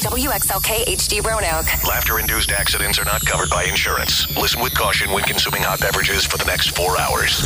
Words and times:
WXLK 0.00 0.84
HD 0.86 1.22
Roanoke. 1.24 1.66
Laughter 1.86 2.18
induced 2.18 2.52
accidents 2.52 2.98
are 2.98 3.04
not 3.04 3.24
covered 3.24 3.50
by 3.50 3.64
insurance. 3.64 4.34
Listen 4.36 4.60
with 4.62 4.74
caution 4.74 5.10
when 5.12 5.22
consuming 5.24 5.62
hot 5.62 5.80
beverages 5.80 6.24
for 6.24 6.38
the 6.38 6.44
next 6.46 6.74
four 6.74 6.98
hours. 6.98 7.44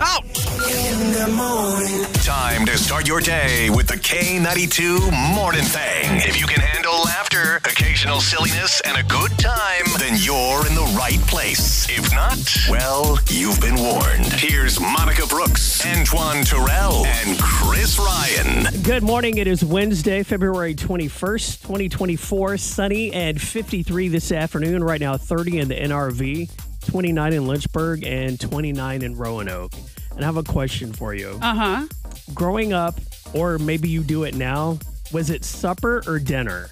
Out. 0.00 0.24
In 0.24 1.12
the 1.12 1.28
morning. 1.28 2.04
Time 2.24 2.66
to 2.66 2.76
start 2.78 3.06
your 3.06 3.20
day 3.20 3.68
with 3.70 3.86
the 3.88 3.96
K92 3.96 5.12
Morning 5.34 5.62
Thing. 5.62 6.16
If 6.28 6.40
you 6.40 6.46
can 6.46 6.60
handle 6.60 6.81
laughter, 7.00 7.56
occasional 7.56 8.20
silliness, 8.20 8.80
and 8.84 8.96
a 8.96 9.02
good 9.04 9.30
time, 9.38 9.84
then 9.98 10.16
you're 10.20 10.66
in 10.66 10.74
the 10.74 10.94
right 10.98 11.20
place. 11.26 11.88
If 11.88 12.12
not, 12.12 12.38
well, 12.68 13.18
you've 13.28 13.60
been 13.60 13.76
warned. 13.76 14.26
Here's 14.26 14.80
Monica 14.80 15.26
Brooks, 15.26 15.84
Antoine 15.86 16.44
Terrell, 16.44 17.06
and 17.06 17.38
Chris 17.40 17.98
Ryan. 17.98 18.82
Good 18.82 19.02
morning. 19.02 19.38
It 19.38 19.46
is 19.46 19.64
Wednesday, 19.64 20.22
February 20.22 20.74
21st, 20.74 21.62
2024. 21.62 22.56
Sunny 22.58 23.12
and 23.12 23.40
53 23.40 24.08
this 24.08 24.30
afternoon. 24.32 24.84
Right 24.84 25.00
now, 25.00 25.16
30 25.16 25.58
in 25.60 25.68
the 25.68 25.76
NRV, 25.76 26.50
29 26.90 27.32
in 27.32 27.46
Lynchburg, 27.46 28.04
and 28.04 28.38
29 28.38 29.02
in 29.02 29.16
Roanoke. 29.16 29.72
And 30.12 30.20
I 30.20 30.24
have 30.24 30.36
a 30.36 30.42
question 30.42 30.92
for 30.92 31.14
you. 31.14 31.38
Uh 31.40 31.54
huh. 31.54 31.86
Growing 32.34 32.72
up, 32.72 33.00
or 33.34 33.58
maybe 33.58 33.88
you 33.88 34.02
do 34.02 34.24
it 34.24 34.34
now, 34.34 34.78
was 35.12 35.30
it 35.30 35.44
supper 35.44 36.02
or 36.06 36.18
dinner? 36.18 36.68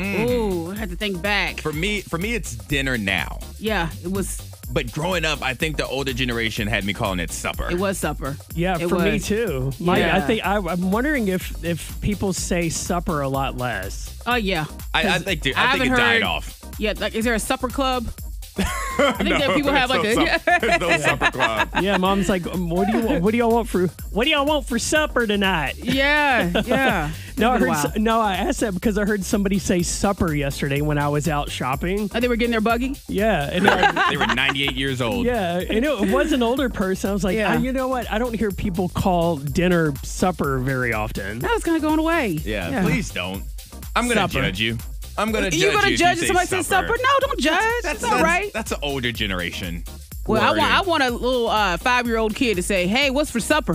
Mm. 0.00 0.30
Ooh, 0.30 0.70
I 0.72 0.74
had 0.76 0.90
to 0.90 0.96
think 0.96 1.20
back. 1.20 1.60
For 1.60 1.72
me, 1.72 2.00
for 2.00 2.18
me, 2.18 2.34
it's 2.34 2.54
dinner 2.56 2.96
now. 2.96 3.38
Yeah, 3.58 3.90
it 4.02 4.10
was. 4.10 4.40
But 4.72 4.92
growing 4.92 5.24
up, 5.24 5.42
I 5.42 5.54
think 5.54 5.76
the 5.76 5.86
older 5.86 6.12
generation 6.12 6.68
had 6.68 6.84
me 6.84 6.92
calling 6.92 7.18
it 7.18 7.30
supper. 7.32 7.68
It 7.70 7.78
was 7.78 7.98
supper. 7.98 8.36
Yeah, 8.54 8.78
It 8.80 8.88
for 8.88 9.00
me 9.00 9.14
was. 9.14 9.26
too. 9.26 9.72
My, 9.80 10.16
I 10.16 10.20
think 10.20 10.46
I, 10.46 10.56
I'm 10.58 10.90
wondering 10.92 11.26
if 11.28 11.62
if 11.64 12.00
people 12.00 12.32
say 12.32 12.68
supper 12.68 13.20
a 13.22 13.28
lot 13.28 13.56
less. 13.58 14.16
Oh 14.26 14.36
yeah. 14.36 14.66
I, 14.94 15.08
I 15.16 15.18
think 15.18 15.42
the- 15.42 15.54
I 15.56 15.70
I 15.70 15.72
think 15.72 15.86
it 15.86 15.88
haven't 15.88 15.98
died 16.04 16.12
heard- 16.14 16.22
off. 16.22 16.56
Yeah, 16.78 16.94
like 16.98 17.14
is 17.16 17.24
there 17.24 17.34
a 17.34 17.38
supper 17.40 17.68
club? 17.68 18.06
I 18.98 19.12
think 19.22 19.38
that 19.38 19.54
people 19.54 19.72
have 19.72 19.88
like 19.90 20.02
There's 20.02 20.16
a. 20.16 20.78
no, 20.78 20.88
no 20.88 20.98
supper 20.98 21.30
club. 21.30 21.68
Yeah, 21.80 21.96
mom's 21.96 22.28
like, 22.28 22.46
um, 22.46 22.68
what 22.68 22.86
do 22.90 22.98
you 22.98 23.04
want? 23.06 23.22
What 23.22 23.30
do 23.32 23.38
y'all 23.38 23.50
want 23.50 23.68
for 23.68 23.86
what 24.12 24.24
do 24.24 24.30
y'all 24.30 24.44
want 24.44 24.66
for 24.66 24.78
supper 24.78 25.26
tonight? 25.26 25.76
yeah, 25.78 26.62
yeah. 26.66 27.10
No, 27.38 27.52
I 27.52 27.58
heard. 27.58 27.94
a 27.96 27.98
No, 27.98 28.20
I 28.20 28.34
asked 28.34 28.60
that 28.60 28.74
because 28.74 28.98
I 28.98 29.06
heard 29.06 29.24
somebody 29.24 29.58
say 29.58 29.80
supper 29.80 30.34
yesterday 30.34 30.82
when 30.82 30.98
I 30.98 31.08
was 31.08 31.26
out 31.26 31.50
shopping. 31.50 32.10
Oh, 32.14 32.20
they 32.20 32.28
were 32.28 32.36
getting 32.36 32.50
their 32.50 32.60
buggy. 32.60 32.96
Yeah, 33.08 33.48
and 33.50 33.66
it- 33.66 33.94
They 34.10 34.18
were 34.18 34.26
98 34.26 34.72
years 34.72 35.00
old. 35.00 35.24
yeah, 35.24 35.58
and 35.58 35.82
it 35.82 36.10
was 36.12 36.32
an 36.32 36.42
older 36.42 36.68
person. 36.68 37.08
I 37.08 37.12
was 37.14 37.24
like, 37.24 37.36
Yeah. 37.36 37.54
"Ah, 37.54 37.58
you 37.58 37.72
know 37.72 37.88
what? 37.88 38.10
I 38.12 38.18
don't 38.18 38.34
hear 38.34 38.50
people 38.50 38.90
call 38.90 39.36
dinner 39.38 39.94
supper 40.02 40.58
very 40.58 40.92
often. 40.92 41.38
That 41.38 41.52
was 41.54 41.64
kind 41.64 41.76
of 41.76 41.82
going 41.82 41.98
away. 41.98 42.28
Yeah, 42.44 42.82
please 42.82 43.08
don't. 43.10 43.42
I'm 43.96 44.06
gonna 44.06 44.20
Supper. 44.28 44.42
judge 44.42 44.60
you. 44.60 44.76
I'm 45.20 45.32
gonna 45.32 45.50
judge 45.50 45.60
You 45.60 45.72
gonna 45.72 45.96
judge 45.96 46.00
you 46.00 46.06
if 46.12 46.18
say 46.20 46.26
somebody 46.26 46.46
says 46.46 46.66
supper? 46.66 46.96
No, 47.00 47.08
don't 47.20 47.40
judge. 47.40 47.82
That's, 47.82 48.02
all 48.04 48.10
that's, 48.10 48.22
right. 48.22 48.52
That's 48.52 48.72
an 48.72 48.78
older 48.82 49.12
generation. 49.12 49.84
Well, 50.26 50.42
I 50.42 50.50
want 50.56 50.72
I 50.72 50.80
want 50.82 51.02
a 51.02 51.10
little 51.10 51.48
uh, 51.48 51.76
five 51.76 52.06
year 52.06 52.16
old 52.18 52.34
kid 52.34 52.56
to 52.56 52.62
say, 52.62 52.86
"Hey, 52.86 53.10
what's 53.10 53.30
for 53.30 53.40
supper?" 53.40 53.72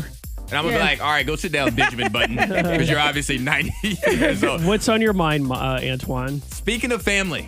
And 0.47 0.53
I'm 0.53 0.63
gonna 0.63 0.77
Yeah. 0.77 0.83
be 0.83 0.89
like, 0.89 1.01
all 1.01 1.09
right, 1.09 1.25
go 1.25 1.35
sit 1.35 1.51
down, 1.51 1.73
Benjamin 1.73 2.11
Button, 2.11 2.35
because 2.35 2.88
you're 2.89 2.99
obviously 2.99 3.39
90 3.39 3.73
years 4.11 4.43
old. 4.43 4.63
What's 4.63 4.88
on 4.88 5.01
your 5.01 5.13
mind, 5.13 5.51
uh, 5.51 5.79
Antoine? 5.81 6.39
Speaking 6.43 6.91
of 6.91 7.01
family, 7.01 7.47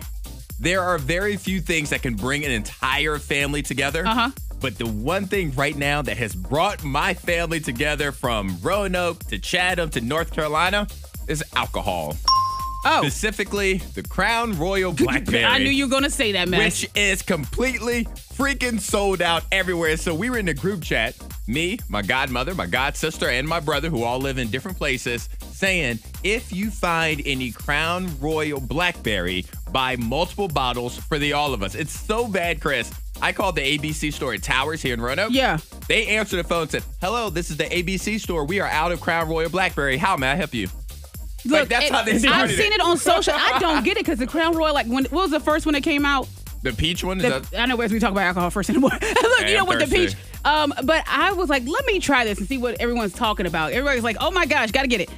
there 0.58 0.82
are 0.82 0.98
very 0.98 1.36
few 1.36 1.60
things 1.60 1.90
that 1.90 2.02
can 2.02 2.14
bring 2.16 2.44
an 2.44 2.50
entire 2.50 3.18
family 3.18 3.62
together. 3.62 4.04
Uh-huh. 4.04 4.30
But 4.60 4.78
the 4.78 4.86
one 4.88 5.26
thing 5.28 5.52
right 5.52 5.76
now 5.76 6.02
that 6.02 6.16
has 6.16 6.34
brought 6.34 6.82
my 6.82 7.14
family 7.14 7.60
together 7.60 8.10
from 8.10 8.58
Roanoke 8.60 9.20
to 9.26 9.38
Chatham 9.38 9.90
to 9.90 10.00
North 10.00 10.32
Carolina 10.32 10.88
is 11.28 11.44
alcohol. 11.54 12.16
Oh, 12.84 13.02
Specifically, 13.02 13.78
the 13.94 14.02
Crown 14.02 14.56
Royal 14.58 14.92
Blackberry. 14.92 15.44
I 15.44 15.58
knew 15.58 15.70
you 15.70 15.86
were 15.86 15.90
gonna 15.90 16.10
say 16.10 16.32
that, 16.32 16.48
man. 16.48 16.60
Which 16.60 16.88
is 16.94 17.22
completely 17.22 18.04
freaking 18.04 18.80
sold 18.80 19.20
out 19.20 19.44
everywhere. 19.50 19.96
So 19.96 20.14
we 20.14 20.30
were 20.30 20.38
in 20.38 20.48
a 20.48 20.54
group 20.54 20.82
chat, 20.82 21.16
me, 21.48 21.78
my 21.88 22.02
godmother, 22.02 22.54
my 22.54 22.66
god 22.66 22.96
sister, 22.96 23.28
and 23.28 23.48
my 23.48 23.58
brother, 23.58 23.90
who 23.90 24.04
all 24.04 24.20
live 24.20 24.38
in 24.38 24.48
different 24.48 24.78
places, 24.78 25.28
saying 25.50 25.98
if 26.22 26.52
you 26.52 26.70
find 26.70 27.20
any 27.26 27.50
Crown 27.50 28.08
Royal 28.20 28.60
Blackberry, 28.60 29.44
buy 29.72 29.96
multiple 29.96 30.48
bottles 30.48 30.96
for 30.96 31.18
the 31.18 31.32
all 31.32 31.52
of 31.52 31.62
us. 31.62 31.74
It's 31.74 31.98
so 31.98 32.28
bad, 32.28 32.60
Chris. 32.60 32.92
I 33.20 33.32
called 33.32 33.56
the 33.56 33.78
ABC 33.78 34.12
store 34.12 34.34
at 34.34 34.42
Towers 34.44 34.80
here 34.80 34.94
in 34.94 35.00
Roanoke. 35.00 35.32
Yeah. 35.32 35.58
They 35.88 36.06
answered 36.06 36.36
the 36.36 36.44
phone 36.44 36.62
and 36.62 36.70
said, 36.70 36.84
Hello, 37.00 37.30
this 37.30 37.50
is 37.50 37.56
the 37.56 37.64
ABC 37.64 38.20
store. 38.20 38.44
We 38.44 38.60
are 38.60 38.68
out 38.68 38.92
of 38.92 39.00
Crown 39.00 39.28
Royal 39.28 39.50
Blackberry. 39.50 39.96
How 39.96 40.16
may 40.16 40.30
I 40.30 40.34
help 40.36 40.54
you? 40.54 40.68
Look, 41.44 41.60
Like, 41.60 41.68
that's 41.68 41.84
it- 41.86 41.92
how 41.92 42.02
they 42.02 42.12
I've 42.28 42.50
seen 42.50 42.72
it 42.72 42.80
on 42.80 42.98
social. 42.98 43.32
I 43.36 43.58
don't 43.60 43.84
get 43.84 43.96
it 43.96 44.04
because 44.04 44.18
the 44.18 44.26
Crown 44.26 44.56
Royal, 44.56 44.74
like, 44.74 44.86
when 44.86 45.04
what 45.06 45.22
was 45.22 45.30
the 45.30 45.40
first 45.40 45.66
one 45.66 45.72
that 45.74 45.82
came 45.82 46.04
out? 46.04 46.28
The 46.62 46.72
peach 46.72 47.04
one? 47.04 47.18
Is 47.18 47.22
The, 47.22 47.28
that- 47.50 47.60
I 47.62 47.66
know 47.66 47.80
as 47.80 47.92
we 47.92 48.00
talk 48.00 48.10
about 48.10 48.24
alcohol 48.24 48.50
first 48.50 48.68
anymore. 48.70 48.90
Look, 49.00 49.02
Hey, 49.02 49.50
you 49.52 49.56
know, 49.56 49.62
I'm 49.62 49.68
with 49.68 49.88
the 49.88 49.94
peach. 49.94 50.16
Um, 50.44 50.74
but 50.84 51.04
I 51.06 51.32
was 51.32 51.48
like, 51.48 51.66
let 51.66 51.86
me 51.86 52.00
try 52.00 52.24
this 52.24 52.38
and 52.38 52.48
see 52.48 52.58
what 52.58 52.80
everyone's 52.80 53.12
talking 53.12 53.46
about. 53.46 53.72
Everybody's 53.72 54.02
like, 54.02 54.16
oh 54.20 54.30
my 54.32 54.46
gosh, 54.46 54.72
gotta 54.72 54.88
get 54.88 55.00
it. 55.00 55.10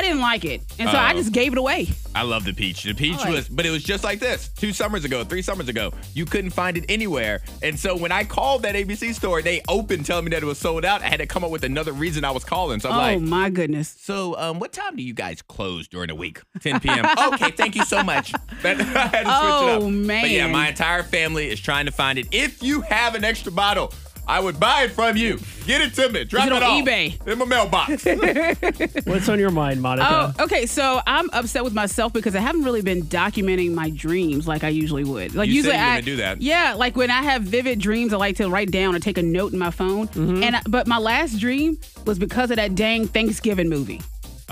I 0.00 0.02
didn't 0.02 0.22
like 0.22 0.46
it, 0.46 0.62
and 0.78 0.88
so 0.88 0.96
I 0.96 1.12
Oh. 1.12 1.16
just 1.16 1.30
gave 1.32 1.52
it 1.52 1.58
away. 1.58 1.88
I 2.14 2.22
love 2.22 2.44
the 2.44 2.54
peach. 2.54 2.84
The 2.84 2.94
peach 2.94 3.18
was, 3.26 3.48
but 3.50 3.66
it 3.66 3.70
was 3.70 3.84
just 3.84 4.02
like 4.02 4.18
this. 4.18 4.48
Two 4.56 4.72
summers 4.72 5.04
ago, 5.04 5.24
three 5.24 5.42
summers 5.42 5.68
ago, 5.68 5.92
you 6.14 6.24
couldn't 6.24 6.50
find 6.52 6.78
it 6.78 6.86
anywhere. 6.88 7.42
And 7.62 7.78
so 7.78 7.94
when 7.94 8.10
I 8.10 8.24
called 8.24 8.62
that 8.62 8.74
ABC 8.74 9.12
store, 9.14 9.42
they 9.42 9.60
opened 9.68 10.06
telling 10.06 10.24
me 10.24 10.30
that 10.30 10.42
it 10.42 10.46
was 10.46 10.56
sold 10.58 10.86
out. 10.86 11.02
I 11.02 11.08
had 11.08 11.18
to 11.18 11.26
come 11.26 11.44
up 11.44 11.50
with 11.50 11.64
another 11.64 11.92
reason 11.92 12.24
I 12.24 12.30
was 12.30 12.44
calling. 12.44 12.80
So 12.80 12.88
I'm 12.90 12.96
like, 12.96 13.16
oh 13.16 13.18
like, 13.18 13.28
my 13.28 13.50
goodness. 13.50 13.94
so 14.00 14.36
um, 14.38 14.58
what 14.58 14.72
time 14.72 14.96
do 14.96 15.02
you 15.02 15.12
guys 15.12 15.42
close 15.42 15.86
during 15.86 16.08
the 16.08 16.14
week? 16.14 16.40
10 16.62 16.80
p.m. 16.80 17.04
okay, 17.34 17.50
thank 17.50 17.76
you 17.76 17.84
so 17.84 18.02
much. 18.02 18.32
That, 18.62 18.78
I 18.80 18.82
had 18.84 19.10
to 19.10 19.18
switch 19.18 19.24
it 19.24 19.24
up. 19.24 19.82
Oh, 19.82 20.06
But 20.06 20.30
yeah, 20.30 20.44
man. 20.44 20.52
my 20.52 20.68
entire 20.68 21.02
family 21.02 21.48
is 21.50 21.60
trying 21.60 21.86
to 21.86 21.92
find 21.92 22.18
it. 22.18 22.26
If 22.32 22.62
you 22.62 22.80
have 22.82 23.14
an 23.14 23.24
extra 23.24 23.50
bottle, 23.52 23.92
I 24.30 24.38
would 24.38 24.60
buy 24.60 24.84
it 24.84 24.92
from 24.92 25.16
you. 25.16 25.40
Get 25.66 25.80
it 25.80 25.92
to 25.94 26.08
me. 26.08 26.22
Drop 26.22 26.46
it 26.46 26.52
it, 26.52 26.52
on 26.52 26.62
off 26.62 26.84
eBay? 26.84 27.26
in 27.26 27.38
my 27.38 27.44
mailbox. 27.44 29.04
What's 29.06 29.28
on 29.28 29.40
your 29.40 29.50
mind, 29.50 29.82
Monica? 29.82 30.34
Oh, 30.38 30.44
okay. 30.44 30.66
So 30.66 31.00
I'm 31.04 31.28
upset 31.32 31.64
with 31.64 31.74
myself 31.74 32.12
because 32.12 32.36
I 32.36 32.40
haven't 32.40 32.62
really 32.62 32.80
been 32.80 33.02
documenting 33.02 33.72
my 33.72 33.90
dreams 33.90 34.46
like 34.46 34.62
I 34.62 34.68
usually 34.68 35.02
would. 35.02 35.34
Like 35.34 35.48
You 35.48 35.54
usually 35.54 35.74
you 35.74 35.80
were 35.80 35.86
I 35.86 36.00
do 36.00 36.16
that. 36.16 36.40
Yeah, 36.40 36.74
like 36.74 36.96
when 36.96 37.10
I 37.10 37.22
have 37.22 37.42
vivid 37.42 37.80
dreams, 37.80 38.12
I 38.12 38.18
like 38.18 38.36
to 38.36 38.48
write 38.48 38.70
down 38.70 38.94
or 38.94 39.00
take 39.00 39.18
a 39.18 39.22
note 39.22 39.52
in 39.52 39.58
my 39.58 39.72
phone. 39.72 40.06
Mm-hmm. 40.06 40.42
And 40.44 40.56
I, 40.56 40.62
but 40.68 40.86
my 40.86 40.98
last 40.98 41.40
dream 41.40 41.78
was 42.06 42.16
because 42.18 42.52
of 42.52 42.56
that 42.56 42.76
dang 42.76 43.08
Thanksgiving 43.08 43.68
movie. 43.68 44.00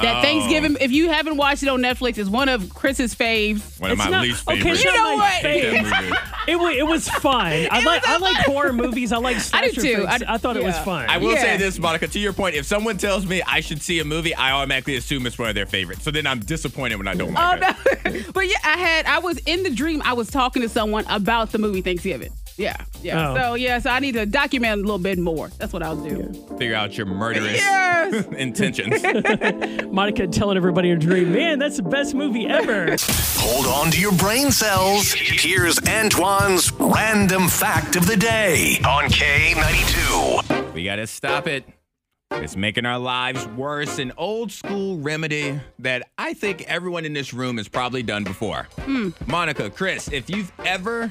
That 0.00 0.18
Oh. 0.18 0.22
Thanksgiving, 0.22 0.76
if 0.80 0.90
you 0.92 1.08
haven't 1.08 1.36
watched 1.36 1.62
it 1.62 1.68
on 1.68 1.80
Netflix, 1.80 2.18
is 2.18 2.30
one 2.30 2.48
of 2.48 2.72
Chris's 2.72 3.14
faves. 3.14 3.80
One 3.80 3.90
of 3.90 3.98
It's 3.98 4.04
my 4.06 4.10
not- 4.10 4.22
least 4.22 4.46
okay, 4.48 4.58
favorites. 4.58 4.84
it's 4.84 4.84
You 4.84 4.96
know 5.02 5.14
what? 5.16 5.42
favorite. 5.42 5.82
That 5.90 6.02
movie. 6.04 6.16
It, 6.48 6.58
wa- 6.58 6.68
it 6.70 6.86
was 6.86 7.06
fun. 7.06 7.52
I 7.70 7.82
like 7.84 8.08
I 8.08 8.16
like 8.16 8.36
horror 8.46 8.72
movies. 8.72 9.12
I 9.12 9.18
like 9.18 9.36
I 9.52 9.68
do 9.68 9.82
too. 9.82 10.06
I- 10.08 10.18
I, 10.26 10.38
thought 10.38 10.56
it 10.56 10.64
was 10.64 10.78
fun. 10.78 11.04
I 11.10 11.18
will 11.18 11.32
Yeah. 11.34 11.42
say 11.42 11.56
this, 11.58 11.78
Monica, 11.78 12.08
to 12.08 12.18
your 12.18 12.32
point, 12.32 12.54
if 12.54 12.64
someone 12.64 12.96
tells 12.96 13.26
me 13.26 13.42
I 13.46 13.60
should 13.60 13.82
see 13.82 13.98
a 13.98 14.04
movie, 14.04 14.34
I 14.34 14.52
automatically 14.52 14.96
assume 14.96 15.26
it's 15.26 15.38
one 15.38 15.50
of 15.50 15.54
their 15.54 15.66
favorites. 15.66 16.04
So 16.04 16.10
then 16.10 16.26
I'm 16.26 16.40
disappointed 16.40 16.96
when 16.96 17.06
I 17.06 17.12
don't 17.14 17.30
Oh 17.30 17.32
like 17.34 17.76
it. 18.06 18.14
no! 18.14 18.20
but 18.32 18.46
yeah, 18.48 18.56
I 18.64 18.78
had 18.78 19.04
I 19.04 19.18
was 19.18 19.36
in 19.44 19.62
the 19.62 19.68
dream. 19.70 20.00
I 20.06 20.14
was 20.14 20.30
talking 20.30 20.62
to 20.62 20.70
someone 20.70 21.04
about 21.10 21.52
the 21.52 21.58
movie 21.58 21.82
Thanksgiving. 21.82 22.32
Yeah, 22.58 22.76
yeah. 23.02 23.30
Oh. 23.30 23.34
So 23.36 23.54
yeah, 23.54 23.78
so 23.78 23.90
I 23.90 24.00
need 24.00 24.12
to 24.12 24.26
document 24.26 24.72
a 24.74 24.82
little 24.82 24.98
bit 24.98 25.18
more. 25.18 25.48
That's 25.58 25.72
what 25.72 25.82
I'll 25.82 25.96
do. 25.96 26.32
Figure 26.58 26.74
out 26.74 26.96
your 26.96 27.06
murderous 27.06 27.56
Yes. 27.56 28.26
intentions. 28.36 29.02
Monica 29.92 30.26
telling 30.26 30.56
everybody 30.56 30.90
in 30.90 30.96
a 30.96 31.00
dream, 31.00 31.32
man, 31.32 31.58
that's 31.60 31.76
the 31.76 31.82
best 31.84 32.14
movie 32.14 32.46
ever. 32.46 32.96
Hold 33.38 33.66
on 33.66 33.90
to 33.92 34.00
your 34.00 34.12
brain 34.12 34.50
cells. 34.50 35.12
Here's 35.12 35.78
Antoine's 35.88 36.72
random 36.72 37.46
fact 37.48 37.94
of 37.96 38.06
the 38.06 38.16
day 38.16 38.78
on 38.86 39.04
K92. 39.04 40.72
we 40.74 40.84
gotta 40.84 41.06
stop 41.06 41.46
it. 41.46 41.64
It's 42.32 42.56
making 42.56 42.84
our 42.84 42.98
lives 42.98 43.46
worse. 43.48 43.98
An 43.98 44.12
old 44.18 44.52
school 44.52 44.98
remedy 44.98 45.58
that 45.78 46.08
I 46.18 46.34
think 46.34 46.62
everyone 46.68 47.04
in 47.06 47.14
this 47.14 47.32
room 47.32 47.56
has 47.56 47.68
probably 47.68 48.02
done 48.02 48.22
before. 48.22 48.68
Hmm. 48.80 49.10
Monica, 49.26 49.70
Chris, 49.70 50.08
if 50.12 50.28
you've 50.28 50.52
ever 50.64 51.08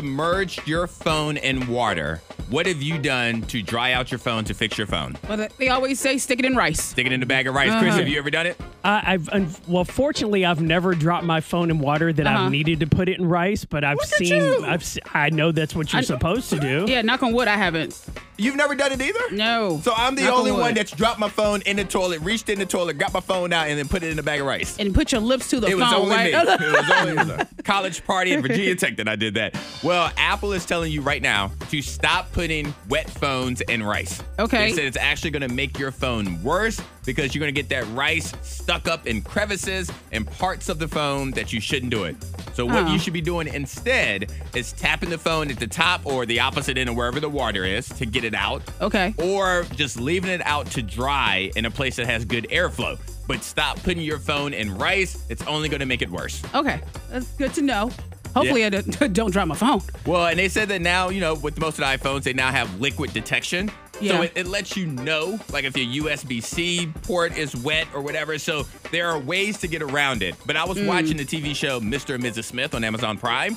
submerged 0.00 0.68
your 0.68 0.86
phone 0.86 1.38
in 1.38 1.66
water, 1.68 2.20
what 2.50 2.66
have 2.66 2.82
you 2.82 2.98
done 2.98 3.40
to 3.40 3.62
dry 3.62 3.92
out 3.92 4.12
your 4.12 4.18
phone 4.18 4.44
to 4.44 4.52
fix 4.52 4.76
your 4.76 4.86
phone? 4.86 5.16
Well, 5.26 5.48
they 5.58 5.70
always 5.70 5.98
say 5.98 6.18
stick 6.18 6.38
it 6.38 6.44
in 6.44 6.54
rice. 6.54 6.82
Stick 6.82 7.06
it 7.06 7.12
in 7.12 7.22
a 7.22 7.26
bag 7.26 7.46
of 7.46 7.54
rice. 7.54 7.70
Chris, 7.80 7.92
Uh-huh. 7.94 8.00
have 8.00 8.08
you 8.08 8.18
ever 8.18 8.30
done 8.30 8.44
it? 8.44 8.60
I, 8.84 9.14
I've 9.14 9.26
un- 9.30 9.48
well, 9.66 9.86
fortunately, 9.86 10.44
I've 10.44 10.60
never 10.60 10.94
dropped 10.94 11.24
my 11.24 11.40
phone 11.40 11.70
in 11.70 11.78
water 11.78 12.12
that 12.12 12.26
Uh-huh. 12.26 12.44
I've 12.44 12.50
needed 12.50 12.80
to 12.80 12.86
put 12.86 13.08
it 13.08 13.18
in 13.18 13.26
rice, 13.26 13.64
but 13.64 13.84
I've 13.84 13.96
Look 13.96 14.04
seen. 14.06 14.64
I've 14.66 14.84
se- 14.84 15.00
I 15.14 15.30
know 15.30 15.50
that's 15.50 15.74
what 15.74 15.90
you're 15.94 16.00
I- 16.00 16.04
supposed 16.04 16.50
to 16.50 16.60
do. 16.60 16.84
Yeah, 16.86 17.00
knock 17.00 17.22
on 17.22 17.32
wood, 17.32 17.48
I 17.48 17.56
haven't. 17.56 17.98
You've 18.38 18.56
never 18.56 18.74
done 18.74 18.92
it 18.92 19.00
either? 19.00 19.30
No. 19.32 19.80
So 19.82 19.92
I'm 19.96 20.14
the 20.14 20.28
only 20.28 20.52
one 20.52 20.74
that's 20.74 20.90
dropped 20.90 21.18
my 21.18 21.28
phone 21.28 21.62
in 21.62 21.76
the 21.76 21.84
toilet, 21.84 22.20
reached 22.20 22.48
in 22.48 22.58
the 22.58 22.66
toilet, 22.66 22.98
got 22.98 23.12
my 23.14 23.20
phone 23.20 23.52
out, 23.52 23.68
and 23.68 23.78
then 23.78 23.88
put 23.88 24.02
it 24.02 24.10
in 24.12 24.18
a 24.18 24.22
bag 24.22 24.40
of 24.40 24.46
rice. 24.46 24.76
and 24.78 24.94
put 24.94 25.12
your 25.12 25.20
lips 25.20 25.48
to 25.50 25.60
the 25.60 25.68
It 25.68 25.74
was 25.76 25.84
phone, 25.84 25.94
only 26.02 26.16
right? 26.16 26.32
me. 26.34 26.38
It 26.40 26.72
was 26.72 26.90
only 27.20 27.34
a 27.34 27.48
college 27.64 28.04
party 28.04 28.32
at 28.34 28.42
Virginia 28.42 28.74
Tech 28.76 28.96
that 28.98 29.08
I 29.08 29.16
did 29.16 29.34
that. 29.34 29.56
Well, 29.82 30.10
Apple 30.16 30.52
is 30.52 30.64
telling 30.66 30.92
you 30.92 31.00
right 31.02 31.22
now 31.22 31.50
to 31.70 31.80
stop 31.82 32.30
putting 32.32 32.74
wet 32.88 33.08
phones 33.08 33.60
in 33.62 33.82
rice. 33.82 34.22
Okay. 34.38 34.68
They 34.70 34.72
said 34.76 34.84
it's 34.84 34.96
actually 34.98 35.30
going 35.30 35.48
to 35.48 35.54
make 35.54 35.78
your 35.78 35.90
phone 35.90 36.42
worse 36.42 36.80
because 37.06 37.34
you're 37.34 37.40
going 37.40 37.54
to 37.54 37.58
get 37.62 37.68
that 37.70 37.86
rice 37.96 38.32
stuck 38.42 38.86
up 38.88 39.06
in 39.06 39.22
crevices 39.22 39.90
and 40.12 40.26
parts 40.26 40.68
of 40.68 40.78
the 40.78 40.88
phone 40.88 41.30
that 41.30 41.52
you 41.52 41.60
shouldn't 41.60 41.90
do 41.90 42.04
it. 42.04 42.16
So 42.54 42.66
what 42.66 42.84
Oh. 42.86 42.92
you 42.92 42.98
should 42.98 43.12
be 43.12 43.20
doing 43.20 43.48
instead 43.48 44.30
is 44.54 44.72
tapping 44.72 45.08
the 45.10 45.18
phone 45.18 45.50
at 45.50 45.58
the 45.58 45.66
top 45.66 46.04
or 46.04 46.26
the 46.26 46.40
opposite 46.40 46.76
end 46.76 46.88
of 46.90 46.96
wherever 46.96 47.20
the 47.20 47.28
water 47.28 47.64
is 47.64 47.88
to 47.90 48.04
get 48.06 48.24
it 48.24 48.34
out. 48.34 48.62
Okay. 48.80 49.14
Or 49.18 49.64
just 49.76 49.98
leaving 50.00 50.30
it 50.30 50.44
out 50.44 50.66
to 50.72 50.82
dry 50.82 51.50
in 51.56 51.64
a 51.64 51.70
place 51.70 51.96
that 51.96 52.06
has 52.06 52.24
good 52.24 52.46
airflow. 52.50 52.98
But 53.28 53.42
stop 53.42 53.82
putting 53.82 54.02
your 54.02 54.18
phone 54.18 54.54
in 54.54 54.76
rice. 54.76 55.18
It's 55.28 55.42
only 55.46 55.68
going 55.68 55.80
to 55.80 55.86
make 55.86 56.00
it 56.02 56.10
worse. 56.10 56.42
Okay. 56.54 56.80
That's 57.10 57.26
good 57.32 57.52
to 57.54 57.62
know. 57.62 57.90
Hopefully, 58.36 58.64
I 58.64 58.68
don't, 58.70 59.12
don't 59.12 59.30
drop 59.30 59.48
my 59.48 59.54
phone. 59.54 59.80
Well, 60.06 60.26
and 60.26 60.38
they 60.38 60.48
said 60.48 60.68
that 60.68 60.82
now, 60.82 61.08
you 61.08 61.20
know, 61.20 61.34
with 61.34 61.58
most 61.58 61.78
of 61.78 61.78
the 61.78 61.84
iPhones, 61.84 62.22
they 62.22 62.32
now 62.32 62.50
have 62.50 62.80
liquid 62.80 63.12
detection. 63.12 63.70
Yeah. 64.00 64.12
So 64.12 64.22
it, 64.22 64.32
it 64.36 64.46
lets 64.46 64.76
you 64.76 64.86
know, 64.86 65.38
like 65.52 65.64
if 65.64 65.74
your 65.76 66.04
USB 66.04 66.42
C 66.42 66.92
port 67.02 67.36
is 67.38 67.56
wet 67.56 67.86
or 67.94 68.02
whatever. 68.02 68.38
So 68.38 68.66
there 68.90 69.08
are 69.08 69.18
ways 69.18 69.56
to 69.60 69.68
get 69.68 69.80
around 69.80 70.22
it. 70.22 70.34
But 70.44 70.56
I 70.56 70.64
was 70.64 70.76
Mm. 70.76 70.86
watching 70.86 71.16
the 71.16 71.24
TV 71.24 71.54
show 71.56 71.80
Mr. 71.80 72.14
and 72.14 72.22
Mrs. 72.22 72.44
Smith 72.44 72.74
on 72.74 72.84
Amazon 72.84 73.16
Prime, 73.16 73.56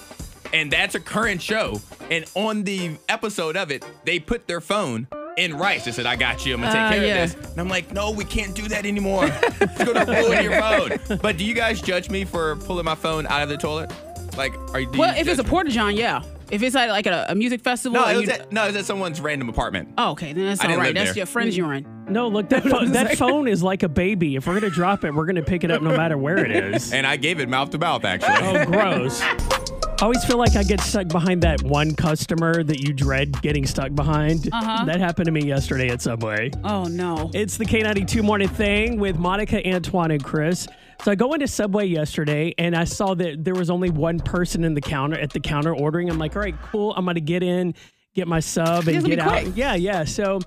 and 0.54 0.72
that's 0.72 0.96
a 0.96 1.00
current 1.02 1.42
show. 1.42 1.82
And 2.10 2.24
on 2.36 2.64
the 2.64 2.92
episode 3.10 3.58
of 3.58 3.70
it, 3.70 3.84
they 4.06 4.18
put 4.20 4.48
their 4.48 4.62
phone 4.62 5.08
in 5.38 5.58
rice. 5.58 5.84
They 5.86 5.92
said, 5.92 6.06
I 6.06 6.16
got 6.16 6.46
you. 6.46 6.54
I'm 6.56 6.62
going 6.62 6.72
to 6.74 6.78
take 6.80 6.88
Uh, 6.88 6.94
care 6.94 7.06
yeah. 7.06 7.24
of 7.24 7.36
this. 7.36 7.52
And 7.52 7.60
I'm 7.60 7.68
like, 7.70 7.92
no, 7.94 8.12
we 8.12 8.24
can't 8.26 8.56
do 8.56 8.68
that 8.70 8.86
anymore. 8.86 9.26
it's 9.30 9.84
going 9.84 10.06
to 10.06 10.12
ruin 10.12 10.44
your 10.44 10.60
phone. 11.08 11.18
But 11.22 11.38
do 11.38 11.44
you 11.46 11.54
guys 11.54 11.82
judge 11.82 12.10
me 12.10 12.24
for 12.26 12.56
pulling 12.58 12.86
my 12.86 12.96
phone 12.96 13.28
out 13.28 13.44
of 13.44 13.50
the 13.50 13.58
toilet? 13.58 13.92
Like, 14.40 14.56
are 14.74 14.80
you? 14.80 14.92
do 14.92 14.98
Well, 14.98 15.14
you 15.14 15.22
if 15.22 15.28
it's 15.28 15.40
a 15.40 15.44
judge 15.44 15.50
porta 15.52 15.70
john, 15.70 15.96
yeah. 15.96 16.24
If 16.50 16.64
it's 16.64 16.76
at 16.76 16.90
like 16.90 17.06
a, 17.06 17.28
a 17.30 17.36
music 17.36 17.62
festival, 17.62 18.00
No, 18.00 18.08
and 18.08 18.18
it 18.18 18.22
was 18.22 18.28
you- 18.30 18.34
at, 18.34 18.52
no, 18.52 18.64
it 18.64 18.68
was 18.68 18.76
at 18.78 18.86
someone's 18.86 19.22
random 19.22 19.50
apartment. 19.50 19.90
oh, 20.00 20.12
okay, 20.12 20.34
then 20.34 20.46
that's 20.46 20.62
I 20.62 20.64
all 20.64 20.68
didn't 20.70 20.80
right. 20.80 20.86
live 20.88 20.96
That's 20.96 21.10
there. 21.12 21.18
your 21.18 21.26
friend's 21.28 21.56
urine. 21.56 21.86
No, 22.10 22.28
look, 22.28 22.50
that, 22.50 22.64
phone, 22.72 22.92
that 22.94 23.18
phone 23.20 23.48
is 23.48 23.62
like 23.62 23.84
a 23.84 23.90
baby. 23.90 24.36
If 24.36 24.48
we're 24.48 24.54
going 24.60 24.64
to 24.72 24.76
drop 24.76 25.04
it, 25.04 25.14
we're 25.14 25.26
going 25.28 25.36
to 25.36 25.44
pick 25.44 25.64
it 25.64 25.70
up 25.70 25.84
no 25.84 25.96
matter 25.96 26.18
where 26.18 26.40
it 26.44 26.50
is. 26.50 26.92
And 26.92 27.06
I 27.06 27.18
gave 27.18 27.40
it 27.40 27.50
mouth 27.50 27.70
to 27.70 27.78
mouth, 27.78 28.04
actually. 28.04 28.34
Oh, 28.62 28.66
gross. 28.66 29.22
I 29.22 30.06
always 30.06 30.24
feel 30.26 30.38
like 30.38 30.56
I 30.56 30.64
get 30.64 30.80
stuck 30.82 31.10
behind 31.10 31.44
that 31.44 31.62
one 31.62 31.94
customer 31.94 32.64
that 32.64 32.80
you 32.80 32.94
dread 32.94 33.40
getting 33.44 33.68
stuck 33.68 33.94
behind. 33.94 34.50
Uh-huh. 34.52 34.86
That 34.86 35.00
happened 35.00 35.26
to 35.26 35.32
me 35.32 35.42
yesterday 35.46 35.90
at 35.90 36.02
Subway. 36.02 36.50
Oh 36.64 36.86
no. 36.86 37.30
It's 37.34 37.58
the 37.58 37.66
K92 37.66 38.24
morning 38.24 38.48
thing 38.48 38.98
with 38.98 39.18
Monica, 39.20 39.62
Antoine, 39.68 40.12
and 40.12 40.24
Chris. 40.24 40.68
So 41.04 41.12
I 41.12 41.16
go 41.16 41.34
into 41.34 41.48
Subway 41.48 41.86
yesterday 41.88 42.54
and 42.58 42.76
I 42.76 42.84
saw 42.84 43.14
that 43.16 43.44
there 43.46 43.54
was 43.56 43.70
only 43.70 43.90
one 43.90 44.20
person 44.20 44.66
in 44.66 44.74
the 44.74 44.82
counter 44.82 45.18
at 45.18 45.32
the 45.32 45.40
counter 45.40 45.74
ordering. 45.74 46.10
I'm 46.10 46.20
like, 46.20 46.36
all 46.36 46.42
right, 46.42 46.56
cool. 46.62 46.94
I'm 46.98 47.06
gonna 47.06 47.22
get 47.22 47.42
in, 47.42 47.74
get 48.16 48.28
my 48.28 48.42
sub, 48.42 48.88
and 48.88 49.06
get 49.06 49.20
out. 49.20 49.30
quick. 49.44 49.48
Yeah, 49.56 49.76
yeah. 49.76 50.04
So, 50.04 50.40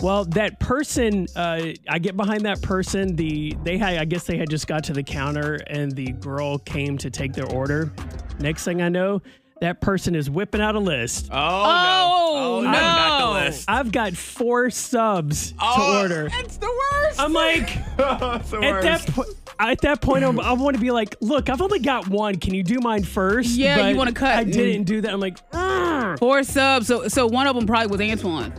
well, 0.00 0.24
that 0.26 0.58
person, 0.58 1.28
uh, 1.36 1.60
I 1.88 1.98
get 2.00 2.16
behind 2.16 2.40
that 2.44 2.60
person. 2.60 3.14
The 3.14 3.56
they 3.62 3.78
had, 3.78 3.98
I 3.98 4.04
guess 4.04 4.24
they 4.24 4.36
had 4.36 4.50
just 4.50 4.66
got 4.66 4.82
to 4.84 4.92
the 4.92 5.02
counter 5.04 5.60
and 5.68 5.92
the 5.92 6.10
girl 6.12 6.58
came 6.58 6.98
to 6.98 7.10
take 7.10 7.32
their 7.32 7.46
order. 7.52 7.92
Next 8.40 8.64
thing 8.64 8.82
I 8.82 8.88
know, 8.88 9.22
that 9.60 9.80
person 9.80 10.16
is 10.16 10.28
whipping 10.28 10.60
out 10.60 10.74
a 10.74 10.80
list. 10.80 11.28
Oh, 11.30 11.36
Oh, 11.36 12.60
no. 12.62 12.68
Oh, 12.68 12.72
not 12.72 13.18
no. 13.20 13.26
the 13.38 13.44
list. 13.44 13.64
I've 13.68 13.92
got 13.92 14.14
four 14.14 14.70
subs 14.70 15.52
Oh, 15.60 15.76
to 15.76 16.00
order. 16.00 16.28
It's 16.32 16.56
the 16.56 16.66
worst. 16.66 17.20
I'm 17.20 17.32
like. 17.32 17.68
it's 17.98 18.50
the 18.50 18.56
At 18.58 18.72
worst. 18.72 19.06
that 19.06 19.06
point, 19.14 19.28
at 19.68 19.80
that 19.82 20.00
point, 20.00 20.24
I'm, 20.24 20.40
I 20.40 20.52
want 20.52 20.76
to 20.76 20.80
be 20.80 20.90
like, 20.90 21.16
look, 21.20 21.48
I've 21.50 21.60
only 21.60 21.78
got 21.80 22.08
one. 22.08 22.36
Can 22.36 22.54
you 22.54 22.62
do 22.62 22.80
mine 22.80 23.04
first? 23.04 23.50
Yeah, 23.50 23.88
you 23.88 23.96
wanna 23.96 24.12
cut. 24.12 24.36
I 24.36 24.44
didn't 24.44 24.82
mm. 24.82 24.86
do 24.86 25.00
that. 25.02 25.12
I'm 25.12 25.20
like, 25.20 25.38
"Ugh." 25.52 26.18
Four 26.18 26.42
subs. 26.44 26.86
So 26.86 27.08
so 27.08 27.26
one 27.26 27.46
of 27.46 27.54
them 27.54 27.66
probably 27.66 27.88
was 27.88 28.00
Antoine. 28.00 28.52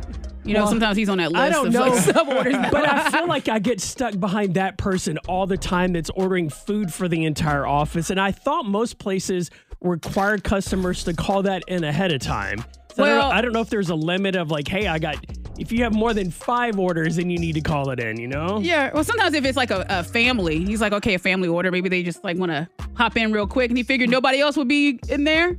You 0.44 0.56
know, 0.56 0.62
Well, 0.62 0.70
sometimes 0.70 0.98
he's 0.98 1.10
on 1.10 1.20
that 1.20 1.32
list 1.32 1.42
I 1.44 1.50
don't 1.50 1.68
of 1.68 1.74
know. 1.74 1.82
like 1.82 2.00
sub 2.02 2.28
orders. 2.28 2.56
but 2.72 2.90
I 2.90 3.12
feel 3.12 3.28
like 3.28 3.48
I 3.48 3.60
get 3.60 3.80
stuck 3.80 4.20
behind 4.20 4.56
that 4.56 4.78
person 4.78 5.18
all 5.28 5.46
the 5.46 5.58
time 5.58 5.94
that's 5.94 6.10
ordering 6.12 6.50
food 6.50 6.92
for 6.94 7.08
the 7.08 7.26
entire 7.26 7.68
office. 7.68 8.10
And 8.10 8.20
I 8.20 8.32
thought 8.32 8.66
most 8.66 8.98
places 8.98 9.52
require 9.82 10.38
customers 10.38 11.04
to 11.04 11.14
call 11.14 11.44
that 11.44 11.64
in 11.68 11.84
ahead 11.84 12.12
of 12.12 12.22
time. 12.22 12.66
So 12.96 13.04
I, 13.04 13.08
don't 13.08 13.18
Well- 13.18 13.30
know, 13.30 13.36
I 13.36 13.42
don't 13.42 13.54
know 13.54 13.62
if 13.62 13.70
there's 13.70 13.90
a 13.90 13.96
limit 13.96 14.36
of 14.36 14.50
like, 14.50 14.68
hey, 14.68 14.88
I 14.88 14.98
got, 15.00 15.18
if 15.62 15.72
you 15.72 15.84
have 15.84 15.94
more 15.94 16.12
than 16.14 16.32
five 16.32 16.80
orders, 16.80 17.18
then 17.18 17.30
you 17.30 17.38
need 17.38 17.54
to 17.54 17.62
call 17.62 17.92
it 17.92 18.00
in, 18.00 18.20
you 18.20 18.28
know? 18.28 18.60
Yeah. 18.60 18.90
Well, 18.92 19.04
sometimes 19.04 19.36
if 19.36 19.46
it's 19.46 19.56
like 19.56 19.70
a, 19.70 19.86
a 19.90 20.04
family, 20.04 20.66
he's 20.66 20.82
like, 20.82 20.92
okay, 20.92 21.14
a 21.14 21.20
family 21.20 21.48
order. 21.48 21.70
Maybe 21.72 21.88
they 21.88 22.02
just 22.02 22.24
like 22.24 22.38
want 22.38 22.52
to 22.52 22.68
hop 22.96 23.16
in 23.16 23.32
real 23.32 23.46
quick, 23.46 23.70
and 23.70 23.78
he 23.78 23.84
figured 23.84 24.10
nobody 24.10 24.40
else 24.40 24.58
would 24.58 24.68
be 24.68 25.00
in 25.08 25.24
there. 25.24 25.50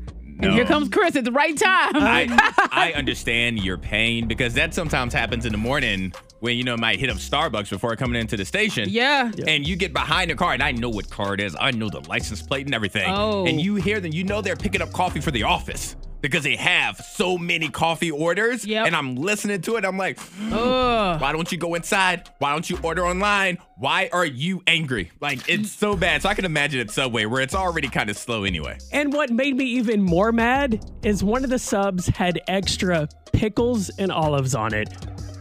And 0.40 0.52
here 0.54 0.64
comes 0.64 0.88
Chris 0.88 1.14
at 1.14 1.24
the 1.24 1.30
right 1.30 1.56
time. 1.56 1.92
I, 1.94 2.68
I 2.72 2.92
understand 2.94 3.62
your 3.62 3.78
pain 3.78 4.26
because 4.26 4.54
that 4.54 4.74
sometimes 4.74 5.14
happens 5.14 5.46
in 5.46 5.52
the 5.52 5.58
morning 5.58 6.12
when 6.42 6.56
you 6.56 6.64
know 6.64 6.74
it 6.74 6.80
might 6.80 6.98
hit 6.98 7.08
up 7.08 7.18
Starbucks 7.18 7.70
before 7.70 7.94
coming 7.94 8.20
into 8.20 8.36
the 8.36 8.44
station. 8.44 8.88
yeah. 8.88 9.30
And 9.46 9.64
you 9.64 9.76
get 9.76 9.92
behind 9.92 10.28
the 10.28 10.34
car, 10.34 10.52
and 10.52 10.62
I 10.62 10.72
know 10.72 10.88
what 10.88 11.08
car 11.08 11.34
it 11.34 11.40
is. 11.40 11.54
I 11.58 11.70
know 11.70 11.88
the 11.88 12.00
license 12.08 12.42
plate 12.42 12.66
and 12.66 12.74
everything. 12.74 13.06
Oh. 13.14 13.46
And 13.46 13.60
you 13.60 13.76
hear 13.76 14.00
them, 14.00 14.12
you 14.12 14.24
know 14.24 14.42
they're 14.42 14.56
picking 14.56 14.82
up 14.82 14.92
coffee 14.92 15.20
for 15.20 15.30
the 15.30 15.44
office 15.44 15.94
because 16.20 16.42
they 16.42 16.56
have 16.56 16.96
so 16.96 17.38
many 17.38 17.68
coffee 17.68 18.10
orders. 18.10 18.64
Yep. 18.64 18.86
And 18.88 18.96
I'm 18.96 19.14
listening 19.14 19.60
to 19.62 19.76
it. 19.76 19.84
I'm 19.84 19.96
like, 19.96 20.18
Ugh. 20.50 21.20
why 21.20 21.30
don't 21.30 21.50
you 21.52 21.58
go 21.58 21.76
inside? 21.76 22.28
Why 22.38 22.50
don't 22.50 22.68
you 22.68 22.76
order 22.82 23.06
online? 23.06 23.58
Why 23.76 24.10
are 24.12 24.26
you 24.26 24.64
angry? 24.66 25.12
Like, 25.20 25.48
it's 25.48 25.70
so 25.70 25.94
bad. 25.96 26.22
So 26.22 26.28
I 26.28 26.34
can 26.34 26.44
imagine 26.44 26.80
at 26.80 26.90
Subway 26.90 27.24
where 27.24 27.40
it's 27.40 27.54
already 27.54 27.86
kind 27.88 28.10
of 28.10 28.18
slow 28.18 28.42
anyway. 28.42 28.78
And 28.90 29.12
what 29.12 29.30
made 29.30 29.56
me 29.56 29.64
even 29.66 30.02
more 30.02 30.32
mad 30.32 30.84
is 31.04 31.22
one 31.22 31.44
of 31.44 31.50
the 31.50 31.58
subs 31.60 32.08
had 32.08 32.40
extra 32.48 33.08
pickles 33.32 33.90
and 33.90 34.10
olives 34.10 34.56
on 34.56 34.74
it. 34.74 34.88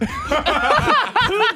Who, 0.02 1.48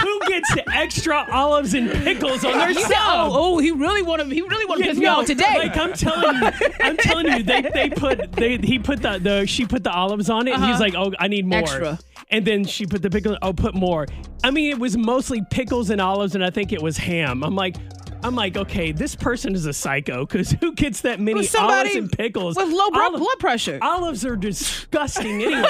who 0.00 0.20
gets 0.28 0.50
extra 0.72 1.26
olives 1.30 1.74
and 1.74 1.90
pickles 1.90 2.44
on 2.44 2.52
their 2.58 2.70
You 2.70 2.80
said, 2.80 2.96
oh, 2.98 3.30
oh, 3.32 3.58
he 3.58 3.70
really 3.70 4.02
wanted 4.02 4.28
to. 4.28 4.34
He 4.34 4.42
really 4.42 4.64
wanted 4.66 4.82
to 4.84 4.88
piss 4.90 4.98
me 4.98 5.04
no, 5.04 5.20
off 5.20 5.26
today. 5.26 5.58
Like 5.58 5.76
I'm 5.76 5.92
telling 5.92 6.36
you, 6.36 6.50
I'm 6.80 6.96
telling 6.96 7.26
you, 7.28 7.42
they 7.42 7.62
they 7.62 7.90
put 7.90 8.32
they 8.32 8.58
he 8.58 8.78
put 8.78 9.02
the 9.02 9.18
the 9.18 9.46
she 9.46 9.64
put 9.66 9.84
the 9.84 9.92
olives 9.92 10.30
on 10.30 10.48
it, 10.48 10.54
and 10.54 10.64
he's 10.64 10.74
Uh-huh. 10.74 10.80
like, 10.80 10.94
oh, 10.94 11.12
I 11.18 11.28
need 11.28 11.46
more. 11.46 11.58
Extra. 11.60 11.98
And 12.30 12.44
then 12.44 12.64
she 12.64 12.86
put 12.86 13.02
the 13.02 13.10
pickles. 13.10 13.36
Oh, 13.42 13.52
put 13.52 13.74
more. 13.74 14.06
I 14.42 14.50
mean, 14.50 14.70
it 14.70 14.78
was 14.78 14.96
mostly 14.96 15.42
pickles 15.50 15.90
and 15.90 16.00
olives, 16.00 16.34
and 16.34 16.44
I 16.44 16.50
think 16.50 16.72
it 16.72 16.82
was 16.82 16.96
ham. 16.96 17.42
I'm 17.44 17.54
like. 17.54 17.76
I'm 18.24 18.34
like, 18.34 18.56
okay, 18.56 18.90
this 18.92 19.14
person 19.14 19.54
is 19.54 19.66
a 19.66 19.72
psycho 19.74 20.24
because 20.26 20.50
who 20.52 20.72
gets 20.74 21.02
that 21.02 21.20
many 21.20 21.40
With 21.40 21.54
olives 21.56 21.94
and 21.94 22.10
pickles? 22.10 22.56
with 22.56 22.70
low 22.70 22.90
blood, 22.90 23.12
Oli- 23.12 23.18
blood 23.20 23.38
pressure. 23.38 23.78
Olives 23.82 24.24
are 24.24 24.34
disgusting 24.36 25.42
anyway. 25.42 25.62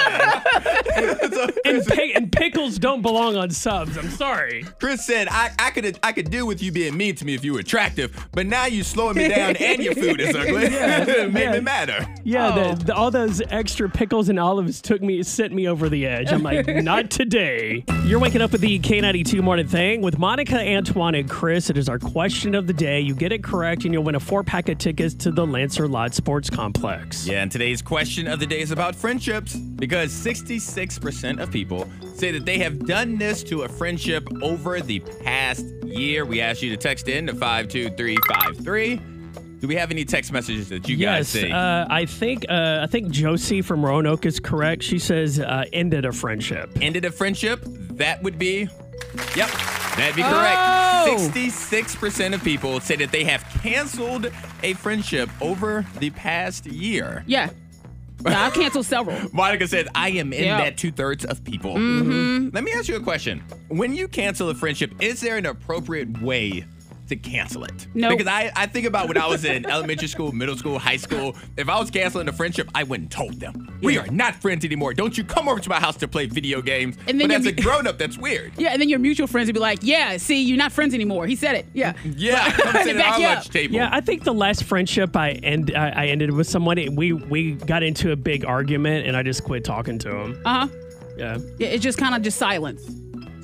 and, 1.65 1.85
pi- 1.85 2.11
and 2.15 2.31
pickles 2.31 2.79
don't 2.79 3.01
belong 3.01 3.35
on 3.35 3.49
subs. 3.49 3.97
I'm 3.97 4.09
sorry. 4.09 4.63
Chris 4.79 5.05
said, 5.05 5.27
I, 5.29 5.51
I 5.59 5.71
could 5.71 5.99
I 6.03 6.11
could 6.13 6.31
deal 6.31 6.47
with 6.47 6.61
you 6.63 6.71
being 6.71 6.95
mean 6.97 7.15
to 7.15 7.25
me 7.25 7.33
if 7.35 7.43
you 7.43 7.53
were 7.53 7.59
attractive, 7.59 8.15
but 8.31 8.45
now 8.45 8.65
you're 8.65 8.83
slowing 8.83 9.17
me 9.17 9.27
down 9.27 9.55
and 9.59 9.83
your 9.83 9.93
food 9.93 10.19
is 10.21 10.35
ugly. 10.35 10.63
Yeah, 10.71 11.03
it 11.07 11.33
made 11.33 11.41
yeah. 11.43 11.51
me 11.53 11.59
madder. 11.59 12.07
Yeah, 12.23 12.45
Oh. 12.55 12.75
the, 12.75 12.85
the, 12.85 12.95
all 12.95 13.11
those 13.11 13.41
extra 13.49 13.89
pickles 13.89 14.29
and 14.29 14.39
olives 14.39 14.81
took 14.81 15.01
me, 15.01 15.21
sent 15.23 15.51
me 15.53 15.67
over 15.67 15.89
the 15.89 16.05
edge. 16.05 16.31
I'm 16.31 16.43
like, 16.43 16.67
not 16.83 17.09
today. 17.11 17.83
You're 18.05 18.19
waking 18.19 18.41
up 18.41 18.51
with 18.51 18.61
the 18.61 18.79
K92 18.79 19.41
morning 19.41 19.67
thing 19.67 20.01
with 20.01 20.17
Monica, 20.17 20.57
Antoine, 20.59 21.15
and 21.15 21.29
Chris. 21.29 21.69
It 21.69 21.77
is 21.77 21.89
our 21.89 21.99
question 21.99 22.44
of 22.53 22.67
the 22.67 22.73
day. 22.73 22.99
You 22.99 23.15
get 23.15 23.31
it 23.31 23.43
correct, 23.43 23.85
and 23.85 23.93
you'll 23.93 24.03
win 24.03 24.15
a 24.15 24.19
four 24.19 24.43
pack 24.43 24.69
of 24.69 24.77
tickets 24.77 25.15
to 25.15 25.31
the 25.31 25.45
Lancerlot 25.45 26.13
Sports 26.13 26.49
Complex. 26.49 27.25
Yeah, 27.25 27.41
and 27.41 27.51
today's 27.51 27.81
question 27.81 28.27
of 28.27 28.39
the 28.39 28.45
day 28.45 28.59
is 28.59 28.69
about 28.71 28.93
friendships 28.95 29.55
because 29.55 30.11
66% 30.11 31.41
of 31.41 31.49
people 31.51 31.87
say 32.15 32.31
that 32.31 32.45
they 32.45 32.59
have 32.59 32.85
done 32.85 33.17
this 33.17 33.41
to 33.43 33.63
a 33.63 33.69
friendship 33.69 34.27
over 34.43 34.79
the 34.81 34.99
past 34.99 35.65
year. 35.85 36.25
We 36.25 36.41
asked 36.41 36.61
you 36.61 36.69
to 36.69 36.77
text 36.77 37.07
in 37.07 37.25
to 37.27 37.33
52353. 37.33 39.01
Do 39.59 39.67
we 39.69 39.75
have 39.75 39.89
any 39.89 40.05
text 40.05 40.31
messages 40.31 40.69
that 40.69 40.87
you 40.87 40.95
guys 40.97 41.33
Yes, 41.33 41.43
see? 41.43 41.51
uh, 41.51 41.87
I 41.89 42.05
think 42.05 42.45
uh, 42.49 42.81
I 42.83 42.87
think 42.87 43.09
Josie 43.09 43.61
from 43.61 43.83
Roanoke 43.83 44.25
is 44.25 44.39
correct. 44.39 44.83
She 44.83 44.99
says 44.99 45.39
uh, 45.39 45.63
ended 45.73 46.05
a 46.05 46.11
friendship. 46.11 46.69
Ended 46.81 47.05
a 47.05 47.11
friendship? 47.11 47.61
That 47.65 48.21
would 48.21 48.37
be, 48.37 48.67
yep, 49.35 49.49
that'd 49.95 50.15
be 50.15 50.21
correct. 50.23 50.59
Oh. 50.59 50.84
66% 51.05 52.33
of 52.33 52.43
people 52.43 52.79
say 52.79 52.95
that 52.97 53.11
they 53.11 53.23
have 53.23 53.43
canceled 53.61 54.31
a 54.63 54.73
friendship 54.73 55.29
over 55.41 55.85
the 55.99 56.09
past 56.11 56.65
year. 56.65 57.23
yeah. 57.27 57.49
Yeah, 58.25 58.45
I 58.45 58.49
canceled 58.49 58.85
several. 58.87 59.19
Monica 59.33 59.67
says, 59.67 59.87
I 59.93 60.09
am 60.11 60.33
in 60.33 60.45
Yeah. 60.45 60.57
that 60.57 60.77
two 60.77 60.91
thirds 60.91 61.25
of 61.25 61.43
people. 61.43 61.75
Mm-hmm. 61.75 62.49
Let 62.55 62.63
me 62.63 62.71
ask 62.71 62.87
you 62.87 62.95
a 62.95 62.99
question. 63.01 63.43
When 63.67 63.93
you 63.93 64.07
cancel 64.07 64.49
a 64.49 64.55
friendship, 64.55 64.93
is 64.99 65.21
there 65.21 65.37
an 65.37 65.45
appropriate 65.45 66.21
way 66.21 66.65
to 67.07 67.15
cancel 67.15 67.63
it. 67.63 67.87
Nope. 67.93 68.17
Because 68.17 68.27
I, 68.27 68.51
I 68.55 68.65
think 68.65 68.85
about 68.87 69.07
when 69.07 69.17
I 69.17 69.27
was 69.27 69.45
in 69.45 69.65
elementary 69.69 70.07
school, 70.07 70.31
middle 70.31 70.57
school, 70.57 70.79
high 70.79 70.97
school. 70.97 71.35
If 71.57 71.69
I 71.69 71.79
was 71.79 71.91
canceling 71.91 72.27
a 72.27 72.33
friendship, 72.33 72.69
I 72.73 72.83
wouldn't 72.83 73.11
told 73.11 73.39
them, 73.39 73.77
we 73.81 73.97
are 73.97 74.07
not 74.07 74.35
friends 74.35 74.65
anymore. 74.65 74.93
Don't 74.93 75.17
you 75.17 75.23
come 75.23 75.47
over 75.47 75.59
to 75.59 75.69
my 75.69 75.79
house 75.79 75.95
to 75.97 76.07
play 76.07 76.25
video 76.25 76.61
games. 76.61 76.97
And 77.07 77.19
then 77.19 77.27
but 77.27 77.37
as 77.37 77.45
a 77.45 77.51
grown 77.61 77.87
up, 77.87 77.97
that's 77.97 78.17
weird. 78.17 78.53
Yeah, 78.57 78.69
and 78.69 78.81
then 78.81 78.89
your 78.89 78.99
mutual 78.99 79.27
friends 79.27 79.47
would 79.47 79.53
be 79.53 79.59
like, 79.59 79.79
"Yeah, 79.81 80.17
see, 80.17 80.41
you're 80.41 80.57
not 80.57 80.71
friends 80.71 80.93
anymore." 80.93 81.27
He 81.27 81.35
said 81.35 81.55
it. 81.55 81.65
Yeah. 81.73 81.93
Yeah, 82.03 82.51
come 82.57 82.73
sit 82.83 82.95
at 82.95 82.97
back 82.97 83.19
our 83.19 83.25
up. 83.25 83.35
lunch 83.35 83.49
table. 83.49 83.75
Yeah, 83.75 83.89
I 83.91 84.01
think 84.01 84.23
the 84.23 84.33
last 84.33 84.63
friendship 84.63 85.15
I 85.15 85.31
end 85.31 85.71
I, 85.75 85.89
I 85.89 86.05
ended 86.07 86.31
with 86.31 86.47
someone, 86.47 86.95
we 86.95 87.13
we 87.13 87.51
got 87.53 87.83
into 87.83 88.11
a 88.11 88.15
big 88.15 88.45
argument, 88.45 89.07
and 89.07 89.15
I 89.15 89.23
just 89.23 89.43
quit 89.43 89.63
talking 89.63 89.99
to 89.99 90.15
him. 90.15 90.41
Uh 90.45 90.67
huh. 90.67 90.67
Yeah, 91.17 91.37
Yeah, 91.59 91.67
it's 91.67 91.83
just 91.83 91.97
kind 91.97 92.13
of 92.13 92.21
just 92.23 92.37
silence. 92.37 92.81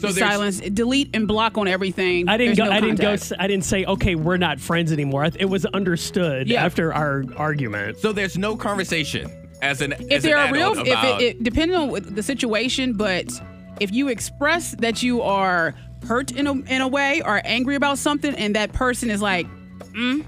So 0.01 0.09
silence. 0.09 0.59
Delete 0.59 1.15
and 1.15 1.27
block 1.27 1.57
on 1.57 1.67
everything. 1.67 2.27
I 2.27 2.37
didn't 2.37 2.55
There's 2.55 2.57
go. 2.57 2.65
no 2.65 2.71
I 2.77 2.79
didn't 2.81 2.99
go. 2.99 3.03
contact. 3.09 3.31
s- 3.31 3.33
I 3.39 3.47
didn't 3.47 3.65
say 3.65 3.85
okay, 3.85 4.15
we're 4.15 4.37
not 4.37 4.59
friends 4.59 4.91
anymore. 4.91 5.23
I 5.25 5.29
th- 5.29 5.41
It 5.41 5.49
was 5.49 5.65
understood 5.67 6.47
Yeah. 6.47 6.63
after 6.65 6.93
our 6.93 7.23
argument. 7.37 7.99
So 7.99 8.11
there's 8.11 8.37
no 8.37 8.55
conversation 8.55 9.29
as 9.61 9.81
an 9.81 9.93
if 9.93 10.11
as 10.11 10.23
there 10.23 10.37
an 10.37 10.49
are 10.49 10.53
real, 10.53 10.71
adult 10.71 10.87
if 10.87 10.93
about, 10.93 11.21
it, 11.21 11.25
it 11.37 11.43
depending 11.43 11.77
on 11.77 11.89
what 11.89 12.15
the 12.15 12.23
situation, 12.23 12.93
but 12.93 13.31
if 13.79 13.91
you 13.91 14.07
express 14.09 14.71
that 14.79 15.01
you 15.03 15.21
are 15.21 15.73
hurt 16.07 16.31
in 16.31 16.47
a 16.47 16.53
in 16.53 16.81
a 16.81 16.87
way 16.87 17.21
or 17.25 17.41
angry 17.45 17.75
about 17.75 17.97
something, 17.97 18.33
and 18.35 18.55
that 18.55 18.73
person 18.73 19.09
is 19.11 19.21
like, 19.21 19.45
mm, 19.93 20.25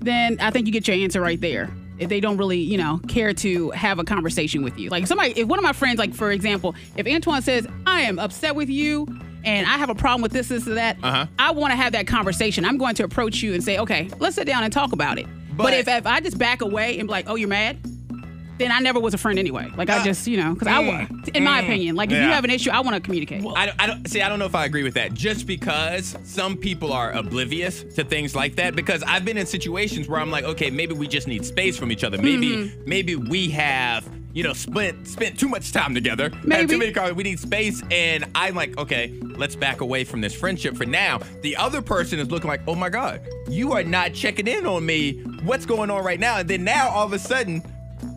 then 0.00 0.38
I 0.40 0.50
think 0.50 0.66
you 0.66 0.72
get 0.72 0.88
your 0.88 0.96
answer 0.96 1.20
right 1.20 1.40
there. 1.40 1.68
If 2.00 2.08
they 2.08 2.18
don't 2.18 2.36
really, 2.38 2.58
you 2.58 2.78
know, 2.78 2.98
care 3.08 3.32
to 3.34 3.70
have 3.70 3.98
a 3.98 4.04
conversation 4.04 4.62
with 4.62 4.78
you, 4.78 4.88
like 4.88 5.06
somebody, 5.06 5.32
if 5.38 5.46
one 5.46 5.58
of 5.58 5.62
my 5.62 5.72
friends, 5.74 5.98
like 5.98 6.14
for 6.14 6.32
example, 6.32 6.74
if 6.96 7.06
Antoine 7.06 7.42
says, 7.42 7.66
"I 7.86 8.00
am 8.02 8.18
upset 8.18 8.54
with 8.56 8.68
you," 8.70 9.06
and 9.44 9.66
I 9.66 9.76
have 9.78 9.90
a 9.90 9.94
problem 9.94 10.22
with 10.22 10.32
this, 10.32 10.48
this, 10.48 10.66
or 10.66 10.74
that, 10.74 10.96
Uh-huh. 11.02 11.26
I 11.38 11.50
want 11.52 11.72
to 11.72 11.76
have 11.76 11.92
that 11.92 12.06
conversation. 12.06 12.64
I'm 12.64 12.78
going 12.78 12.94
to 12.96 13.04
approach 13.04 13.42
you 13.42 13.52
and 13.54 13.62
say, 13.62 13.78
"Okay, 13.78 14.08
let's 14.18 14.34
sit 14.36 14.46
down 14.46 14.64
and 14.64 14.72
talk 14.72 14.92
about 14.92 15.18
it." 15.18 15.26
But, 15.56 15.64
But- 15.64 15.74
if, 15.74 15.88
if 15.88 16.06
I 16.06 16.20
just 16.20 16.38
back 16.38 16.62
away 16.62 16.98
and 16.98 17.06
be 17.06 17.12
like, 17.12 17.28
"Oh, 17.28 17.34
you're 17.36 17.48
mad," 17.48 17.76
then 18.60 18.70
I 18.70 18.78
never 18.78 19.00
was 19.00 19.14
a 19.14 19.18
friend 19.18 19.38
anyway. 19.38 19.70
Like 19.76 19.90
I 19.90 19.98
ah. 19.98 20.04
just, 20.04 20.26
you 20.26 20.36
know, 20.36 20.52
because 20.54 20.68
I, 20.68 20.82
mm. 20.82 20.86
wa- 21.10 21.30
in 21.34 21.42
my 21.44 21.60
mm. 21.60 21.64
opinion, 21.64 21.96
like 21.96 22.10
if 22.10 22.16
you 22.16 22.22
Yeah. 22.22 22.34
have 22.34 22.44
an 22.44 22.50
issue, 22.50 22.70
I 22.70 22.80
want 22.80 22.94
to 22.94 23.00
communicate. 23.00 23.42
I 23.56 23.66
don't, 23.66 23.82
I 23.82 23.86
don't 23.86 24.06
see. 24.08 24.20
I 24.22 24.28
don't 24.28 24.38
know 24.38 24.44
if 24.46 24.54
I 24.54 24.64
agree 24.66 24.82
with 24.82 24.94
that. 24.94 25.14
Just 25.14 25.46
because 25.46 26.16
some 26.24 26.56
people 26.56 26.92
are 26.92 27.10
oblivious 27.12 27.82
to 27.94 28.04
things 28.04 28.36
like 28.36 28.56
that. 28.56 28.76
Because 28.76 29.02
I've 29.02 29.24
been 29.24 29.38
in 29.38 29.46
situations 29.46 30.08
where 30.08 30.20
I'm 30.20 30.30
like, 30.30 30.44
okay, 30.44 30.70
maybe 30.70 30.94
we 30.94 31.08
just 31.08 31.26
need 31.26 31.44
space 31.44 31.76
from 31.76 31.90
each 31.90 32.04
other. 32.04 32.18
Maybe, 32.18 32.50
Mm-hmm. 32.50 32.82
maybe 32.86 33.16
we 33.16 33.48
have, 33.50 34.08
you 34.32 34.42
know, 34.42 34.52
spent 34.52 35.06
spent 35.08 35.38
too 35.38 35.48
much 35.48 35.72
time 35.72 35.94
together. 35.94 36.28
Had 36.30 36.44
Maybe. 36.44 36.66
too 36.72 36.78
many 36.78 36.92
cars. 36.92 37.14
We 37.14 37.22
need 37.24 37.40
space, 37.40 37.82
and 37.90 38.24
I'm 38.34 38.54
like, 38.54 38.76
okay, 38.78 39.18
let's 39.36 39.56
back 39.56 39.80
away 39.80 40.04
from 40.04 40.20
this 40.20 40.34
friendship 40.34 40.76
for 40.76 40.84
now. 40.86 41.20
The 41.42 41.56
other 41.56 41.80
person 41.82 42.18
is 42.18 42.30
looking 42.30 42.48
like, 42.48 42.60
oh 42.68 42.74
my 42.74 42.88
god, 42.90 43.20
you 43.48 43.72
are 43.72 43.82
not 43.82 44.12
checking 44.14 44.46
in 44.46 44.66
on 44.66 44.84
me. 44.86 45.20
What's 45.44 45.66
going 45.66 45.90
on 45.90 46.04
right 46.04 46.20
now? 46.20 46.38
And 46.38 46.48
then 46.48 46.64
now 46.64 46.88
all 46.90 47.06
of 47.06 47.12
a 47.12 47.18
sudden. 47.18 47.62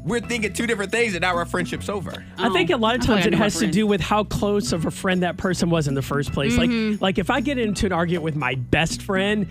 We're 0.06 0.20
thinking 0.20 0.52
two 0.54 0.68
different 0.68 0.92
things, 0.92 1.14
and 1.14 1.22
now 1.22 1.36
our 1.36 1.46
friendship's 1.46 1.90
over. 1.90 2.26
I 2.38 2.50
think 2.50 2.70
a 2.70 2.78
lot 2.78 2.96
of 2.96 3.02
I 3.02 3.06
feel 3.06 3.16
like 3.16 3.24
times 3.24 3.34
it 3.34 3.38
has 3.38 3.60
to 3.60 3.68
do 3.68 3.88
with 3.88 4.02
how 4.02 4.26
close 4.26 4.74
of 4.74 4.86
a 4.86 4.92
friend 4.92 5.24
that 5.24 5.38
person 5.38 5.70
was 5.70 5.88
in 5.88 5.94
the 5.94 6.02
first 6.02 6.34
place. 6.34 6.54
Mm-hmm. 6.58 6.92
Like, 6.94 7.02
like 7.02 7.18
if 7.20 7.30
I 7.30 7.40
get 7.40 7.58
into 7.58 7.86
an 7.86 7.94
argument 7.94 8.24
with 8.24 8.36
my 8.36 8.56
best 8.56 9.02
friend, 9.02 9.48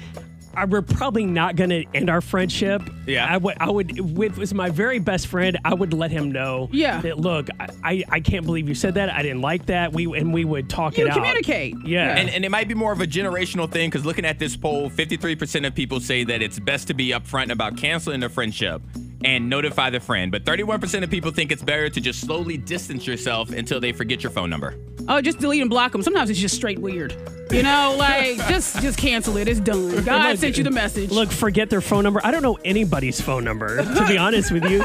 I, 0.54 0.66
we're 0.66 0.82
probably 0.82 1.24
not 1.24 1.56
going 1.56 1.70
to 1.70 1.84
end 1.94 2.10
our 2.10 2.20
friendship. 2.20 2.82
Yeah. 3.06 3.26
I 3.26 3.38
would. 3.38 3.56
I 3.58 3.70
would. 3.70 3.98
With 4.00 4.36
was 4.36 4.52
my 4.52 4.68
very 4.68 4.98
best 4.98 5.28
friend, 5.28 5.58
I 5.64 5.72
would 5.72 5.94
let 5.94 6.10
him 6.10 6.30
know. 6.30 6.68
Yeah. 6.72 7.00
That 7.00 7.18
look, 7.18 7.48
I, 7.58 7.68
I, 7.82 8.04
I 8.10 8.20
can't 8.20 8.44
believe 8.44 8.68
you 8.68 8.74
said 8.74 8.94
that. 8.94 9.08
I 9.10 9.22
didn't 9.22 9.40
like 9.40 9.66
that. 9.66 9.92
We 9.92 10.04
and 10.18 10.34
we 10.34 10.44
would 10.44 10.68
talk 10.68 10.98
You 10.98 11.06
it 11.06 11.10
out. 11.10 11.16
communicate. 11.16 11.76
Yeah. 11.84 12.16
And, 12.16 12.28
and 12.28 12.44
it 12.44 12.50
might 12.50 12.68
be 12.68 12.74
more 12.74 12.92
of 12.92 13.00
a 13.00 13.06
generational 13.06 13.70
thing 13.70 13.88
because 13.88 14.04
looking 14.04 14.26
at 14.26 14.38
this 14.38 14.56
poll, 14.56 14.90
53% 14.90 15.66
of 15.66 15.74
people 15.74 16.00
say 16.00 16.24
that 16.24 16.42
it's 16.42 16.58
best 16.58 16.88
to 16.88 16.94
be 16.94 17.08
upfront 17.08 17.50
about 17.50 17.78
canceling 17.78 18.22
a 18.22 18.28
friendship 18.28 18.82
and 19.24 19.48
notify 19.48 19.90
the 19.90 20.00
friend. 20.00 20.30
But 20.32 20.44
31% 20.44 21.02
of 21.02 21.10
people 21.10 21.30
think 21.30 21.52
it's 21.52 21.62
better 21.62 21.88
to 21.88 22.00
just 22.00 22.20
slowly 22.20 22.56
distance 22.56 23.06
yourself 23.06 23.50
until 23.50 23.80
they 23.80 23.92
forget 23.92 24.22
your 24.22 24.30
phone 24.30 24.50
number. 24.50 24.74
Oh, 25.08 25.20
just 25.20 25.38
delete 25.38 25.60
and 25.60 25.70
block 25.70 25.92
them. 25.92 26.02
Sometimes 26.02 26.30
it's 26.30 26.38
just 26.38 26.54
straight 26.54 26.78
weird. 26.78 27.16
You 27.50 27.62
know, 27.62 27.94
like 27.98 28.36
just 28.48 28.80
just 28.80 28.98
cancel 28.98 29.36
it. 29.36 29.48
It's 29.48 29.60
done. 29.60 30.04
God 30.04 30.30
Look, 30.30 30.38
sent 30.38 30.58
you 30.58 30.64
the 30.64 30.70
message. 30.70 31.10
Look, 31.10 31.30
forget 31.30 31.70
their 31.70 31.80
phone 31.80 32.04
number. 32.04 32.20
I 32.24 32.30
don't 32.30 32.42
know 32.42 32.58
anybody's 32.64 33.20
phone 33.20 33.44
number, 33.44 33.82
to 33.82 34.06
be 34.06 34.16
honest 34.16 34.52
with 34.52 34.64
you. 34.64 34.84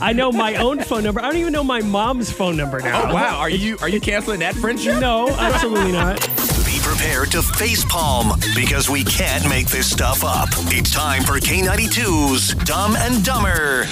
I 0.00 0.12
know 0.12 0.32
my 0.32 0.56
own 0.56 0.80
phone 0.80 1.04
number. 1.04 1.20
I 1.20 1.24
don't 1.24 1.36
even 1.36 1.52
know 1.52 1.64
my 1.64 1.80
mom's 1.80 2.32
phone 2.32 2.56
number 2.56 2.80
now. 2.80 3.10
Oh, 3.10 3.14
wow. 3.14 3.38
Are 3.38 3.50
you 3.50 3.76
are 3.80 3.88
you 3.88 4.00
canceling 4.00 4.40
that 4.40 4.54
friendship? 4.54 5.00
No, 5.00 5.28
absolutely 5.28 5.92
not. 5.92 6.47
Be 7.08 7.14
prepared 7.14 7.32
to 7.32 7.38
facepalm 7.38 8.54
because 8.54 8.90
we 8.90 9.02
can't 9.02 9.48
make 9.48 9.66
this 9.68 9.90
stuff 9.90 10.22
up. 10.24 10.50
It's 10.66 10.92
time 10.92 11.22
for 11.22 11.40
K92's 11.40 12.54
Dumb 12.66 12.96
and 12.96 13.24
Dumber 13.24 13.86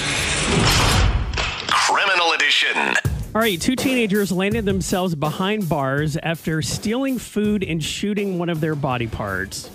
Criminal 1.67 2.33
Edition. 2.33 2.77
All 3.33 3.41
right, 3.41 3.59
two 3.59 3.75
teenagers 3.75 4.31
landed 4.31 4.65
themselves 4.65 5.15
behind 5.15 5.67
bars 5.67 6.15
after 6.17 6.61
stealing 6.61 7.17
food 7.17 7.63
and 7.63 7.83
shooting 7.83 8.37
one 8.37 8.49
of 8.49 8.61
their 8.61 8.75
body 8.75 9.07
parts. 9.07 9.71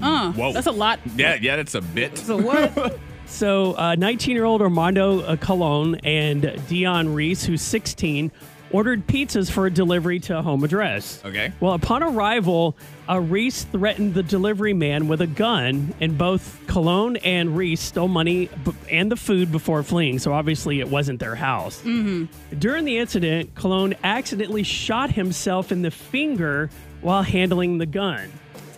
uh, 0.00 0.32
Whoa. 0.34 0.52
that's 0.52 0.68
a 0.68 0.72
lot. 0.72 1.00
Yeah, 1.16 1.36
yeah, 1.40 1.56
that's 1.56 1.74
a 1.74 1.80
bit. 1.80 2.16
So 2.24 2.36
what? 2.40 2.96
So, 3.26 3.72
19 3.98 4.36
year 4.36 4.44
old 4.44 4.62
Armando 4.62 5.22
uh, 5.22 5.34
Colon 5.34 5.96
and 6.04 6.62
Dion 6.68 7.12
Reese, 7.12 7.44
who's 7.44 7.60
16, 7.60 8.30
ordered 8.70 9.06
pizzas 9.06 9.50
for 9.50 9.66
a 9.66 9.70
delivery 9.70 10.20
to 10.20 10.38
a 10.38 10.42
home 10.42 10.62
address. 10.64 11.22
Okay. 11.24 11.52
Well, 11.60 11.72
upon 11.74 12.02
arrival, 12.02 12.76
uh, 13.08 13.20
Reese 13.20 13.64
threatened 13.64 14.14
the 14.14 14.22
delivery 14.22 14.74
man 14.74 15.08
with 15.08 15.20
a 15.22 15.26
gun, 15.26 15.94
and 16.00 16.18
both 16.18 16.60
Colon 16.66 17.16
and 17.18 17.56
Reese 17.56 17.80
stole 17.80 18.08
money 18.08 18.50
b- 18.64 18.72
and 18.90 19.10
the 19.10 19.16
food 19.16 19.50
before 19.50 19.82
fleeing. 19.82 20.18
So 20.18 20.32
obviously, 20.32 20.80
it 20.80 20.88
wasn't 20.88 21.18
their 21.20 21.34
house. 21.34 21.78
Mm-hmm. 21.82 22.58
During 22.58 22.84
the 22.84 22.98
incident, 22.98 23.54
Colon 23.54 23.94
accidentally 24.04 24.62
shot 24.64 25.10
himself 25.12 25.72
in 25.72 25.82
the 25.82 25.90
finger 25.90 26.68
while 27.00 27.22
handling 27.22 27.78
the 27.78 27.86
gun. 27.86 28.30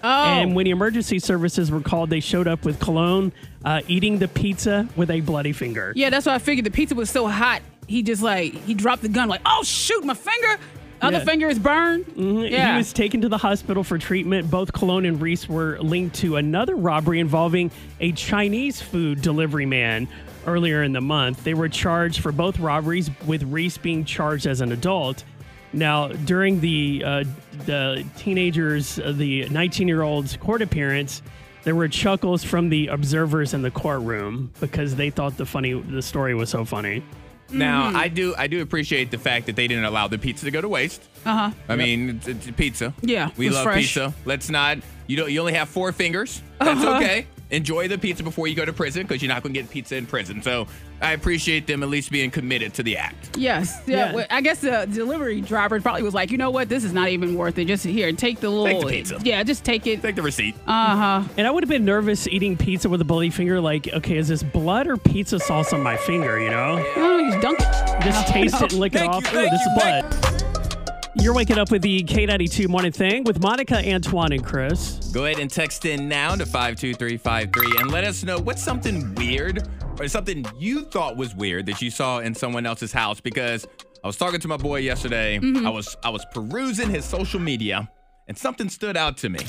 Oh, 0.02 0.08
And 0.24 0.54
when 0.54 0.64
the 0.64 0.70
emergency 0.70 1.18
services 1.18 1.70
were 1.70 1.80
called, 1.82 2.08
they 2.10 2.20
showed 2.20 2.48
up 2.48 2.64
with 2.64 2.78
Colon 2.80 3.32
uh, 3.64 3.82
eating 3.86 4.18
the 4.18 4.28
pizza 4.28 4.88
with 4.96 5.10
a 5.10 5.20
bloody 5.20 5.52
finger. 5.52 5.92
yeah. 5.96 6.08
That's 6.10 6.24
why 6.26 6.34
I 6.34 6.38
figured 6.38 6.64
the 6.64 6.70
pizza 6.70 6.94
was 6.94 7.10
so 7.10 7.26
hot. 7.26 7.60
He 7.90 8.04
just 8.04 8.22
like 8.22 8.52
he 8.52 8.74
dropped 8.74 9.02
the 9.02 9.08
gun. 9.08 9.28
Like, 9.28 9.40
oh 9.44 9.64
shoot, 9.64 10.04
my 10.04 10.14
finger. 10.14 10.62
Other 11.02 11.18
Yeah. 11.18 11.24
finger 11.24 11.48
is 11.48 11.58
burned. 11.58 12.04
Yeah. 12.16 12.72
He 12.72 12.76
was 12.78 12.92
taken 12.92 13.22
to 13.22 13.28
the 13.28 13.38
hospital 13.38 13.82
for 13.82 13.98
treatment. 13.98 14.48
Both 14.48 14.72
Colon 14.72 15.04
and 15.06 15.20
Reese 15.20 15.48
were 15.48 15.76
linked 15.80 16.14
to 16.20 16.36
another 16.36 16.76
robbery 16.76 17.18
involving 17.18 17.72
a 17.98 18.12
Chinese 18.12 18.80
food 18.80 19.22
delivery 19.22 19.66
man 19.66 20.06
earlier 20.46 20.84
in 20.84 20.92
the 20.92 21.00
month. 21.00 21.42
They 21.42 21.54
were 21.54 21.68
charged 21.68 22.20
for 22.20 22.30
both 22.30 22.60
robberies, 22.60 23.10
with 23.26 23.42
Reese 23.42 23.76
being 23.76 24.04
charged 24.04 24.46
as 24.46 24.60
an 24.60 24.70
adult. 24.70 25.24
Now, 25.72 26.08
during 26.08 26.60
the 26.60 27.02
uh, 27.04 27.24
the 27.66 28.04
teenagers, 28.16 29.00
uh, 29.00 29.12
the 29.16 29.48
19 29.48 29.88
year 29.88 30.02
old's 30.02 30.36
court 30.36 30.62
appearance, 30.62 31.22
there 31.64 31.74
were 31.74 31.88
chuckles 31.88 32.44
from 32.44 32.68
the 32.68 32.86
observers 32.86 33.52
in 33.52 33.62
the 33.62 33.70
courtroom 33.72 34.52
because 34.60 34.94
they 34.94 35.10
thought 35.10 35.36
the 35.36 35.46
funny 35.46 35.72
the 35.72 36.02
story 36.02 36.34
was 36.36 36.50
so 36.50 36.64
funny. 36.64 37.02
Now, 37.52 37.92
I 37.94 38.08
do 38.08 38.34
I 38.36 38.46
do 38.46 38.62
appreciate 38.62 39.10
the 39.10 39.18
fact 39.18 39.46
that 39.46 39.56
they 39.56 39.66
didn't 39.68 39.84
allow 39.84 40.08
the 40.08 40.18
pizza 40.18 40.44
to 40.44 40.50
go 40.50 40.60
to 40.60 40.68
waste. 40.68 41.02
uh 41.26 41.34
huh. 41.34 41.50
I 41.68 41.76
mean, 41.76 42.10
it's, 42.10 42.28
it's 42.28 42.50
pizza. 42.52 42.94
Yeah, 43.02 43.30
we 43.36 43.50
love 43.50 43.64
fresh. 43.64 43.82
pizza. 43.82 44.14
Let's 44.24 44.48
not. 44.50 44.78
You 45.06 45.16
don't. 45.16 45.30
You 45.30 45.40
only 45.40 45.54
have 45.54 45.68
four 45.68 45.92
fingers. 45.92 46.42
That's 46.58 46.80
Uh-huh. 46.82 46.96
okay. 46.96 47.26
Enjoy 47.50 47.88
the 47.88 47.98
pizza 47.98 48.22
before 48.22 48.46
you 48.46 48.54
go 48.54 48.64
to 48.64 48.72
prison 48.72 49.02
because 49.02 49.22
you're 49.22 49.28
not 49.32 49.42
going 49.42 49.52
to 49.54 49.60
get 49.60 49.70
pizza 49.70 49.96
in 49.96 50.06
prison. 50.06 50.40
So 50.42 50.66
I 51.00 51.12
appreciate 51.12 51.66
them 51.66 51.82
at 51.82 51.88
least 51.88 52.10
being 52.12 52.30
committed 52.30 52.74
to 52.74 52.82
the 52.82 52.96
act. 52.96 53.36
Yes. 53.36 53.82
Yeah. 53.86 53.96
Yeah. 53.96 54.14
well, 54.14 54.26
I 54.30 54.40
guess 54.40 54.60
the 54.60 54.86
delivery 54.92 55.40
driver 55.40 55.80
probably 55.80 56.02
was 56.02 56.14
like, 56.14 56.30
you 56.30 56.38
know 56.38 56.50
what, 56.50 56.68
this 56.68 56.84
is 56.84 56.92
not 56.92 57.08
even 57.08 57.34
worth 57.34 57.58
it. 57.58 57.64
Just 57.66 57.84
here, 57.84 58.12
take 58.12 58.40
the 58.40 58.50
little. 58.50 58.82
the 58.82 58.86
pizza. 58.88 59.18
Yeah, 59.22 59.42
just 59.42 59.64
take 59.64 59.86
it. 59.86 60.00
Take 60.02 60.14
the 60.16 60.22
receipt. 60.22 60.54
Uh 60.66 60.96
huh. 61.22 61.28
And 61.36 61.46
I 61.46 61.50
would 61.50 61.62
have 61.64 61.68
been 61.70 61.84
nervous 61.84 62.28
eating 62.28 62.56
pizza 62.56 62.88
with 62.88 63.00
a 63.00 63.04
bloody 63.04 63.30
finger. 63.30 63.60
Like, 63.60 63.88
okay, 63.92 64.16
is 64.16 64.28
this 64.28 64.42
blood 64.42 64.86
or 64.86 64.96
pizza 64.96 65.40
sauce 65.40 65.72
on 65.72 65.82
my 65.82 65.96
finger? 65.96 66.38
You 66.40 66.50
know, 66.50 66.84
Oh, 66.96 67.18
you 67.18 67.30
just 67.32 67.40
dunk 67.42 67.58
it. 67.60 68.04
just 68.04 68.28
taste 68.32 68.54
it 68.62 68.72
and 68.72 68.80
lick 68.80 68.94
it 68.94 69.02
off. 69.02 69.24
you, 69.24 69.38
Ooh, 69.38 69.42
thank 69.42 69.50
this 69.50 69.60
is 69.60 69.66
you, 69.66 69.74
blood. 69.74 70.49
You're 71.16 71.34
waking 71.34 71.58
up 71.58 71.72
with 71.72 71.82
the 71.82 72.04
K92 72.04 72.68
morning 72.68 72.92
thing 72.92 73.24
with 73.24 73.42
Monica, 73.42 73.76
Antoine, 73.92 74.32
and 74.32 74.44
Chris. 74.44 75.10
Go 75.12 75.24
ahead 75.24 75.40
and 75.40 75.50
text 75.50 75.84
in 75.84 76.08
now 76.08 76.36
to 76.36 76.46
52353 76.46 77.80
and 77.80 77.90
let 77.90 78.04
us 78.04 78.22
know 78.22 78.38
what's 78.38 78.62
something 78.62 79.12
weird 79.16 79.68
or 79.98 80.06
something 80.06 80.46
you 80.56 80.84
thought 80.84 81.16
was 81.16 81.34
weird 81.34 81.66
that 81.66 81.82
you 81.82 81.90
saw 81.90 82.20
in 82.20 82.32
someone 82.32 82.64
else's 82.64 82.92
house 82.92 83.20
because 83.20 83.66
I 84.04 84.06
was 84.06 84.16
talking 84.16 84.38
to 84.38 84.46
my 84.46 84.56
boy 84.56 84.78
yesterday. 84.78 85.40
I 85.42 85.68
was 85.68 85.96
I 86.04 86.10
was 86.10 86.24
perusing 86.32 86.90
his 86.90 87.04
social 87.04 87.40
media 87.40 87.90
and 88.28 88.38
something 88.38 88.68
stood 88.68 88.96
out 88.96 89.16
to 89.18 89.28
me. 89.28 89.40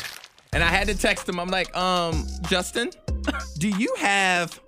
And 0.53 0.63
I 0.63 0.67
had 0.67 0.87
to 0.87 0.97
text 0.97 1.29
him. 1.29 1.39
I'm 1.39 1.49
like, 1.49 1.75
"Um, 1.77 2.25
Justin, 2.49 2.89
do 3.59 3.69
you 3.69 3.93
have 3.99 4.59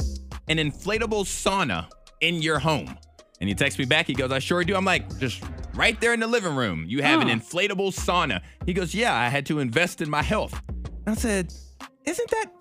an 0.47 0.57
inflatable 0.57 1.25
sauna 1.25 1.87
in 2.21 2.41
your 2.43 2.59
home?" 2.59 2.97
And 3.41 3.49
he 3.49 3.55
texts 3.55 3.77
me 3.77 3.83
back. 3.83 4.07
He 4.07 4.13
goes, 4.13 4.31
I 4.31 4.39
sure 4.39 4.63
do. 4.63 4.73
I'm 4.73 4.85
like, 4.85 5.19
just 5.19 5.43
right 5.75 5.99
there 6.01 6.13
in 6.13 6.19
the 6.19 6.27
living 6.27 6.55
room. 6.55 6.85
You 6.87 7.01
have 7.03 7.21
an 7.21 7.27
inflatable 7.27 7.93
sauna. 7.93 8.41
He 8.65 8.73
goes, 8.73 8.93
Yeah, 8.93 9.13
I 9.15 9.27
had 9.29 9.45
to 9.47 9.59
invest 9.59 10.01
in 10.01 10.09
my 10.09 10.21
health. 10.21 10.61
And 11.05 11.09
I 11.09 11.13
said, 11.15 11.53
isn't 12.05 12.29
that 12.31 12.51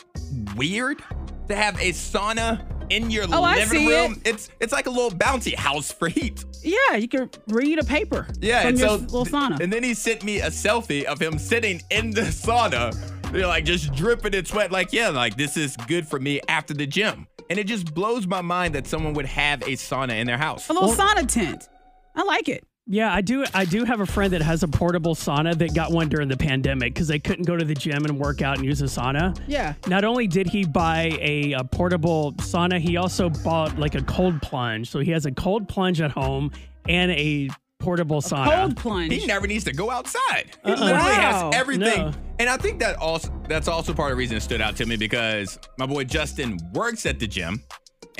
weird 0.56 1.02
to 1.48 1.56
have 1.56 1.74
a 1.80 1.90
sauna 1.90 2.64
in 2.90 3.10
your 3.10 3.24
Oh, 3.30 3.42
I 3.42 3.56
living 3.56 3.68
see 3.80 3.88
room? 3.88 4.12
it. 4.24 4.28
It's 4.28 4.50
it's 4.60 4.72
like 4.72 4.86
a 4.86 4.90
little 4.90 5.10
bouncy 5.10 5.54
house 5.54 5.90
for 5.92 6.08
heat. 6.08 6.44
Yeah, 6.62 6.96
you 6.96 7.08
can 7.08 7.28
read 7.48 7.78
a 7.78 7.84
paper. 7.84 8.26
Yeah, 8.40 8.60
from 8.62 8.68
and 8.70 8.78
your 8.78 8.88
so 8.88 8.94
little 8.96 9.24
sauna. 9.24 9.60
and 9.60 9.72
then 9.72 9.82
he 9.82 9.94
sent 9.94 10.22
me 10.22 10.40
a 10.40 10.48
selfie 10.48 11.04
of 11.04 11.20
him 11.20 11.38
sitting 11.38 11.82
in 11.90 12.10
the 12.10 12.22
sauna, 12.22 12.92
You're 13.32 13.46
like 13.48 13.64
just 13.64 13.92
dripping 13.94 14.34
in 14.34 14.44
sweat. 14.44 14.70
Like, 14.70 14.92
yeah, 14.92 15.08
like 15.08 15.36
this 15.36 15.56
is 15.56 15.76
good 15.88 16.06
for 16.06 16.18
me 16.20 16.40
after 16.48 16.74
the 16.74 16.86
gym. 16.86 17.26
And 17.50 17.58
it 17.58 17.66
just 17.66 17.92
blows 17.94 18.26
my 18.26 18.40
mind 18.40 18.74
that 18.76 18.86
someone 18.86 19.12
would 19.14 19.26
have 19.26 19.62
a 19.62 19.72
sauna 19.72 20.18
in 20.20 20.26
their 20.26 20.38
house. 20.38 20.68
a 20.70 20.72
little 20.72 20.92
sauna 20.94 21.26
tent. 21.26 21.68
I 22.14 22.22
like 22.22 22.48
it. 22.48 22.64
Yeah, 22.86 23.14
I 23.14 23.20
do. 23.20 23.44
I 23.54 23.64
do 23.64 23.84
have 23.84 24.00
a 24.00 24.06
friend 24.06 24.32
that 24.32 24.42
has 24.42 24.62
a 24.64 24.68
portable 24.68 25.14
sauna 25.14 25.56
that 25.58 25.72
got 25.74 25.92
one 25.92 26.08
during 26.08 26.28
the 26.28 26.36
pandemic 26.36 26.92
because 26.94 27.06
they 27.06 27.20
couldn't 27.20 27.44
go 27.46 27.56
to 27.56 27.64
the 27.64 27.74
gym 27.74 28.04
and 28.04 28.18
work 28.18 28.42
out 28.42 28.56
and 28.56 28.64
use 28.66 28.82
a 28.82 28.86
sauna. 28.86 29.38
Yeah. 29.46 29.74
Not 29.86 30.04
only 30.04 30.26
did 30.26 30.48
he 30.48 30.64
buy 30.64 31.16
a, 31.20 31.52
a 31.52 31.64
portable 31.64 32.32
sauna, 32.38 32.80
he 32.80 32.96
also 32.96 33.30
bought 33.30 33.78
like 33.78 33.94
a 33.94 34.02
cold 34.02 34.42
plunge. 34.42 34.90
So 34.90 34.98
he 34.98 35.12
has 35.12 35.26
a 35.26 35.32
cold 35.32 35.68
plunge 35.68 36.00
at 36.00 36.10
home 36.10 36.50
and 36.88 37.12
a 37.12 37.50
portable 37.78 38.20
sauna. 38.20 38.62
Cold 38.62 38.76
plunge. 38.76 39.12
He 39.14 39.26
never 39.26 39.46
needs 39.46 39.64
to 39.64 39.72
go 39.72 39.88
outside. 39.90 40.50
He 40.64 40.72
Uh-uh. 40.72 40.80
literally 40.80 40.92
Wow. 40.92 41.50
has 41.50 41.54
everything. 41.60 42.06
No. 42.06 42.12
And 42.40 42.50
I 42.50 42.56
think 42.56 42.80
that 42.80 42.96
also 42.96 43.32
that's 43.48 43.68
also 43.68 43.94
part 43.94 44.10
of 44.10 44.16
the 44.16 44.18
reason 44.18 44.36
it 44.36 44.40
stood 44.42 44.60
out 44.60 44.74
to 44.76 44.86
me 44.86 44.96
because 44.96 45.56
my 45.78 45.86
boy 45.86 46.02
Justin 46.02 46.58
works 46.74 47.06
at 47.06 47.20
the 47.20 47.28
gym. 47.28 47.62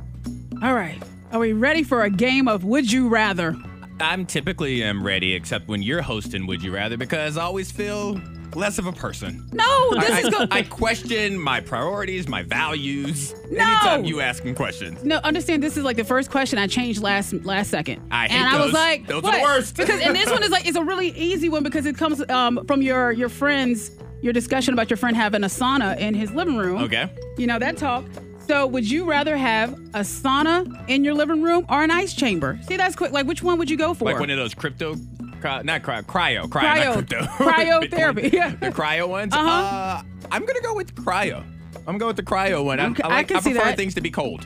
All 0.63 0.73
right. 0.73 1.01
Are 1.31 1.39
we 1.39 1.53
ready 1.53 1.83
for 1.83 2.03
a 2.03 2.09
game 2.09 2.47
of 2.47 2.65
Would 2.65 2.91
You 2.91 3.07
Rather? 3.07 3.55
I'm 4.01 4.25
typically 4.25 4.83
am 4.83 5.03
ready, 5.03 5.33
except 5.33 5.67
when 5.67 5.81
you're 5.81 6.01
hosting 6.01 6.47
Would 6.47 6.63
You 6.63 6.73
Rather, 6.73 6.97
because 6.97 7.37
I 7.37 7.43
always 7.43 7.71
feel 7.71 8.19
less 8.55 8.77
of 8.77 8.85
a 8.85 8.91
person. 8.91 9.47
No, 9.53 9.89
this 9.99 10.11
I, 10.11 10.19
is 10.19 10.29
good. 10.29 10.47
I 10.51 10.63
question 10.63 11.37
my 11.37 11.61
priorities, 11.61 12.27
my 12.27 12.43
values. 12.43 13.33
No. 13.49 13.63
Anytime 13.63 14.05
you 14.05 14.21
asking 14.21 14.55
questions. 14.55 15.03
No, 15.03 15.17
understand 15.17 15.63
this 15.63 15.77
is 15.77 15.83
like 15.83 15.97
the 15.97 16.03
first 16.03 16.31
question 16.31 16.59
I 16.59 16.67
changed 16.67 17.01
last 17.01 17.33
last 17.45 17.69
second. 17.69 18.01
I 18.11 18.27
hate 18.27 18.39
and 18.39 18.49
I 18.49 18.57
was 18.57 18.65
those. 18.67 18.73
like, 18.73 19.07
Those 19.07 19.23
are 19.23 19.31
the 19.31 19.41
worst. 19.41 19.77
Because 19.77 20.01
and 20.01 20.15
this 20.15 20.29
one 20.29 20.43
is 20.43 20.49
like 20.49 20.67
it's 20.67 20.77
a 20.77 20.83
really 20.83 21.09
easy 21.09 21.49
one 21.49 21.63
because 21.63 21.85
it 21.85 21.97
comes 21.97 22.27
um, 22.29 22.65
from 22.65 22.81
your 22.81 23.11
your 23.11 23.29
friends 23.29 23.91
your 24.21 24.33
discussion 24.33 24.73
about 24.73 24.89
your 24.89 24.97
friend 24.97 25.15
having 25.15 25.43
a 25.43 25.47
sauna 25.47 25.97
in 25.97 26.13
his 26.13 26.31
living 26.31 26.57
room. 26.57 26.83
Okay. 26.83 27.09
You 27.37 27.47
know 27.47 27.59
that 27.59 27.77
talk. 27.77 28.05
So 28.51 28.67
would 28.67 28.91
you 28.91 29.05
rather 29.05 29.37
have 29.37 29.71
a 29.93 30.01
sauna 30.01 30.83
in 30.89 31.05
your 31.05 31.13
living 31.13 31.41
room 31.41 31.65
or 31.69 31.85
an 31.85 31.89
ice 31.89 32.13
chamber? 32.13 32.59
See, 32.67 32.75
that's 32.75 32.97
quick. 32.97 33.13
Like, 33.13 33.25
which 33.25 33.41
one 33.41 33.57
would 33.59 33.69
you 33.69 33.77
go 33.77 33.93
for? 33.93 34.03
Like 34.03 34.19
one 34.19 34.29
of 34.29 34.35
those 34.35 34.53
crypto, 34.53 34.97
cry, 35.39 35.61
not 35.61 35.83
cryo, 35.83 36.03
cryo, 36.03 36.41
cryo, 36.49 36.49
Cryo- 36.49 36.85
not 36.85 36.93
crypto. 36.93 37.19
cryotherapy, 37.45 38.33
yeah. 38.33 38.49
The 38.49 38.69
cryo 38.71 39.07
ones. 39.07 39.33
Uh-huh. 39.33 39.47
Uh, 39.49 40.01
I'm 40.33 40.45
gonna 40.45 40.59
go 40.59 40.75
with 40.75 40.93
cryo. 40.95 41.45
I'm 41.77 41.83
gonna 41.85 41.99
go 41.99 42.07
with 42.07 42.17
the 42.17 42.23
cryo 42.23 42.65
one. 42.65 42.81
I, 42.81 42.87
Okay, 42.87 43.03
I, 43.03 43.07
I 43.07 43.09
like, 43.13 43.31
I 43.31 43.39
see 43.39 43.51
prefer 43.53 43.67
that. 43.67 43.77
things 43.77 43.93
to 43.95 44.01
be 44.01 44.11
cold. 44.11 44.45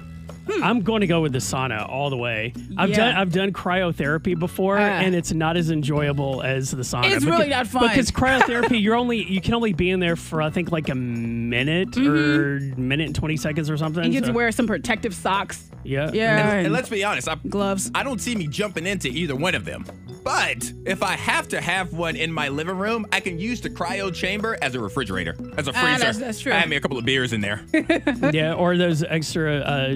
I'm 0.62 0.82
going 0.82 1.02
to 1.02 1.08
go 1.08 1.22
with 1.22 1.32
the 1.34 1.40
sauna 1.40 1.88
all 1.90 2.10
the 2.10 2.18
way. 2.18 2.54
I've 2.78 2.90
Yeah. 2.92 2.96
done 2.98 3.16
I've 3.16 3.32
done 3.32 3.52
cryotherapy 3.52 4.38
before, 4.38 4.78
Ah. 4.78 4.82
and 4.82 5.16
it's 5.16 5.34
not 5.34 5.58
as 5.58 5.72
enjoyable 5.72 6.42
as 6.44 6.72
the 6.72 6.84
sauna. 6.84 7.12
It's 7.12 7.26
Beca- 7.26 7.30
really 7.32 7.50
not 7.50 7.68
fun. 7.68 7.90
because 7.90 8.12
cryotherapy. 8.22 8.82
You're 8.82 8.96
only 8.96 9.24
you 9.24 9.42
can 9.42 9.54
only 9.54 9.74
be 9.74 9.90
in 9.90 10.00
there 10.00 10.16
for 10.16 10.42
I 10.42 10.50
think 10.50 10.72
like 10.72 10.90
a 10.90 10.96
minute 10.96 11.98
or 11.98 12.60
minute 12.78 13.08
and 13.08 13.16
twenty 13.16 13.38
seconds 13.38 13.70
or 13.70 13.78
something. 13.78 14.04
Mm-hmm. 14.04 14.12
you 14.12 14.20
get 14.20 14.26
so- 14.26 14.32
to 14.32 14.36
wear 14.36 14.52
some 14.52 14.68
protective 14.68 15.14
socks. 15.16 15.70
yeah, 15.84 16.10
Yeah. 16.14 16.38
And, 16.40 16.50
and 16.50 16.66
and 16.68 16.74
let's 16.74 16.90
be 16.90 17.04
honest, 17.04 17.28
I, 17.28 17.36
gloves. 17.48 17.92
I 17.96 18.04
don't 18.04 18.20
see 18.22 18.36
me 18.36 18.48
jumping 18.48 18.86
into 18.88 19.08
either 19.10 19.36
one 19.36 19.56
of 19.56 19.66
them. 19.66 19.86
But 20.24 20.72
if 20.88 21.04
I 21.04 21.12
have 21.14 21.48
to 21.50 21.62
have 21.62 21.94
one 21.94 22.16
in 22.16 22.32
my 22.34 22.50
living 22.50 22.78
room, 22.78 23.06
I 23.12 23.20
can 23.20 23.38
use 23.38 23.62
the 23.62 23.70
cryo 23.70 24.12
chamber 24.12 24.58
as 24.62 24.74
a 24.74 24.80
refrigerator, 24.80 25.36
as 25.58 25.68
a 25.68 25.74
freezer. 25.74 25.88
Ah, 25.88 25.98
that's- 25.98 26.18
that's 26.18 26.40
true. 26.40 26.52
I 26.52 26.56
have 26.56 26.70
me 26.70 26.76
a 26.78 26.80
couple 26.82 26.98
of 26.98 27.06
beers 27.06 27.32
in 27.34 27.42
there. 27.42 27.62
yeah, 28.34 28.54
or 28.54 28.76
those 28.78 29.04
extra. 29.04 29.58
Uh, 29.58 29.96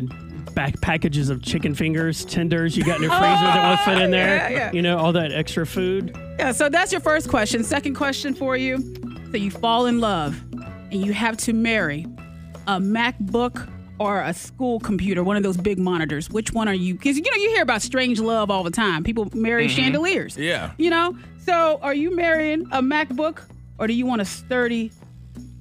Back 0.53 0.79
packages 0.81 1.29
of 1.29 1.41
chicken 1.41 1.73
fingers, 1.75 2.25
tenders 2.25 2.75
you 2.75 2.83
got 2.83 2.97
in 2.97 3.03
your 3.03 3.11
freezer 3.11 3.23
that 3.23 3.63
won't 3.63 3.79
fit 3.81 4.03
in 4.03 4.09
oh, 4.09 4.11
there. 4.11 4.35
yeah, 4.35 4.49
yeah. 4.49 4.71
You 4.71 4.81
know, 4.81 4.97
all 4.97 5.13
that 5.13 5.31
extra 5.31 5.65
food. 5.65 6.15
Yeah, 6.37 6.51
so 6.51 6.69
that's 6.69 6.91
your 6.91 7.01
first 7.01 7.29
question. 7.29 7.63
Second 7.63 7.95
question 7.95 8.33
for 8.33 8.57
you. 8.57 8.77
So 9.31 9.37
you 9.37 9.51
fall 9.51 9.85
in 9.85 9.99
love 9.99 10.41
and 10.91 11.05
you 11.05 11.13
have 11.13 11.37
to 11.37 11.53
marry 11.53 12.05
a 12.67 12.79
MacBook 12.79 13.69
or 13.99 14.21
a 14.21 14.33
school 14.33 14.79
computer, 14.79 15.23
one 15.23 15.37
of 15.37 15.43
those 15.43 15.57
big 15.57 15.77
monitors. 15.77 16.29
Which 16.29 16.53
one 16.53 16.67
are 16.67 16.73
you? 16.73 16.93
Because 16.93 17.17
you 17.17 17.23
know 17.23 17.41
you 17.41 17.49
hear 17.49 17.61
about 17.61 17.81
strange 17.81 18.19
love 18.19 18.49
all 18.49 18.63
the 18.63 18.71
time. 18.71 19.03
People 19.03 19.29
marry 19.33 19.67
mm-hmm. 19.67 19.75
chandeliers. 19.75 20.37
Yeah. 20.37 20.71
You 20.77 20.89
know. 20.89 21.17
So 21.39 21.79
are 21.81 21.93
you 21.93 22.15
marrying 22.15 22.67
a 22.71 22.81
MacBook 22.81 23.41
or 23.77 23.87
do 23.87 23.93
you 23.93 24.05
want 24.05 24.21
a 24.21 24.25
sturdy, 24.25 24.91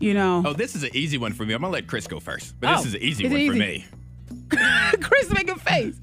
you 0.00 0.14
know? 0.14 0.42
Oh, 0.44 0.52
this 0.52 0.74
is 0.76 0.82
an 0.82 0.90
easy 0.92 1.18
one 1.18 1.32
for 1.32 1.44
me. 1.44 1.54
I'm 1.54 1.62
gonna 1.62 1.72
let 1.72 1.86
Chris 1.86 2.06
go 2.06 2.20
first, 2.20 2.54
but 2.60 2.70
Oh, 2.70 2.76
this 2.76 2.86
is 2.86 2.94
an 2.94 3.02
easy 3.02 3.26
is 3.26 3.32
it 3.32 3.34
one 3.34 3.46
for 3.52 3.58
me. 3.58 3.86
Chris 5.00 5.30
making 5.30 5.56
face. 5.56 5.98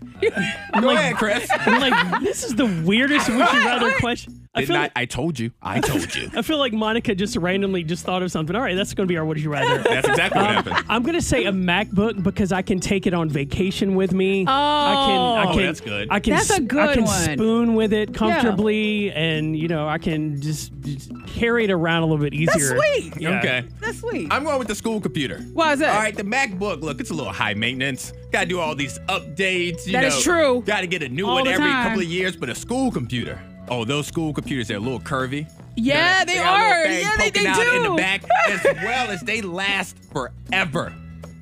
Go 0.79 0.89
ahead, 0.91 1.15
Chris. 1.15 1.47
I'm 1.51 1.79
like, 1.79 2.21
this 2.21 2.43
is 2.43 2.55
the 2.55 2.65
weirdest 2.85 3.27
would 3.29 3.37
you 3.37 3.65
rather 3.65 3.91
question. 3.99 4.44
I 4.55 4.59
Didn't 4.61 4.67
feel, 4.67 4.77
I, 4.77 4.81
like, 4.83 4.91
I 4.95 5.05
told 5.05 5.37
you. 5.37 5.51
I 5.61 5.79
told 5.81 6.15
you. 6.15 6.29
I 6.35 6.41
feel 6.41 6.57
like 6.57 6.71
Monica 6.71 7.13
just 7.13 7.35
randomly 7.35 7.83
just 7.83 8.05
thought 8.05 8.23
of 8.23 8.31
something. 8.31 8.55
All 8.55 8.61
right, 8.61 8.75
that's 8.75 8.93
going 8.93 9.05
to 9.05 9.11
be 9.11 9.17
our 9.17 9.25
would 9.25 9.37
you 9.39 9.49
rather. 9.51 9.83
That's 9.83 10.07
exactly 10.07 10.41
what 10.41 10.49
um, 10.49 10.55
happened. 10.63 10.85
I'm 10.89 11.03
gonna 11.03 11.21
say 11.21 11.43
a 11.45 11.51
MacBook 11.51 12.23
because 12.23 12.51
I 12.53 12.61
can 12.61 12.79
take 12.79 13.05
it 13.05 13.13
on 13.13 13.27
vacation 13.29 13.95
with 13.95 14.13
me. 14.13 14.43
I 14.43 14.45
can. 14.45 14.47
I 14.47 15.43
Oh. 15.45 15.53
can. 15.53 15.59
Oh, 15.61 15.65
that's 15.65 15.81
good. 15.81 16.07
I 16.09 16.19
can. 16.21 16.33
That's 16.33 16.49
a 16.49 16.53
s- 16.53 16.59
I 16.59 16.63
good 16.63 16.93
can 16.95 17.03
one. 17.03 17.33
spoon 17.37 17.75
with 17.75 17.91
it 17.93 18.13
comfortably, 18.13 19.11
and 19.11 19.57
you 19.57 19.67
know 19.67 19.87
I 19.87 19.97
can 19.97 20.39
just, 20.41 20.71
just 20.81 21.11
carry 21.27 21.65
it 21.65 21.71
around 21.71 22.03
a 22.03 22.05
little 22.05 22.23
bit 22.23 22.33
easier. 22.33 22.75
That's 22.75 22.85
sweet. 23.01 23.13
Yeah. 23.21 23.39
Okay. 23.39 23.65
That's 23.81 23.99
sweet. 23.99 24.27
I'm 24.31 24.43
going 24.45 24.59
with 24.59 24.67
the 24.69 24.75
school 24.75 25.01
computer. 25.01 25.39
Why 25.53 25.73
is 25.73 25.79
that? 25.79 25.93
All 25.95 25.99
right, 26.01 26.15
the 26.15 26.23
MacBook, 26.23 26.81
look, 26.81 26.99
it's 26.99 27.09
a 27.11 27.13
little 27.13 27.33
high 27.33 27.53
maintenance. 27.53 28.13
Got 28.31 28.41
to 28.41 28.45
do 28.47 28.59
all 28.59 28.73
these 28.75 28.99
updates. 29.09 29.85
You 29.85 29.93
That 29.93 30.01
know, 30.01 30.07
is 30.07 30.21
true. 30.23 30.61
Got 30.65 30.81
to 30.81 30.87
get 30.87 31.03
a 31.03 31.09
new 31.09 31.27
All 31.27 31.35
one 31.35 31.47
every 31.47 31.65
time. 31.65 31.87
couple 31.87 32.01
of 32.01 32.07
years. 32.07 32.35
But 32.35 32.49
a 32.49 32.55
school 32.55 32.91
computer, 32.91 33.41
oh, 33.69 33.85
those 33.85 34.07
school 34.07 34.33
computers, 34.33 34.67
they're 34.67 34.77
a 34.77 34.79
little 34.79 34.99
curvy. 34.99 35.47
yeah, 35.75 36.23
they, 36.25 36.35
got 36.35 36.47
a 36.47 36.57
little 36.57 36.71
are. 36.71 36.85
Yeah, 37.01 37.17
they, 37.17 37.25
poking 37.31 37.43
they 37.43 37.49
out 37.49 37.63
do. 37.63 37.71
in 37.75 37.83
the 37.83 37.95
back, 37.95 38.23
as 38.49 38.63
well 38.83 39.09
as 39.11 39.21
they 39.21 39.41
last 39.41 39.97
forever. 40.11 40.93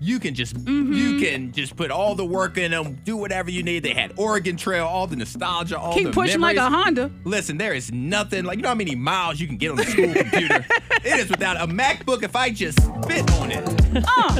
You 0.01 0.19
can 0.19 0.33
just 0.35 0.55
Mm-hmm. 0.57 0.91
you 0.93 1.19
can 1.21 1.53
just 1.53 1.77
put 1.77 1.89
all 1.89 2.13
the 2.13 2.25
work 2.25 2.57
in 2.57 2.71
them, 2.71 2.99
do 3.05 3.15
whatever 3.15 3.49
you 3.49 3.63
need. 3.63 3.83
They 3.83 3.93
had 3.93 4.11
Oregon 4.17 4.57
Trail, 4.57 4.85
all 4.85 5.07
the 5.07 5.15
nostalgia, 5.15 5.79
all 5.79 5.93
Keep 5.93 6.07
the 6.07 6.11
pushing 6.11 6.41
like 6.41 6.57
a. 6.57 6.69
Honda. 6.69 7.09
Listen, 7.23 7.57
there 7.57 7.73
is 7.73 7.89
nothing 7.93 8.43
like 8.43 8.57
you 8.57 8.63
know 8.63 8.69
how 8.69 8.75
many 8.75 8.95
miles 8.95 9.39
you 9.39 9.47
can 9.47 9.55
get 9.55 9.71
on 9.71 9.79
a 9.79 9.85
school 9.85 10.13
computer. 10.13 10.65
It 11.05 11.19
is 11.19 11.29
without 11.29 11.57
a 11.57 11.67
MacBook. 11.67 12.23
If 12.23 12.33
I 12.33 12.49
just 12.49 12.81
spit 12.81 13.29
on 13.33 13.51
it, 13.51 13.61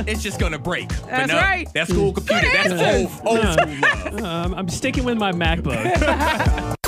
it's 0.07 0.23
just 0.23 0.39
gonna 0.39 0.57
break. 0.59 0.87
But 0.87 1.03
Uh. 1.03 1.07
That's 1.07 1.31
no, 1.31 1.37
right. 1.37 1.73
That 1.73 1.87
school 1.89 2.13
computer. 2.13 2.47
That's 2.53 2.71
answers. 2.71 3.19
old, 3.25 3.37
old 3.37 3.53
school 3.59 3.75
love. 3.81 4.23
Um, 4.23 4.53
I'm 4.55 4.69
sticking 4.69 5.03
with 5.03 5.17
my 5.17 5.31
MacBook. 5.33 6.75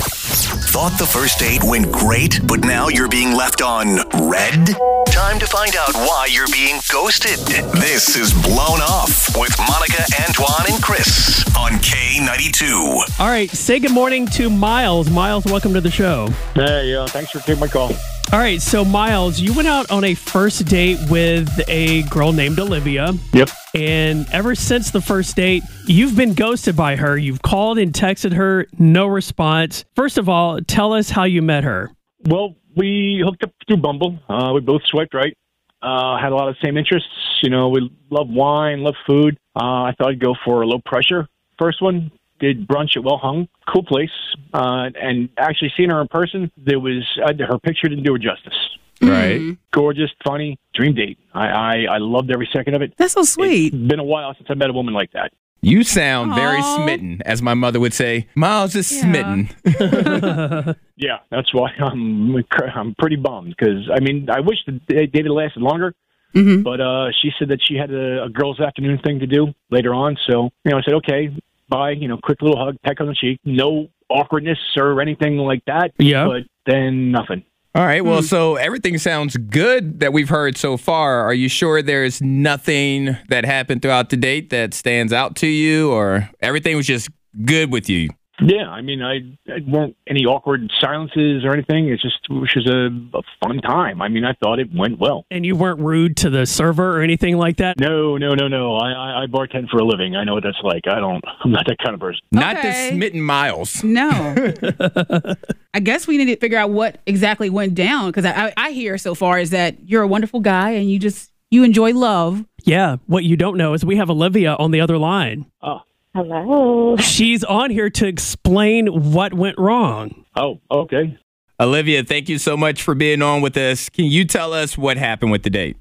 Thought 0.75 0.99
the 0.99 1.05
first 1.05 1.39
date 1.39 1.63
went 1.63 1.89
great, 1.89 2.41
but 2.45 2.65
now 2.65 2.89
you're 2.89 3.07
being 3.07 3.33
left 3.33 3.61
on 3.61 3.95
red? 4.29 4.75
Time 5.07 5.39
to 5.39 5.47
find 5.47 5.73
out 5.73 5.93
why 5.93 6.27
you're 6.29 6.49
being 6.51 6.81
ghosted. 6.91 7.39
This 7.79 8.17
is 8.17 8.33
Blown 8.43 8.81
Off 8.81 9.29
with 9.37 9.57
Monica, 9.57 10.03
Antoine, 10.27 10.73
and 10.73 10.83
Chris 10.83 11.45
on 11.55 11.71
K92. 11.79 13.21
All 13.21 13.27
right, 13.27 13.49
say 13.51 13.79
good 13.79 13.93
morning 13.93 14.27
to 14.31 14.49
Miles. 14.49 15.09
Miles, 15.09 15.45
welcome 15.45 15.73
to 15.73 15.79
the 15.79 15.89
show. 15.89 16.27
Hey, 16.55 16.93
uh, 16.93 17.07
thanks 17.07 17.31
for 17.31 17.39
taking 17.39 17.61
my 17.61 17.69
call. 17.69 17.93
All 18.33 18.39
right, 18.41 18.61
so 18.61 18.83
Miles, 18.83 19.39
you 19.39 19.53
went 19.53 19.67
out 19.67 19.89
on 19.89 20.03
a 20.03 20.13
first 20.13 20.65
date 20.65 20.97
with 21.09 21.49
a 21.69 22.03
girl 22.09 22.33
named 22.33 22.59
Olivia. 22.59 23.13
Yep. 23.31 23.49
And 23.73 24.27
ever 24.31 24.55
since 24.55 24.91
the 24.91 24.99
first 24.99 25.35
date, 25.35 25.63
you've 25.85 26.17
been 26.17 26.33
ghosted 26.33 26.75
by 26.75 26.97
her. 26.97 27.17
You've 27.17 27.41
called 27.41 27.77
and 27.77 27.93
texted 27.93 28.33
her, 28.33 28.67
no 28.77 29.07
response. 29.07 29.85
First 29.95 30.17
of 30.17 30.27
all, 30.27 30.59
tell 30.59 30.91
us 30.91 31.09
how 31.09 31.23
you 31.23 31.41
met 31.41 31.63
her. 31.63 31.91
Well, 32.25 32.55
we 32.75 33.21
hooked 33.23 33.43
up 33.43 33.51
through 33.67 33.77
Bumble. 33.77 34.19
Uh, 34.27 34.51
we 34.53 34.59
both 34.59 34.81
swiped 34.85 35.13
right. 35.13 35.37
Uh, 35.81 36.17
had 36.17 36.31
a 36.31 36.35
lot 36.35 36.49
of 36.49 36.55
the 36.55 36.65
same 36.65 36.77
interests. 36.77 37.09
You 37.41 37.51
know, 37.51 37.69
we 37.69 37.89
love 38.09 38.27
wine, 38.27 38.81
love 38.81 38.95
food. 39.07 39.37
Uh, 39.55 39.83
I 39.83 39.93
thought 39.97 40.09
I'd 40.09 40.19
go 40.19 40.35
for 40.43 40.61
a 40.61 40.67
low 40.67 40.81
pressure. 40.85 41.27
First 41.57 41.81
one, 41.81 42.11
did 42.39 42.67
brunch 42.67 42.95
at 42.97 43.03
Well 43.03 43.17
Hung. 43.17 43.47
Cool 43.71 43.83
place. 43.83 44.09
Uh, 44.53 44.89
and 45.01 45.29
actually 45.37 45.71
seeing 45.77 45.89
her 45.89 46.01
in 46.01 46.07
person, 46.07 46.51
there 46.57 46.79
was 46.79 47.03
uh, 47.23 47.31
her 47.47 47.57
picture 47.59 47.87
didn't 47.87 48.03
do 48.03 48.13
her 48.13 48.19
justice. 48.19 48.57
Right. 49.01 49.57
Gorgeous, 49.71 50.09
funny, 50.25 50.57
dream 50.73 50.95
date. 50.95 51.17
I, 51.33 51.47
I, 51.47 51.75
I 51.91 51.97
loved 51.97 52.31
every 52.31 52.47
second 52.53 52.75
of 52.75 52.81
it. 52.81 52.93
That's 52.97 53.13
so 53.13 53.23
sweet. 53.23 53.73
It's 53.73 53.87
been 53.87 53.99
a 53.99 54.03
while 54.03 54.33
since 54.35 54.47
I 54.49 54.53
met 54.53 54.69
a 54.69 54.73
woman 54.73 54.93
like 54.93 55.11
that. 55.11 55.31
You 55.61 55.83
sound 55.83 56.35
very 56.35 56.61
smitten, 56.61 57.21
as 57.25 57.41
my 57.41 57.55
mother 57.55 57.79
would 57.79 57.93
say. 57.93 58.27
Miles 58.35 58.75
is 58.75 58.91
Yeah. 58.91 59.01
smitten. 59.01 59.49
Yeah, 60.97 61.17
that's 61.29 61.53
why 61.53 61.71
I'm 61.79 62.35
I'm 62.73 62.95
pretty 62.97 63.17
bummed 63.17 63.53
because 63.57 63.89
I 63.93 63.99
mean 63.99 64.29
I 64.29 64.39
wish 64.39 64.57
the 64.65 64.73
date 64.73 65.13
had 65.15 65.27
lasted 65.29 65.61
longer, 65.61 65.93
Mm-hmm. 66.33 66.63
but 66.63 66.81
uh, 66.81 67.11
she 67.21 67.31
said 67.39 67.47
that 67.49 67.59
she 67.65 67.75
had 67.75 67.91
a, 67.91 68.23
a 68.25 68.29
girls' 68.29 68.59
afternoon 68.59 68.97
thing 68.99 69.19
to 69.19 69.25
do 69.27 69.53
later 69.71 69.93
on. 69.93 70.17
So 70.29 70.49
you 70.63 70.71
know 70.71 70.77
I 70.77 70.81
said 70.83 70.93
okay, 70.95 71.35
bye. 71.75 71.91
You 71.91 72.07
know, 72.07 72.17
quick 72.17 72.41
little 72.41 72.57
hug, 72.57 72.77
peck 72.83 73.01
on 73.01 73.07
the 73.07 73.15
cheek, 73.15 73.39
no 73.43 73.87
awkwardness 74.09 74.59
or 74.77 75.01
anything 75.01 75.37
like 75.37 75.63
that. 75.65 75.91
Yeah. 75.97 76.27
but 76.27 76.43
then 76.65 77.11
nothing. 77.11 77.43
All 77.73 77.85
right. 77.85 78.05
Well, 78.05 78.19
hmm. 78.19 78.25
so 78.25 78.55
everything 78.55 78.97
sounds 78.97 79.35
good 79.35 79.99
that 79.99 80.13
we've 80.13 80.29
heard 80.29 80.57
so 80.57 80.77
far. 80.77 81.21
Are 81.21 81.33
you 81.33 81.49
sure 81.49 81.81
there's 81.81 82.21
nothing 82.21 83.17
that 83.27 83.45
happened 83.45 83.81
throughout 83.81 84.09
the 84.09 84.17
date 84.17 84.49
that 84.51 84.73
stands 84.73 85.11
out 85.11 85.35
to 85.37 85.47
you, 85.47 85.91
or 85.91 86.29
everything 86.41 86.77
was 86.77 86.87
just 86.87 87.09
good 87.43 87.71
with 87.71 87.89
you? 87.89 88.09
Yeah, 88.41 88.69
I 88.69 88.81
mean, 88.81 89.01
I, 89.01 89.19
I 89.51 89.59
weren't 89.65 89.95
any 90.07 90.25
awkward 90.25 90.71
silences 90.79 91.45
or 91.45 91.53
anything. 91.53 91.89
It's 91.89 92.01
just 92.01 92.17
it 92.29 92.33
was 92.33 92.51
just 92.53 92.67
a, 92.67 92.87
a 93.13 93.21
fun 93.41 93.59
time. 93.59 94.01
I 94.01 94.09
mean, 94.09 94.25
I 94.25 94.33
thought 94.33 94.59
it 94.59 94.73
went 94.73 94.99
well. 94.99 95.25
And 95.31 95.45
you 95.45 95.55
weren't 95.55 95.79
rude 95.79 96.17
to 96.17 96.29
the 96.29 96.45
server 96.45 96.97
or 96.97 97.01
anything 97.01 97.37
like 97.37 97.57
that? 97.57 97.79
No, 97.79 98.17
no, 98.17 98.33
no, 98.33 98.47
no. 98.47 98.75
I, 98.75 98.91
I, 98.91 99.23
I 99.23 99.25
bartend 99.27 99.69
for 99.69 99.77
a 99.77 99.85
living. 99.85 100.15
I 100.15 100.23
know 100.23 100.33
what 100.33 100.43
that's 100.43 100.61
like. 100.63 100.83
I 100.87 100.99
don't. 100.99 101.23
I'm 101.43 101.51
not 101.51 101.65
that 101.67 101.77
kind 101.77 101.93
of 101.93 102.01
person. 102.01 102.21
Not 102.31 102.61
the 102.61 102.73
smitten 102.89 103.21
Miles. 103.21 103.83
No. 103.83 104.09
I 105.73 105.79
guess 105.79 106.07
we 106.07 106.17
need 106.17 106.25
to 106.25 106.37
figure 106.37 106.57
out 106.57 106.71
what 106.71 106.99
exactly 107.05 107.49
went 107.49 107.75
down 107.75 108.07
because 108.07 108.25
I, 108.25 108.47
I, 108.47 108.53
I 108.57 108.71
hear 108.71 108.97
so 108.97 109.15
far 109.15 109.39
is 109.39 109.51
that 109.51 109.87
you're 109.87 110.03
a 110.03 110.07
wonderful 110.07 110.41
guy 110.41 110.71
and 110.71 110.89
you 110.89 110.99
just 110.99 111.31
you 111.51 111.63
enjoy 111.63 111.93
love. 111.93 112.43
Yeah. 112.63 112.97
What 113.07 113.23
you 113.23 113.37
don't 113.37 113.57
know 113.57 113.73
is 113.73 113.85
we 113.85 113.95
have 113.97 114.09
Olivia 114.09 114.55
on 114.55 114.71
the 114.71 114.81
other 114.81 114.97
line. 114.97 115.45
Oh, 115.61 115.81
Hello. 116.15 116.95
She's 116.95 117.43
on 117.43 117.71
here 117.71 117.89
to 117.89 118.07
explain 118.07 119.11
what 119.11 119.33
went 119.33 119.57
wrong. 119.57 120.23
oh, 120.37 120.61
okay. 120.71 121.17
Olivia, 121.59 122.05
thank 122.05 122.29
you 122.29 122.37
so 122.37 122.55
much 122.55 122.81
for 122.81 122.95
being 122.95 123.21
on 123.21 123.41
with 123.41 123.57
us. 123.57 123.89
Can 123.89 124.05
you 124.05 124.23
tell 124.23 124.53
us 124.53 124.77
what 124.77 124.95
happened 124.95 125.31
with 125.31 125.43
the 125.43 125.49
date? 125.49 125.75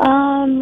Um, 0.00 0.60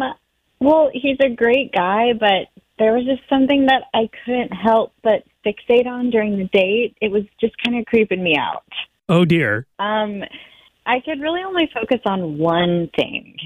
well, 0.59 0.91
he's 0.93 1.17
a 1.23 1.29
great 1.29 1.71
guy, 1.71 2.13
but 2.13 2.49
there 2.77 2.93
was 2.93 3.03
just 3.05 3.27
something 3.29 3.65
that 3.65 3.83
I 3.95 4.09
couldn't 4.25 4.51
help 4.53 4.93
but 5.01 5.23
fixate 5.43 5.87
on 5.87 6.11
during 6.11 6.37
the 6.37 6.45
date. 6.53 6.95
It 7.01 7.11
was 7.11 7.23
just 7.39 7.53
kind 7.65 7.79
of 7.79 7.85
creeping 7.87 8.23
me 8.23 8.35
out. 8.37 8.63
Oh, 9.09 9.25
dear. 9.25 9.65
Um, 9.79 10.21
I 10.85 10.99
could 10.99 11.19
really 11.19 11.41
only 11.41 11.67
focus 11.73 12.01
on 12.05 12.37
one 12.37 12.91
thing. 12.95 13.37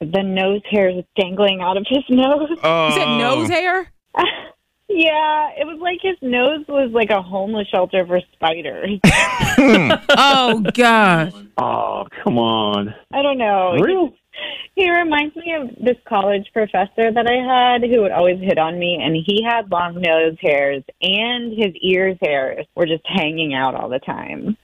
The 0.00 0.22
nose 0.22 0.62
hairs 0.70 1.04
dangling 1.20 1.60
out 1.60 1.76
of 1.76 1.84
his 1.88 2.04
nose. 2.08 2.58
Oh, 2.62 2.88
You 2.88 2.94
said 2.94 3.18
nose 3.18 3.48
hair? 3.50 3.92
yeah, 4.88 5.50
it 5.58 5.66
was 5.66 5.78
like 5.80 5.98
his 6.02 6.16
nose 6.22 6.64
was 6.68 6.90
like 6.92 7.10
a 7.10 7.22
homeless 7.22 7.68
shelter 7.68 8.06
for 8.06 8.20
spiders. 8.32 9.00
Oh 9.58 10.62
gosh. 10.74 11.32
Oh, 11.56 12.06
come 12.22 12.38
on. 12.38 12.94
I 13.12 13.22
don't 13.22 13.38
know. 13.38 13.78
Real? 13.80 14.12
He 14.74 14.90
reminds 14.90 15.34
me 15.34 15.54
of 15.54 15.70
this 15.82 15.96
college 16.06 16.46
professor 16.52 17.10
that 17.10 17.26
I 17.26 17.72
had 17.72 17.88
who 17.88 18.02
would 18.02 18.12
always 18.12 18.38
hit 18.38 18.58
on 18.58 18.78
me, 18.78 19.00
and 19.02 19.16
he 19.16 19.42
had 19.42 19.70
long 19.70 20.00
nose 20.00 20.36
hairs, 20.40 20.82
and 21.00 21.52
his 21.52 21.74
ears 21.80 22.18
hairs 22.20 22.66
were 22.74 22.84
just 22.84 23.04
hanging 23.06 23.54
out 23.54 23.74
all 23.74 23.88
the 23.88 23.98
time. 23.98 24.56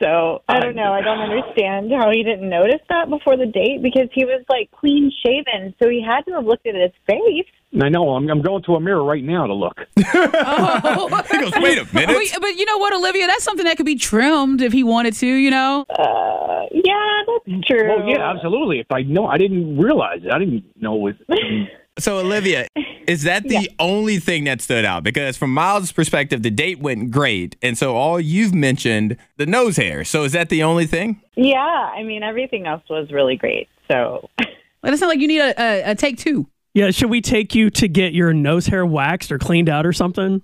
So 0.00 0.42
I 0.48 0.60
don't 0.60 0.76
know. 0.76 0.92
I 0.92 1.00
don't 1.00 1.18
understand 1.18 1.90
how 1.92 2.10
he 2.10 2.22
didn't 2.22 2.48
notice 2.48 2.80
that 2.88 3.08
before 3.08 3.36
the 3.36 3.46
date 3.46 3.82
because 3.82 4.08
he 4.12 4.24
was 4.24 4.44
like 4.48 4.70
clean 4.70 5.10
shaven, 5.24 5.74
so 5.82 5.88
he 5.88 6.02
had 6.02 6.22
to 6.26 6.32
have 6.34 6.44
looked 6.44 6.66
at 6.66 6.74
his 6.74 6.92
face. 7.06 7.46
I 7.80 7.88
know. 7.90 8.14
I'm, 8.14 8.28
I'm 8.30 8.40
going 8.40 8.62
to 8.62 8.76
a 8.76 8.80
mirror 8.80 9.04
right 9.04 9.22
now 9.22 9.46
to 9.46 9.54
look. 9.54 9.80
Oh. 10.14 11.22
He 11.30 11.38
goes, 11.38 11.52
wait 11.56 11.78
a 11.78 11.84
minute. 11.94 12.16
But, 12.32 12.40
but 12.40 12.56
you 12.56 12.64
know 12.64 12.78
what, 12.78 12.94
Olivia? 12.94 13.26
That's 13.26 13.44
something 13.44 13.64
that 13.64 13.76
could 13.76 13.86
be 13.86 13.96
trimmed 13.96 14.62
if 14.62 14.72
he 14.72 14.82
wanted 14.82 15.14
to. 15.14 15.26
You 15.26 15.50
know. 15.50 15.84
Uh, 15.90 16.66
yeah, 16.72 17.22
that's 17.26 17.66
true. 17.66 17.88
Well, 17.88 18.08
yeah, 18.08 18.30
absolutely. 18.30 18.80
If 18.80 18.90
I 18.90 19.02
know, 19.02 19.26
I 19.26 19.36
didn't 19.36 19.78
realize 19.78 20.20
it. 20.24 20.32
I 20.32 20.38
didn't 20.38 20.64
know 20.80 21.08
it. 21.08 21.16
So, 21.98 22.18
Olivia, 22.18 22.66
is 23.06 23.22
that 23.24 23.44
the 23.44 23.70
only 23.78 24.18
thing 24.18 24.44
that 24.44 24.60
stood 24.60 24.84
out? 24.84 25.02
Because 25.02 25.36
from 25.36 25.52
Miles' 25.52 25.92
perspective, 25.92 26.42
the 26.42 26.50
date 26.50 26.78
went 26.78 27.10
great. 27.10 27.56
And 27.62 27.76
so 27.76 27.96
all 27.96 28.20
you've 28.20 28.54
mentioned, 28.54 29.16
the 29.36 29.46
nose 29.46 29.76
hair. 29.76 30.04
So 30.04 30.24
is 30.24 30.32
that 30.32 30.48
the 30.48 30.62
only 30.62 30.86
thing? 30.86 31.20
Yeah, 31.36 31.58
I 31.58 32.02
mean 32.02 32.22
everything 32.22 32.66
else 32.66 32.82
was 32.88 33.10
really 33.10 33.36
great. 33.36 33.68
So 33.90 34.28
But 34.80 34.94
it 34.94 34.98
sounds 34.98 35.10
like 35.10 35.20
you 35.20 35.28
need 35.28 35.40
a, 35.40 35.60
a, 35.60 35.90
a 35.90 35.94
take 35.94 36.18
two. 36.18 36.46
Yeah, 36.74 36.90
should 36.90 37.10
we 37.10 37.20
take 37.20 37.54
you 37.54 37.70
to 37.70 37.88
get 37.88 38.12
your 38.12 38.32
nose 38.32 38.66
hair 38.66 38.86
waxed 38.86 39.32
or 39.32 39.38
cleaned 39.38 39.68
out 39.68 39.84
or 39.84 39.92
something? 39.92 40.42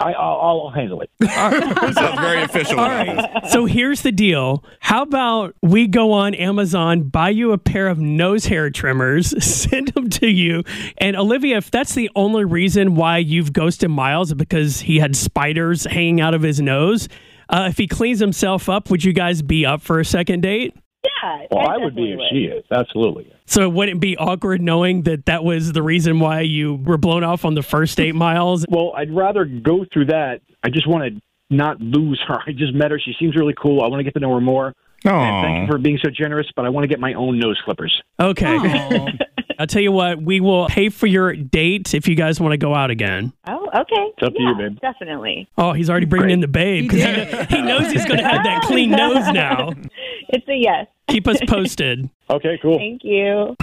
I, 0.00 0.12
I'll, 0.12 0.40
I'll 0.40 0.70
handle 0.70 1.00
it. 1.00 1.10
Sounds 1.22 2.20
very 2.20 2.42
official. 2.42 2.78
All 2.78 2.88
right. 2.88 3.46
So 3.48 3.66
here's 3.66 4.02
the 4.02 4.12
deal. 4.12 4.64
How 4.80 5.02
about 5.02 5.54
we 5.62 5.86
go 5.86 6.12
on 6.12 6.34
Amazon, 6.34 7.04
buy 7.04 7.30
you 7.30 7.52
a 7.52 7.58
pair 7.58 7.88
of 7.88 7.98
nose 7.98 8.46
hair 8.46 8.70
trimmers, 8.70 9.42
send 9.44 9.88
them 9.88 10.10
to 10.10 10.28
you. 10.28 10.62
And 10.98 11.16
Olivia, 11.16 11.58
if 11.58 11.70
that's 11.70 11.94
the 11.94 12.10
only 12.16 12.44
reason 12.44 12.94
why 12.94 13.18
you've 13.18 13.52
ghosted 13.52 13.90
Miles 13.90 14.34
because 14.34 14.80
he 14.80 14.98
had 14.98 15.16
spiders 15.16 15.84
hanging 15.84 16.20
out 16.20 16.34
of 16.34 16.42
his 16.42 16.60
nose, 16.60 17.08
uh, 17.48 17.66
if 17.70 17.78
he 17.78 17.86
cleans 17.86 18.20
himself 18.20 18.68
up, 18.68 18.90
would 18.90 19.04
you 19.04 19.12
guys 19.12 19.42
be 19.42 19.64
up 19.64 19.80
for 19.80 20.00
a 20.00 20.04
second 20.04 20.40
date? 20.40 20.74
Yeah, 21.26 21.40
Yeah. 21.42 21.46
Well, 21.50 21.68
I 21.68 21.76
would 21.78 21.94
be 21.94 22.12
if 22.12 22.18
definitely 22.18 22.28
she 22.32 22.44
is. 22.46 22.64
Absolutely. 22.70 23.32
So 23.46 23.62
it 23.62 23.72
wouldn't 23.72 24.00
be 24.00 24.16
awkward 24.16 24.60
knowing 24.60 25.02
that 25.02 25.26
that 25.26 25.44
was 25.44 25.72
the 25.72 25.82
reason 25.82 26.20
why 26.20 26.40
you 26.40 26.74
were 26.74 26.98
blown 26.98 27.24
off 27.24 27.44
on 27.44 27.54
the 27.54 27.62
first 27.62 28.00
eight 28.00 28.14
miles. 28.14 28.64
Well, 28.68 28.92
I'd 28.96 29.14
rather 29.14 29.44
go 29.44 29.84
through 29.92 30.06
that. 30.06 30.40
I 30.62 30.68
just 30.70 30.86
want 30.88 31.04
to 31.14 31.20
not 31.48 31.80
lose 31.80 32.20
her. 32.26 32.38
I 32.46 32.52
just 32.52 32.74
met 32.74 32.90
her. 32.90 32.98
She 32.98 33.14
seems 33.18 33.36
really 33.36 33.54
cool. 33.60 33.82
I 33.82 33.88
want 33.88 34.00
to 34.00 34.04
get 34.04 34.14
to 34.14 34.20
know 34.20 34.34
her 34.34 34.40
more. 34.40 34.72
And 35.04 35.44
thank 35.44 35.60
you 35.68 35.72
for 35.72 35.78
being 35.78 35.98
so 36.02 36.10
generous, 36.10 36.48
but 36.56 36.64
I 36.64 36.68
want 36.68 36.82
to 36.84 36.88
get 36.88 36.98
my 36.98 37.14
own 37.14 37.38
nose 37.38 37.60
clippers. 37.64 38.02
Okay. 38.18 38.56
Oh. 38.58 39.06
I'll 39.58 39.66
tell 39.66 39.80
you 39.80 39.92
what, 39.92 40.20
we 40.20 40.40
will 40.40 40.66
pay 40.68 40.90
for 40.90 41.06
your 41.06 41.34
date 41.34 41.94
if 41.94 42.08
you 42.08 42.14
guys 42.14 42.38
want 42.40 42.52
to 42.52 42.58
go 42.58 42.74
out 42.74 42.90
again. 42.90 43.32
Oh, 43.46 43.68
okay. 43.68 44.10
It's 44.18 44.26
up 44.26 44.34
to 44.34 44.42
you, 44.42 44.54
babe. 44.54 44.78
Definitely. 44.80 45.48
Oh, 45.56 45.72
he's 45.72 45.88
already 45.88 46.04
bringing 46.04 46.26
Great. 46.26 46.34
in 46.34 46.40
the 46.40 46.48
babe 46.48 46.90
because 46.90 47.48
he, 47.48 47.56
he 47.56 47.62
knows 47.62 47.90
he's 47.90 48.04
going 48.04 48.18
to 48.18 48.24
have 48.28 48.44
that 48.44 48.64
clean 48.64 48.90
nose 48.96 49.32
now. 49.32 49.70
It's 50.28 50.46
a 50.48 50.54
yes. 50.54 50.86
Keep 51.08 51.28
us 51.28 51.38
posted. 51.48 52.10
Okay, 52.28 52.58
cool. 52.60 52.76
Thank 52.76 53.04
you. 53.04 53.54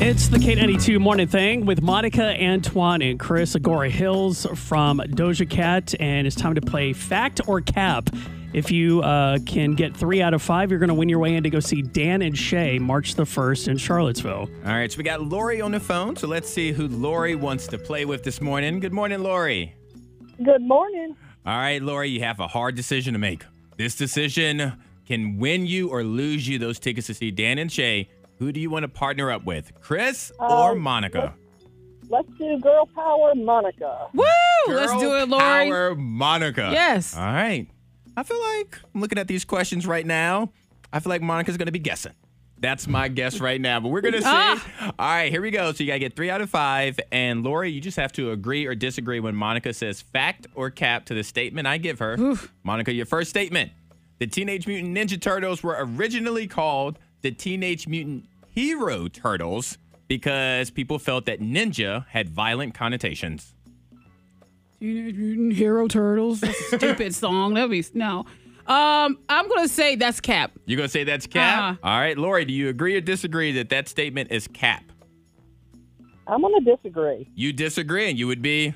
It's 0.00 0.28
the 0.28 0.38
K92 0.38 0.98
Morning 0.98 1.26
Thing 1.26 1.66
with 1.66 1.82
Monica, 1.82 2.34
Antoine, 2.42 3.02
and 3.02 3.20
Chris 3.20 3.54
Agora 3.54 3.90
Hills 3.90 4.46
from 4.54 4.98
Doja 4.98 5.48
Cat. 5.48 5.94
And 6.00 6.26
it's 6.26 6.34
time 6.34 6.54
to 6.54 6.62
play 6.62 6.94
Fact 6.94 7.42
or 7.46 7.60
Cap. 7.60 8.08
If 8.54 8.70
you 8.70 9.02
uh, 9.02 9.40
can 9.44 9.74
get 9.74 9.94
three 9.94 10.22
out 10.22 10.32
of 10.32 10.40
five, 10.40 10.70
you're 10.70 10.80
going 10.80 10.88
to 10.88 10.94
win 10.94 11.10
your 11.10 11.18
way 11.18 11.34
in 11.34 11.42
to 11.42 11.50
go 11.50 11.60
see 11.60 11.82
Dan 11.82 12.22
and 12.22 12.36
Shay 12.36 12.78
March 12.78 13.14
the 13.14 13.24
1st 13.24 13.68
in 13.68 13.76
Charlottesville. 13.76 14.48
All 14.64 14.72
right, 14.72 14.90
so 14.90 14.96
we 14.96 15.04
got 15.04 15.20
Lori 15.20 15.60
on 15.60 15.72
the 15.72 15.80
phone. 15.80 16.16
So 16.16 16.26
let's 16.26 16.48
see 16.48 16.72
who 16.72 16.88
Lori 16.88 17.34
wants 17.34 17.66
to 17.66 17.78
play 17.78 18.06
with 18.06 18.24
this 18.24 18.40
morning. 18.40 18.80
Good 18.80 18.94
morning, 18.94 19.22
Lori. 19.22 19.74
Good 20.42 20.62
morning. 20.62 21.14
All 21.44 21.58
right, 21.58 21.82
Lori, 21.82 22.08
you 22.08 22.20
have 22.20 22.40
a 22.40 22.48
hard 22.48 22.74
decision 22.74 23.12
to 23.12 23.18
make. 23.18 23.44
This 23.76 23.96
decision 23.96 24.72
can 25.06 25.38
win 25.38 25.66
you 25.66 25.88
or 25.90 26.02
lose 26.04 26.46
you 26.48 26.58
those 26.58 26.78
tickets 26.78 27.06
to 27.08 27.14
see 27.14 27.30
Dan 27.30 27.58
and 27.58 27.70
Shay. 27.70 28.08
Who 28.38 28.50
do 28.52 28.60
you 28.60 28.70
want 28.70 28.82
to 28.84 28.88
partner 28.88 29.30
up 29.30 29.44
with, 29.44 29.72
Chris 29.80 30.32
or 30.38 30.72
Um, 30.72 30.80
Monica? 30.80 31.34
Let's 32.08 32.28
do 32.38 32.58
girl 32.58 32.86
power, 32.94 33.34
Monica. 33.34 34.08
Woo! 34.12 34.24
Let's 34.68 34.92
do 35.00 35.14
it, 35.16 35.28
Lori. 35.28 35.40
Power 35.42 35.94
Monica. 35.94 36.68
Yes. 36.72 37.16
All 37.16 37.22
right. 37.22 37.66
I 38.16 38.22
feel 38.22 38.40
like 38.58 38.78
I'm 38.94 39.00
looking 39.00 39.18
at 39.18 39.28
these 39.28 39.44
questions 39.44 39.86
right 39.86 40.04
now. 40.04 40.50
I 40.92 41.00
feel 41.00 41.08
like 41.10 41.22
Monica's 41.22 41.56
going 41.56 41.66
to 41.66 41.72
be 41.72 41.78
guessing. 41.78 42.12
That's 42.58 42.86
my 42.86 43.08
guess 43.08 43.40
right 43.40 43.60
now, 43.60 43.80
but 43.80 43.88
we're 43.88 44.02
going 44.02 44.12
to 44.20 44.20
see. 44.20 44.26
Ah. 44.28 44.92
All 44.98 45.08
right, 45.08 45.32
here 45.32 45.40
we 45.40 45.50
go. 45.50 45.72
So 45.72 45.82
you 45.82 45.88
got 45.88 45.94
to 45.94 45.98
get 46.00 46.14
three 46.14 46.28
out 46.30 46.40
of 46.42 46.50
five. 46.50 47.00
And 47.10 47.42
Lori, 47.42 47.70
you 47.70 47.80
just 47.80 47.96
have 47.96 48.12
to 48.12 48.30
agree 48.32 48.66
or 48.66 48.74
disagree 48.74 49.18
when 49.18 49.34
Monica 49.34 49.72
says 49.72 50.00
fact 50.02 50.46
or 50.54 50.70
cap 50.70 51.06
to 51.06 51.14
the 51.14 51.24
statement 51.24 51.66
I 51.66 51.78
give 51.78 51.98
her. 52.00 52.36
Monica, 52.62 52.92
your 52.92 53.06
first 53.06 53.30
statement. 53.30 53.72
The 54.18 54.26
Teenage 54.26 54.66
Mutant 54.66 54.96
Ninja 54.96 55.20
Turtles 55.20 55.62
were 55.62 55.76
originally 55.78 56.46
called 56.46 56.98
the 57.22 57.30
Teenage 57.30 57.86
Mutant 57.88 58.26
Hero 58.54 59.08
Turtles 59.08 59.78
because 60.08 60.70
people 60.70 60.98
felt 60.98 61.26
that 61.26 61.40
ninja 61.40 62.06
had 62.08 62.28
violent 62.28 62.74
connotations. 62.74 63.54
Teenage 64.78 65.16
Mutant 65.16 65.54
Hero 65.54 65.88
Turtles. 65.88 66.44
Stupid 66.68 67.14
song. 67.14 67.54
That'd 67.54 67.70
be 67.70 67.84
no. 67.94 68.26
Um, 68.66 69.18
I'm 69.28 69.48
gonna 69.48 69.66
say 69.66 69.96
that's 69.96 70.20
Cap. 70.20 70.52
You 70.66 70.76
gonna 70.76 70.88
say 70.88 71.02
that's 71.02 71.26
cap? 71.26 71.58
Uh-huh. 71.58 71.76
All 71.82 71.98
right, 71.98 72.16
Lori, 72.16 72.44
do 72.44 72.52
you 72.52 72.68
agree 72.68 72.94
or 72.96 73.00
disagree 73.00 73.50
that 73.52 73.70
that 73.70 73.88
statement 73.88 74.30
is 74.30 74.46
cap? 74.46 74.84
I'm 76.26 76.40
going 76.40 76.64
to 76.64 76.76
disagree. 76.76 77.28
You 77.34 77.52
disagree, 77.52 78.08
and 78.08 78.18
you 78.18 78.26
would 78.26 78.42
be, 78.42 78.74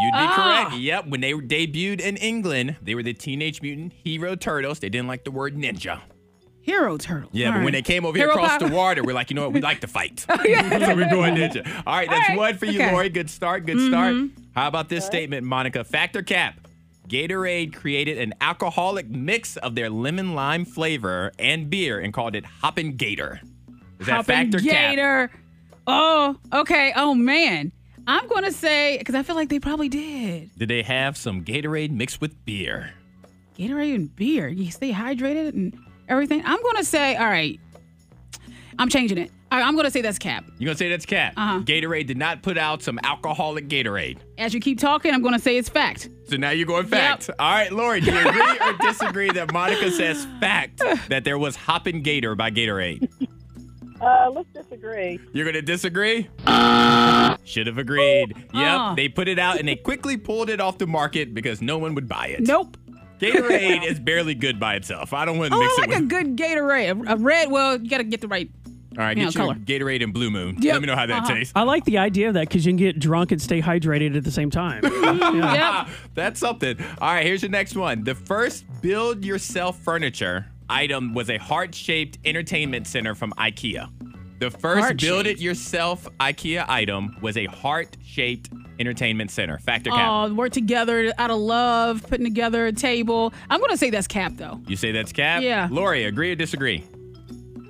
you'd 0.00 0.12
be 0.12 0.18
Ah. 0.18 0.64
correct. 0.68 0.80
Yep, 0.82 1.06
when 1.08 1.20
they 1.20 1.32
debuted 1.32 2.00
in 2.00 2.16
England, 2.16 2.76
they 2.82 2.94
were 2.94 3.02
the 3.02 3.12
Teenage 3.14 3.60
Mutant 3.62 3.92
Hero 3.92 4.34
Turtles. 4.36 4.78
They 4.80 4.88
didn't 4.88 5.08
like 5.08 5.24
the 5.24 5.30
word 5.30 5.56
ninja. 5.56 6.00
Hero 6.62 6.96
Turtles. 6.96 7.30
Yeah, 7.34 7.48
All 7.48 7.52
but 7.56 7.64
when 7.64 7.72
they 7.74 7.82
came 7.82 8.06
over 8.06 8.16
here 8.16 8.30
across 8.30 8.58
power- 8.58 8.68
the 8.70 8.74
water, 8.74 9.02
we're 9.04 9.12
like, 9.14 9.28
you 9.30 9.36
know 9.36 9.42
what? 9.42 9.52
We 9.52 9.60
like 9.60 9.80
to 9.82 9.86
fight. 9.86 10.20
so 10.28 10.34
we're 10.38 11.10
going 11.10 11.34
ninja. 11.34 11.66
All 11.86 11.94
right, 11.94 12.08
that's 12.08 12.30
All 12.30 12.36
right, 12.36 12.38
one 12.38 12.56
for 12.56 12.64
you, 12.66 12.80
okay. 12.80 12.90
Lori. 12.92 13.08
Good 13.10 13.28
start. 13.28 13.66
Good 13.66 13.80
start. 13.88 14.16
How 14.54 14.68
about 14.68 14.88
this 14.88 15.04
statement, 15.04 15.44
Monica? 15.46 15.84
Factor 15.84 16.22
cap? 16.22 16.54
Gatorade 17.08 17.74
created 17.74 18.16
an 18.16 18.32
alcoholic 18.40 19.08
mix 19.10 19.58
of 19.58 19.74
their 19.74 19.90
lemon 19.90 20.34
lime 20.34 20.64
flavor 20.64 21.32
and 21.38 21.68
beer 21.68 22.00
and 22.00 22.14
called 22.14 22.34
it 22.34 22.46
Hoppin' 22.46 22.96
Gator. 22.96 23.40
Is 24.00 24.06
that 24.06 24.12
Hoppin' 24.12 24.50
fact 24.50 24.54
or 24.54 24.58
cap? 24.60 24.90
Gator. 24.90 25.30
Oh, 25.86 26.36
okay. 26.50 26.94
Oh 26.96 27.14
man. 27.14 27.72
I'm 28.06 28.28
gonna 28.28 28.52
say 28.52 28.98
because 28.98 29.14
I 29.14 29.22
feel 29.22 29.36
like 29.36 29.48
they 29.48 29.60
probably 29.60 29.88
did. 29.88 30.50
Did 30.58 30.68
they 30.68 30.82
have 30.82 31.16
some 31.16 31.44
Gatorade 31.44 31.90
mixed 31.90 32.20
with 32.20 32.44
beer? 32.44 32.92
Gatorade 33.58 33.94
and 33.94 34.14
beer. 34.16 34.48
You 34.48 34.70
stay 34.70 34.92
hydrated 34.92 35.50
and 35.50 35.78
everything. 36.08 36.42
I'm 36.44 36.62
gonna 36.62 36.84
say, 36.84 37.16
all 37.16 37.26
right. 37.26 37.58
I'm 38.78 38.88
changing 38.88 39.18
it. 39.18 39.30
I'm 39.52 39.76
gonna 39.76 39.90
say 39.90 40.00
that's 40.00 40.18
Cap. 40.18 40.44
You're 40.58 40.66
gonna 40.66 40.78
say 40.78 40.88
that's 40.88 41.06
cap? 41.06 41.34
Uh-huh. 41.36 41.60
Gatorade 41.60 42.06
did 42.08 42.16
not 42.16 42.42
put 42.42 42.58
out 42.58 42.82
some 42.82 42.98
alcoholic 43.04 43.68
Gatorade. 43.68 44.18
As 44.36 44.52
you 44.52 44.60
keep 44.60 44.80
talking, 44.80 45.14
I'm 45.14 45.22
gonna 45.22 45.38
say 45.38 45.56
it's 45.56 45.68
fact. 45.68 46.08
So 46.28 46.36
now 46.36 46.50
you're 46.50 46.66
going 46.66 46.86
fact. 46.86 47.30
All 47.38 47.52
right, 47.52 47.70
Lori, 47.70 48.00
do 48.00 48.12
you 48.12 48.28
agree 48.28 48.58
or 48.66 48.72
disagree 48.78 49.30
that 49.30 49.52
Monica 49.52 49.90
says 49.92 50.26
fact 50.40 50.82
that 51.08 51.22
there 51.24 51.38
was 51.38 51.54
Hoppin' 51.54 52.02
Gator 52.02 52.34
by 52.34 52.50
Gatorade? 52.50 53.08
Uh, 54.00 54.30
let's 54.30 54.48
disagree. 54.52 55.18
You're 55.32 55.46
gonna 55.46 55.62
disagree? 55.62 56.28
Should 57.44 57.66
have 57.66 57.78
agreed. 57.78 58.34
Yep, 58.36 58.78
Uh. 58.80 58.94
they 58.94 59.08
put 59.08 59.28
it 59.28 59.38
out 59.38 59.58
and 59.58 59.68
they 59.68 59.76
quickly 59.76 60.16
pulled 60.16 60.50
it 60.50 60.60
off 60.60 60.78
the 60.78 60.86
market 60.86 61.34
because 61.34 61.60
no 61.62 61.78
one 61.78 61.94
would 61.94 62.08
buy 62.08 62.28
it. 62.28 62.40
Nope. 62.46 62.76
Gatorade 63.20 63.84
is 63.86 64.00
barely 64.00 64.34
good 64.34 64.58
by 64.58 64.74
itself. 64.74 65.12
I 65.12 65.24
don't 65.24 65.38
want 65.38 65.52
to 65.52 65.56
Oh, 65.56 65.60
mix 65.60 65.72
I 65.78 65.82
it 65.84 65.88
like 65.90 65.98
a 65.98 66.00
with. 66.00 66.08
good 66.10 66.36
Gatorade. 66.36 67.06
A, 67.08 67.12
a 67.12 67.16
red. 67.16 67.50
Well, 67.50 67.80
you 67.80 67.88
gotta 67.88 68.04
get 68.04 68.20
the 68.20 68.28
right. 68.28 68.50
All 68.96 68.98
right, 69.02 69.16
you 69.16 69.24
get 69.24 69.34
know, 69.36 69.44
your 69.46 69.54
color. 69.54 69.64
Gatorade 69.64 70.02
and 70.04 70.12
Blue 70.12 70.30
Moon. 70.30 70.56
Yep. 70.60 70.72
Let 70.72 70.80
me 70.82 70.86
know 70.86 70.94
how 70.94 71.06
that 71.06 71.22
Uh-huh. 71.24 71.34
tastes. 71.34 71.52
I 71.56 71.62
like 71.62 71.84
the 71.84 71.98
idea 71.98 72.28
of 72.28 72.34
that 72.34 72.48
because 72.48 72.64
you 72.64 72.70
can 72.70 72.76
get 72.76 72.98
drunk 72.98 73.32
and 73.32 73.42
stay 73.42 73.60
hydrated 73.60 74.16
at 74.16 74.24
the 74.24 74.30
same 74.30 74.50
time. 74.50 74.82
Yeah. 75.04 75.84
Yep. 75.84 75.88
That's 76.14 76.40
something. 76.40 76.76
All 77.00 77.12
right, 77.14 77.24
here's 77.26 77.42
your 77.42 77.50
next 77.50 77.76
one. 77.76 78.04
The 78.04 78.14
first 78.14 78.64
build 78.82 79.24
yourself 79.24 79.78
furniture 79.80 80.46
item 80.68 81.14
was 81.14 81.30
a 81.30 81.38
heart 81.38 81.74
shaped 81.74 82.18
entertainment 82.24 82.86
center 82.86 83.14
from 83.14 83.32
IKEA. 83.38 83.88
The 84.40 84.50
first 84.50 84.96
build 84.98 85.26
it 85.26 85.38
yourself 85.38 86.08
IKEA 86.20 86.64
item 86.68 87.16
was 87.20 87.36
a 87.36 87.46
heart 87.46 87.96
shaped 88.04 88.50
entertainment 88.78 89.30
center. 89.30 89.58
Factor 89.58 89.90
cap. 89.90 90.10
Oh, 90.10 90.34
we're 90.34 90.48
together 90.48 91.12
out 91.18 91.30
of 91.30 91.38
love, 91.38 92.02
putting 92.08 92.24
together 92.24 92.66
a 92.66 92.72
table. 92.72 93.32
I'm 93.48 93.60
gonna 93.60 93.76
say 93.76 93.90
that's 93.90 94.08
Cap 94.08 94.32
though. 94.36 94.60
you 94.66 94.76
say 94.76 94.92
that's 94.92 95.12
cap? 95.12 95.42
Yeah. 95.42 95.68
Lori, 95.70 96.04
agree 96.04 96.32
or 96.32 96.34
disagree? 96.34 96.84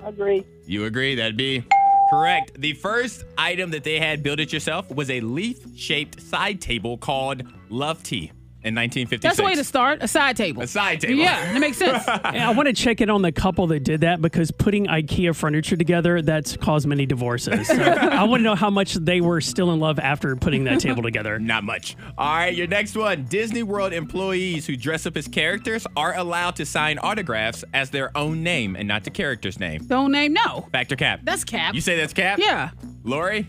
Agree. 0.03 0.45
You 0.65 0.85
agree? 0.85 1.15
That'd 1.15 1.37
be 1.37 1.63
correct. 2.09 2.59
The 2.59 2.73
first 2.73 3.23
item 3.37 3.71
that 3.71 3.83
they 3.83 3.99
had 3.99 4.23
build 4.23 4.39
it 4.39 4.51
yourself 4.51 4.89
was 4.89 5.09
a 5.09 5.19
leaf 5.21 5.57
shaped 5.77 6.21
side 6.21 6.59
table 6.61 6.97
called 6.97 7.43
Lövet 7.69 8.31
in 8.65 8.73
1956. 8.73 9.21
That's 9.21 9.37
the 9.37 9.43
way 9.43 9.55
to 9.55 9.63
start. 9.63 9.99
A 10.01 10.07
side 10.07 10.35
table. 10.35 10.63
A 10.63 10.67
side 10.67 10.99
table. 11.01 11.15
Yeah, 11.19 11.53
that 11.53 11.59
makes 11.59 11.77
sense. 11.77 12.03
Yeah, 12.35 12.49
I 12.49 12.53
want 12.53 12.67
to 12.67 12.73
check 12.73 13.01
in 13.01 13.09
on 13.09 13.21
the 13.21 13.31
couple 13.31 13.67
that 13.67 13.81
did 13.83 14.01
that 14.01 14.21
because 14.21 14.49
putting 14.51 14.87
IKEA 14.87 15.35
furniture 15.35 15.77
together, 15.77 16.21
that's 16.21 16.57
caused 16.57 16.87
many 16.87 17.05
divorces. 17.05 17.67
So 17.67 17.75
I 17.81 18.23
want 18.23 18.41
to 18.41 18.43
know 18.43 18.55
how 18.55 18.69
much 18.69 18.95
they 18.95 19.21
were 19.21 19.39
still 19.41 19.71
in 19.71 19.79
love 19.79 19.99
after 19.99 20.35
putting 20.35 20.63
that 20.65 20.79
table 20.79 21.03
together. 21.03 21.37
Not 21.45 21.63
much. 21.63 21.95
All 22.17 22.35
right, 22.35 22.53
your 22.55 22.67
next 22.67 22.95
one. 22.97 23.25
Disney 23.25 23.63
World 23.63 23.93
employees 23.93 24.65
who 24.65 24.75
dress 24.75 25.05
up 25.05 25.15
as 25.15 25.27
characters 25.27 25.85
are 25.95 26.15
allowed 26.17 26.55
to 26.57 26.65
sign 26.65 26.97
autographs 26.99 27.63
as 27.73 27.91
their 27.91 28.15
own 28.17 28.41
name 28.43 28.75
and 28.75 28.87
not 28.87 29.03
the 29.03 29.11
character's 29.11 29.59
name. 29.59 29.85
Don't 29.85 30.11
name 30.11 30.33
no. 30.33 30.67
Factor 30.71 30.95
cap. 30.95 31.21
That's 31.23 31.43
Cap. 31.43 31.75
You 31.75 31.81
say 31.81 31.95
that's 31.97 32.13
cap? 32.13 32.39
yeah. 32.39 32.71
Lori, 33.03 33.47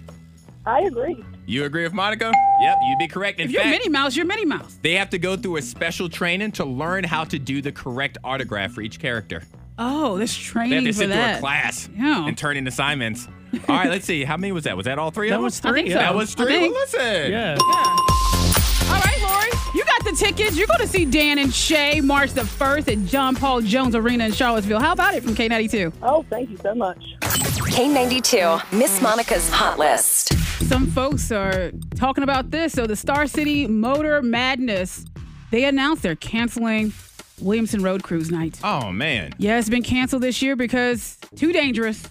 I 0.66 0.80
agree. 0.82 1.24
You 1.46 1.64
agree 1.64 1.82
with 1.84 1.92
Monica? 1.92 2.32
Yep, 2.60 2.76
you'd 2.88 2.98
be 2.98 3.08
correct. 3.08 3.38
In 3.40 3.46
If 3.46 3.52
you're 3.52 3.62
fact, 3.62 3.70
Minnie 3.72 3.88
Mouse, 3.88 4.16
you're 4.16 4.26
Minnie 4.26 4.44
Mouse. 4.44 4.78
they 4.82 4.94
have 4.94 5.10
to 5.10 5.18
go 5.18 5.36
through 5.36 5.56
a 5.58 5.62
special 5.62 6.08
training 6.08 6.52
to 6.52 6.64
learn 6.64 7.04
how 7.04 7.24
to 7.24 7.38
do 7.38 7.62
the 7.62 7.72
correct 7.72 8.18
autograph 8.24 8.72
for 8.72 8.80
each 8.82 8.98
character. 8.98 9.42
Oh, 9.78 10.16
there's 10.16 10.34
They 10.34 10.42
have 10.42 10.52
training 10.52 10.84
to 10.86 10.92
for 10.92 10.98
sit 11.00 11.08
that. 11.10 11.28
through 11.30 11.36
a 11.38 11.40
class 11.40 11.88
Yeah. 11.96 12.26
and 12.26 12.36
turn 12.36 12.56
in 12.56 12.66
assignments. 12.66 13.28
All 13.68 13.76
right, 13.76 13.88
let's 13.90 14.04
see. 14.06 14.24
How 14.24 14.36
many 14.36 14.52
was 14.52 14.64
that? 14.64 14.76
Was 14.76 14.86
that 14.86 14.98
all 14.98 15.10
three 15.10 15.28
That 15.28 15.34
of 15.36 15.38
them? 15.40 15.44
was 15.44 15.60
I 15.64 15.68
three. 15.68 15.78
think 15.82 15.88
yeah. 15.90 15.94
so. 15.94 16.00
That 16.00 16.14
was 16.14 16.34
I 16.34 16.38
three. 16.44 16.52
think. 16.52 16.74
Well, 16.74 16.82
listen. 16.82 17.32
Yeah. 17.32 17.56
All 17.60 19.00
right, 19.00 19.18
Lori, 19.20 19.50
you 19.74 19.84
got 19.84 20.04
the 20.04 20.12
tickets. 20.12 20.56
You're 20.56 20.66
going 20.66 20.80
to 20.80 20.86
see 20.86 21.04
Dan 21.04 21.38
and 21.38 21.52
Shay 21.52 22.00
March 22.00 22.32
the 22.32 22.42
1st 22.42 22.92
at 23.02 23.06
John 23.08 23.34
Paul 23.36 23.60
Jones 23.60 23.94
Arena 23.94 24.24
in 24.26 24.32
Charlottesville. 24.32 24.80
How 24.80 24.92
about 24.92 25.14
it 25.14 25.22
from 25.22 25.34
K92? 25.34 25.92
Oh, 26.02 26.24
thank 26.30 26.50
you 26.50 26.56
so 26.58 26.74
much. 26.74 26.98
K92, 27.20 28.72
Miss 28.78 29.00
Monica's 29.02 29.50
Hot 29.50 29.78
List. 29.78 30.32
Some 30.62 30.86
folks 30.88 31.30
are 31.30 31.70
talking 31.94 32.24
about 32.24 32.50
this. 32.50 32.72
So, 32.72 32.86
the 32.86 32.96
Star 32.96 33.26
City 33.26 33.66
Motor 33.66 34.22
Madness, 34.22 35.04
they 35.50 35.64
announced 35.64 36.02
they're 36.02 36.16
canceling 36.16 36.92
Williamson 37.40 37.82
Road 37.82 38.02
Cruise 38.02 38.30
Night. 38.30 38.58
Oh, 38.64 38.90
man. 38.90 39.32
Yeah, 39.38 39.58
it's 39.58 39.68
been 39.68 39.82
canceled 39.82 40.22
this 40.22 40.40
year 40.42 40.56
because 40.56 41.18
too 41.36 41.52
dangerous. 41.52 42.08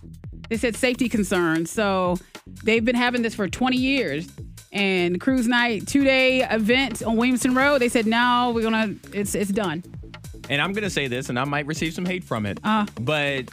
They 0.49 0.57
said 0.57 0.75
safety 0.75 1.09
concerns. 1.09 1.71
So 1.71 2.17
they've 2.63 2.85
been 2.85 2.95
having 2.95 3.23
this 3.23 3.33
for 3.35 3.47
20 3.47 3.77
years. 3.77 4.27
And 4.71 5.19
cruise 5.21 5.47
night, 5.47 5.87
two 5.87 6.03
day 6.03 6.43
event 6.43 7.01
on 7.01 7.15
Williamson 7.15 7.55
Road. 7.55 7.79
They 7.79 7.87
said 7.87 8.05
now 8.05 8.51
we're 8.51 8.61
gonna 8.63 8.93
it's 9.13 9.33
it's 9.33 9.49
done. 9.49 9.83
And 10.49 10.61
I'm 10.61 10.73
going 10.73 10.83
to 10.83 10.89
say 10.89 11.07
this, 11.07 11.29
and 11.29 11.39
I 11.39 11.45
might 11.45 11.65
receive 11.65 11.93
some 11.93 12.05
hate 12.05 12.25
from 12.25 12.45
it, 12.45 12.59
Uh. 12.61 12.85
but 12.99 13.45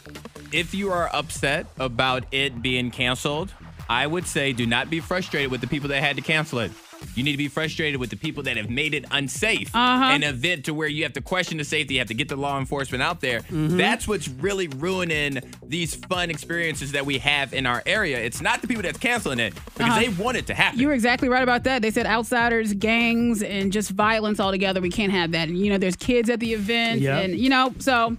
if 0.51 0.73
you 0.73 0.91
are 0.91 1.09
upset 1.15 1.65
about 1.79 2.25
it 2.33 2.61
being 2.61 2.91
canceled, 2.91 3.53
I 3.89 4.07
would 4.07 4.27
say 4.27 4.53
do 4.53 4.65
not 4.65 4.89
be 4.89 4.99
frustrated 4.99 5.51
with 5.51 5.61
the 5.61 5.67
people 5.67 5.89
that 5.89 6.01
had 6.01 6.15
to 6.15 6.21
cancel 6.21 6.59
it. 6.59 6.71
You 7.15 7.23
need 7.23 7.33
to 7.33 7.37
be 7.37 7.49
frustrated 7.49 7.99
with 7.99 8.11
the 8.11 8.15
people 8.15 8.43
that 8.43 8.55
have 8.55 8.69
made 8.69 8.93
it 8.93 9.03
unsafe. 9.11 9.75
Uh-huh. 9.75 10.05
An 10.05 10.23
event 10.23 10.63
to 10.65 10.73
where 10.73 10.87
you 10.87 11.03
have 11.03 11.11
to 11.13 11.21
question 11.21 11.57
the 11.57 11.65
safety, 11.65 11.95
you 11.95 11.99
have 11.99 12.07
to 12.07 12.13
get 12.13 12.29
the 12.29 12.37
law 12.37 12.57
enforcement 12.57 13.03
out 13.03 13.19
there. 13.19 13.41
Mm-hmm. 13.41 13.75
That's 13.75 14.07
what's 14.07 14.29
really 14.29 14.69
ruining 14.69 15.39
these 15.67 15.95
fun 15.95 16.29
experiences 16.29 16.93
that 16.93 17.05
we 17.05 17.17
have 17.17 17.53
in 17.53 17.65
our 17.65 17.83
area. 17.85 18.19
It's 18.19 18.39
not 18.41 18.61
the 18.61 18.67
people 18.67 18.83
that's 18.83 18.97
canceling 18.99 19.39
it 19.39 19.53
because 19.53 19.81
Uh-huh. 19.81 19.99
they 19.99 20.09
want 20.23 20.37
it 20.37 20.47
to 20.47 20.53
happen. 20.53 20.79
You 20.79 20.87
were 20.87 20.93
exactly 20.93 21.27
right 21.27 21.43
about 21.43 21.65
that. 21.65 21.81
They 21.81 21.91
said 21.91 22.05
outsiders, 22.05 22.71
gangs, 22.73 23.43
and 23.43 23.73
just 23.73 23.89
violence 23.91 24.39
altogether. 24.39 24.79
We 24.79 24.89
can't 24.89 25.11
have 25.11 25.31
that. 25.33 25.49
And 25.49 25.57
you 25.57 25.69
know, 25.71 25.77
there's 25.77 25.97
kids 25.97 26.29
at 26.29 26.39
the 26.39 26.53
event, 26.53 27.01
Yep. 27.01 27.23
and 27.25 27.37
you 27.37 27.49
know, 27.49 27.73
so 27.79 28.15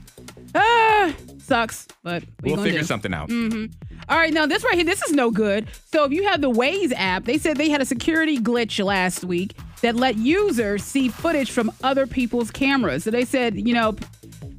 ah, 0.55 1.11
sucks. 1.44 1.87
But 2.02 2.24
we'll 2.42 2.57
figure 2.57 2.80
do? 2.80 2.87
something 2.87 3.12
out. 3.14 3.28
Mm-hmm. 3.28 3.72
All 4.09 4.18
right, 4.18 4.33
now 4.33 4.46
this 4.46 4.64
right 4.64 4.74
here, 4.74 4.85
this 4.85 5.02
is 5.02 5.12
no 5.12 5.30
good. 5.30 5.68
So 5.92 6.04
if 6.04 6.12
you 6.12 6.28
have 6.28 6.40
the 6.40 6.50
Waze 6.50 6.92
app, 6.96 7.24
they 7.24 7.38
said 7.38 7.57
they 7.57 7.70
had 7.70 7.80
a 7.80 7.87
security 7.87 8.38
glitch 8.38 8.85
last 8.85 9.24
week 9.24 9.57
that 9.83 9.96
let 9.96 10.16
users 10.16 10.83
see 10.85 11.09
footage 11.09 11.50
from 11.50 11.72
other 11.83 12.07
people's 12.07 12.50
cameras. 12.50 13.04
So 13.04 13.11
they 13.11 13.24
said, 13.24 13.57
you 13.57 13.74
know, 13.74 13.96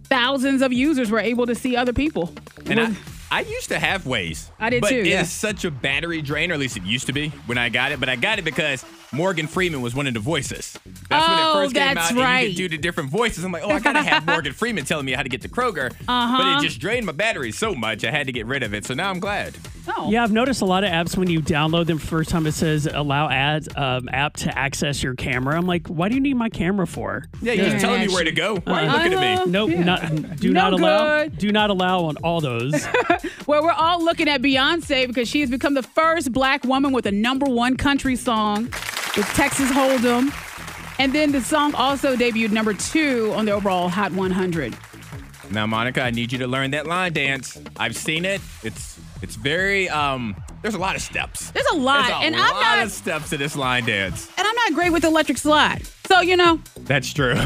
thousands 0.06 0.62
of 0.62 0.72
users 0.72 1.12
were 1.12 1.20
able 1.20 1.46
to 1.48 1.56
see 1.56 1.76
other 1.76 1.94
people. 1.94 2.34
And 2.68 2.80
I, 2.80 2.96
I 3.32 3.42
used 3.42 3.70
to 3.70 3.80
have 3.80 4.04
Waze. 4.04 4.50
I 4.60 4.70
did 4.70 4.82
but 4.82 4.90
too, 4.90 5.00
It 5.00 5.08
yeah. 5.08 5.22
is 5.22 5.32
such 5.32 5.66
a 5.66 5.72
battery 5.72 6.22
drain, 6.22 6.52
or 6.52 6.54
at 6.56 6.60
least 6.60 6.78
it 6.78 6.84
used 6.84 7.08
to 7.08 7.14
be 7.14 7.30
when 7.48 7.58
I 7.58 7.70
got 7.70 7.92
it. 7.92 8.00
But 8.00 8.10
I 8.10 8.16
got 8.16 8.40
it 8.40 8.46
because 8.46 8.86
Morgan 9.12 9.48
Freeman 9.48 9.82
was 9.82 9.96
one 9.96 10.08
of 10.08 10.14
the 10.14 10.20
voices. 10.20 10.78
That's 11.10 11.28
when 11.30 11.40
it 11.40 11.44
Oh, 11.46 11.54
first 11.54 11.74
came 11.76 11.96
that's 11.96 12.12
out, 12.12 12.18
and 12.18 12.42
you 12.44 12.50
could 12.50 12.58
do 12.58 12.70
the 12.70 12.78
different 12.82 13.10
voices. 13.10 13.44
I'm 13.44 13.52
like, 13.52 13.64
oh, 13.64 13.70
I 13.70 13.80
gotta 13.80 14.02
have 14.02 14.26
Morgan 14.28 14.52
Freeman 14.54 14.84
telling 14.86 15.06
me 15.06 15.14
how 15.14 15.24
to 15.24 15.30
get 15.30 15.42
to 15.44 15.50
Kroger. 15.50 15.92
Uh-huh. 16.08 16.38
But 16.38 16.58
it 16.64 16.66
just 16.68 16.80
drained 16.80 17.06
my 17.06 17.12
battery 17.14 17.52
so 17.52 17.74
much, 17.74 18.04
I 18.04 18.12
had 18.12 18.28
to 18.28 18.34
get 18.34 18.46
rid 18.46 18.64
of 18.64 18.74
it. 18.74 18.86
So 18.86 18.94
now 18.94 19.10
I'm 19.10 19.20
glad. 19.20 19.56
Oh. 19.88 20.10
Yeah, 20.10 20.24
I've 20.24 20.32
noticed 20.32 20.62
a 20.62 20.66
lot 20.66 20.84
of 20.84 20.90
apps 20.90 21.16
when 21.16 21.30
you 21.30 21.40
download 21.42 21.86
them 21.86 22.00
first 22.00 22.32
time 22.32 22.48
it 22.48 22.54
says 22.54 22.88
allow 22.92 23.30
ads 23.30 23.70
um, 23.76 24.10
app 24.12 24.34
to 24.38 24.58
access 24.58 25.04
your 25.04 25.14
camera. 25.14 25.56
I'm 25.56 25.68
like, 25.68 25.88
why 25.88 26.10
do 26.10 26.16
you 26.16 26.22
need 26.22 26.34
my 26.36 26.50
camera 26.50 26.88
for? 26.88 27.26
Yeah, 27.42 27.54
you're 27.54 27.66
Yeah. 27.66 27.72
just 27.74 27.86
telling 27.86 28.02
me 28.02 28.08
where 28.08 28.24
to 28.24 28.32
go. 28.32 28.56
Why 28.58 28.82
are 28.82 28.86
you 28.86 28.92
looking 28.92 29.14
at 29.14 29.24
Uh-huh. 29.36 29.46
me? 29.46 29.52
Nope, 29.52 29.70
Yeah. 29.70 29.84
not, 29.84 30.36
do 30.38 30.52
No 30.52 30.62
not 30.62 30.74
allow. 30.74 31.24
good. 31.24 31.38
Do 31.38 31.52
not 31.52 31.70
allow 31.70 32.06
on 32.06 32.18
all 32.18 32.42
those. 32.42 32.86
Well, 33.48 33.62
we're 33.62 33.72
all 33.72 34.04
looking 34.04 34.28
at 34.28 34.42
Beyonce 34.42 35.06
because 35.06 35.30
she 35.30 35.42
has 35.42 35.52
become 35.52 35.76
the 35.76 35.84
first 35.84 36.32
black 36.32 36.64
woman 36.64 36.92
with 36.94 37.06
a 37.06 37.12
number 37.12 37.46
one 37.46 37.78
country 37.78 38.16
song 38.16 38.74
with 39.18 39.26
Texas 39.34 39.70
Hold'em. 39.72 40.32
And 41.00 41.14
then 41.14 41.32
the 41.32 41.42
song 41.42 41.74
also 41.76 42.16
debuted 42.16 42.52
number 42.52 42.74
two 42.74 43.34
on 43.36 43.46
the 43.46 43.52
overall 43.52 43.90
Hot 43.90 44.12
100. 44.14 44.78
Now, 45.52 45.68
Monica, 45.68 46.02
I 46.02 46.10
need 46.12 46.32
you 46.32 46.40
to 46.40 46.48
learn 46.48 46.72
that 46.72 46.88
line 46.88 47.14
dance. 47.14 47.58
I've 47.78 47.96
seen 47.96 48.26
it. 48.26 48.42
It's 48.64 49.00
it's 49.22 49.36
very 49.36 49.88
um. 49.90 50.36
There's 50.64 50.74
a 50.74 50.80
lot 50.80 50.96
of 50.96 51.02
steps. 51.04 51.52
There's 51.52 51.68
a 51.72 51.76
lot, 51.76 52.08
There's 52.08 52.10
a 52.10 52.16
and 52.24 52.36
lot 52.36 52.52
I'm 52.56 52.78
not, 52.80 52.86
of 52.88 52.92
steps 52.92 53.30
to 53.30 53.38
this 53.38 53.56
line 53.56 53.86
dance. 53.86 54.28
and 54.38 54.48
I'm 54.48 54.56
not 54.56 54.74
great 54.74 54.92
with 54.92 55.04
electric 55.04 55.38
slide. 55.38 55.84
So 56.08 56.22
you 56.22 56.36
know, 56.38 56.60
That's 56.82 57.14
true. 57.14 57.36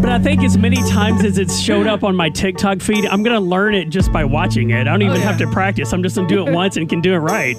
But 0.00 0.10
I 0.10 0.18
think 0.20 0.42
as 0.44 0.56
many 0.56 0.76
times 0.88 1.24
as 1.24 1.38
it's 1.38 1.58
showed 1.58 1.86
up 1.88 2.04
on 2.04 2.14
my 2.14 2.30
TikTok 2.30 2.80
feed, 2.80 3.04
I'm 3.06 3.22
gonna 3.24 3.40
learn 3.40 3.74
it 3.74 3.90
just 3.90 4.12
by 4.12 4.24
watching 4.24 4.70
it. 4.70 4.82
I 4.82 4.84
don't 4.84 5.02
even 5.02 5.16
Oh, 5.16 5.18
yeah. 5.18 5.24
have 5.26 5.38
to 5.38 5.48
practice. 5.50 5.92
I'm 5.92 6.02
just 6.04 6.14
gonna 6.16 6.28
do 6.28 6.46
it 6.46 6.52
once 6.52 6.76
and 6.76 6.88
can 6.88 7.00
do 7.00 7.12
it 7.14 7.18
right. 7.18 7.56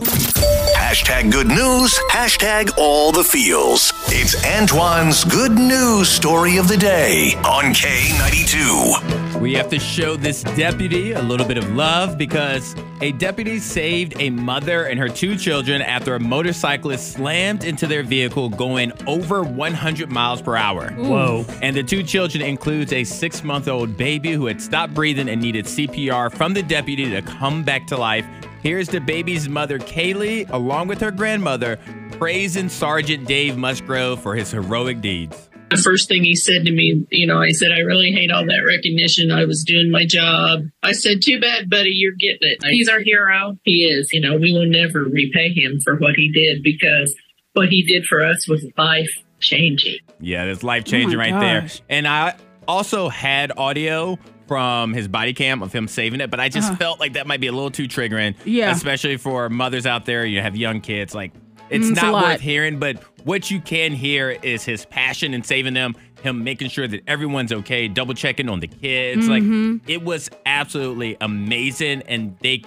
Hashtag 0.89 1.32
good 1.32 1.45
news. 1.45 1.99
Hashtag 2.10 2.73
all 2.75 3.12
the 3.12 3.23
feels. 3.23 3.93
It's 4.08 4.43
Antoine's 4.43 5.23
good 5.23 5.52
news 5.52 6.10
story 6.10 6.58
of 6.58 6.67
the 6.67 6.78
day 6.78 7.36
on 7.45 7.75
K92. 7.75 9.39
We 9.39 9.54
have 9.54 9.69
to 9.69 9.78
show 9.78 10.15
this 10.15 10.41
deputy 10.41 11.12
a 11.12 11.21
little 11.21 11.45
bit 11.45 11.60
of 11.60 11.75
love 11.75 12.17
because 12.17 12.75
a 13.02 13.12
deputy 13.12 13.60
saved 13.60 14.15
a 14.19 14.32
mother 14.32 14.86
and 14.86 14.99
her 14.99 15.08
two 15.08 15.36
children 15.36 15.84
after 15.84 16.15
a 16.15 16.19
motorcyclist 16.19 17.12
slammed 17.12 17.65
into 17.65 17.86
their 17.86 18.02
vehicle 18.02 18.49
going 18.49 18.91
over 19.06 19.43
100 19.43 20.10
miles 20.10 20.41
per 20.41 20.56
hour. 20.56 20.89
Whoa. 20.93 21.45
And 21.62 21.75
the 21.75 21.84
two 21.84 22.02
children 22.02 22.41
includes 22.41 22.93
a 22.93 23.04
six 23.04 23.43
month 23.43 23.67
old 23.67 23.95
baby 23.95 24.32
who 24.32 24.47
had 24.47 24.60
stopped 24.60 24.95
breathing 24.95 25.30
and 25.30 25.39
needed 25.39 25.65
CPR 25.65 26.34
from 26.34 26.56
the 26.56 26.63
deputy 26.63 27.12
to 27.12 27.21
come 27.21 27.62
back 27.62 27.86
to 27.88 27.95
life. 27.95 28.25
Here's 28.61 28.89
the 28.89 28.99
baby's 28.99 29.47
mother, 29.47 29.79
Kaylee, 29.79 30.49
along 30.49 30.89
with 30.89 30.99
her 30.99 31.11
grandmother, 31.11 31.79
praising 32.11 32.67
Sergeant 32.67 33.25
Dave 33.25 33.57
Musgrove 33.57 34.21
for 34.21 34.35
his 34.35 34.51
heroic 34.51 34.99
deeds. 34.99 35.49
the 35.69 35.77
first 35.77 36.09
thing 36.09 36.23
he 36.23 36.35
said 36.35 36.65
to 36.65 36.71
me, 36.71 37.05
you 37.09 37.25
know, 37.27 37.41
I 37.41 37.51
said, 37.51 37.71
I 37.71 37.79
really 37.79 38.11
hate 38.11 38.31
all 38.31 38.45
that 38.45 38.63
recognition. 38.67 39.31
I 39.31 39.45
was 39.45 39.63
doing 39.63 39.91
my 39.91 40.05
job. 40.05 40.63
I 40.83 40.91
said, 40.91 41.21
too 41.21 41.39
bad, 41.39 41.69
buddy, 41.69 41.91
you're 41.91 42.11
getting 42.11 42.49
it. 42.49 42.57
He's 42.65 42.89
our 42.89 42.99
hero. 42.99 43.57
He 43.63 43.85
is. 43.85 44.11
You 44.11 44.19
know, 44.19 44.35
we 44.37 44.51
will 44.51 44.65
never 44.65 45.03
repay 45.03 45.53
him 45.53 45.79
for 45.79 45.95
what 45.95 46.15
he 46.15 46.31
did 46.31 46.61
because 46.63 47.15
what 47.53 47.69
he 47.69 47.83
did 47.83 48.05
for 48.05 48.25
us 48.25 48.47
was 48.47 48.65
life 48.77 49.11
changing. 49.39 49.99
Yeah, 50.19 50.45
that's 50.45 50.63
life 50.63 50.83
changing 50.83 51.15
Oh 51.15 51.23
my 51.23 51.31
right 51.31 51.39
there. 51.39 51.69
And 51.87 52.07
I 52.07 52.35
also 52.67 53.07
had 53.07 53.51
audio 53.57 54.17
from 54.49 54.93
his 54.93 55.07
body 55.07 55.31
cam 55.31 55.62
of 55.62 55.71
him 55.71 55.88
saving 55.88 56.21
it, 56.21 56.31
but 56.31 56.39
I 56.39 56.49
just 56.49 56.73
felt 56.79 56.99
like 56.99 57.13
that 57.13 57.27
might 57.27 57.39
be 57.39 57.45
a 57.45 57.51
little 57.51 57.69
too 57.69 57.88
triggering. 57.88 58.31
Uh-huh. 58.33 58.43
Yeah. 58.45 58.71
Especially 58.71 59.15
for 59.15 59.47
mothers 59.47 59.85
out 59.85 60.07
there, 60.07 60.25
you 60.25 60.41
have 60.41 60.55
young 60.55 60.81
kids. 60.81 61.13
Like, 61.13 61.33
it's 61.69 61.85
Mm, 61.85 61.91
it's 61.91 62.01
not 62.01 62.23
worth 62.23 62.41
hearing, 62.41 62.79
but 62.79 62.97
what 63.25 63.51
you 63.51 63.62
can 63.62 63.93
hear 63.93 64.31
is 64.31 64.63
his 64.63 64.85
passion 64.85 65.35
in 65.35 65.43
saving 65.43 65.75
them, 65.75 65.95
him 66.23 66.43
making 66.43 66.69
sure 66.69 66.88
that 66.88 67.01
everyone's 67.05 67.53
okay, 67.53 67.88
double 67.88 68.15
checking 68.15 68.49
on 68.49 68.59
the 68.59 68.65
kids. 68.67 69.27
Mm-hmm. 69.27 69.71
Like, 69.73 69.81
it 69.88 70.03
was 70.03 70.31
absolutely 70.47 71.15
amazing. 71.21 72.01
And 72.07 72.35
they, 72.41 72.63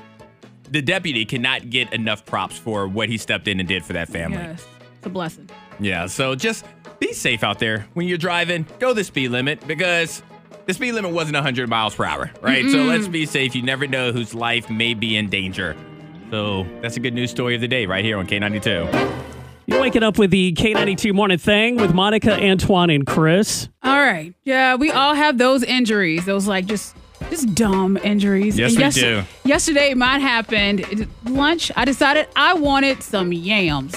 the 0.70 0.82
deputy 0.82 1.24
cannot 1.24 1.68
get 1.68 1.92
enough 1.92 2.24
props 2.24 2.56
for 2.56 2.86
what 2.86 3.08
he 3.08 3.18
stepped 3.18 3.48
in 3.48 3.58
and 3.58 3.68
did 3.68 3.84
for 3.84 3.92
that 3.94 4.08
family. 4.08 4.38
yes, 4.38 4.64
it's 4.98 5.06
a 5.06 5.10
blessing. 5.10 5.50
Yeah, 5.80 6.06
so 6.06 6.36
just 6.36 6.64
be 7.00 7.12
safe 7.12 7.42
out 7.42 7.58
there 7.58 7.88
when 7.94 8.06
you're 8.06 8.18
driving. 8.18 8.66
Go 8.78 8.92
the 8.92 9.02
speed 9.02 9.30
limit 9.32 9.66
because 9.66 10.22
the 10.66 10.74
speed 10.74 10.92
limit 10.92 11.12
wasn't 11.12 11.34
100 11.34 11.68
miles 11.68 11.94
per 11.94 12.04
hour, 12.04 12.30
right? 12.40 12.68
So 12.70 12.84
let's 12.84 13.08
be 13.08 13.26
safe. 13.26 13.54
You 13.54 13.62
never 13.62 13.86
know 13.86 14.12
whose 14.12 14.34
life 14.34 14.70
may 14.70 14.94
be 14.94 15.16
in 15.16 15.28
danger. 15.28 15.76
So 16.30 16.66
that's 16.80 16.96
a 16.96 17.00
good 17.00 17.14
news 17.14 17.30
story 17.30 17.54
of 17.54 17.60
the 17.60 17.68
day 17.68 17.86
right 17.86 18.04
here 18.04 18.18
on 18.18 18.26
K92. 18.26 19.18
You're 19.66 19.80
waking 19.80 20.02
up 20.02 20.18
with 20.18 20.30
the 20.30 20.52
K92 20.54 21.12
morning 21.14 21.38
thing 21.38 21.76
with 21.76 21.94
Monica, 21.94 22.34
Antoine, 22.42 22.90
and 22.90 23.06
Chris. 23.06 23.68
All 23.82 23.98
right, 23.98 24.34
yeah, 24.44 24.74
we 24.74 24.90
all 24.90 25.14
have 25.14 25.38
those 25.38 25.62
injuries. 25.62 26.24
Those 26.24 26.46
like 26.46 26.66
just. 26.66 26.96
Just 27.30 27.54
dumb 27.54 27.96
injuries. 27.98 28.58
Yes, 28.58 28.74
And 28.76 28.84
we 28.84 29.00
do. 29.00 29.22
Yesterday, 29.48 29.94
mine 29.94 30.20
happened. 30.20 31.06
Lunch, 31.24 31.70
I 31.76 31.84
decided 31.84 32.26
I 32.34 32.54
wanted 32.54 33.00
some 33.00 33.32
yams. 33.32 33.94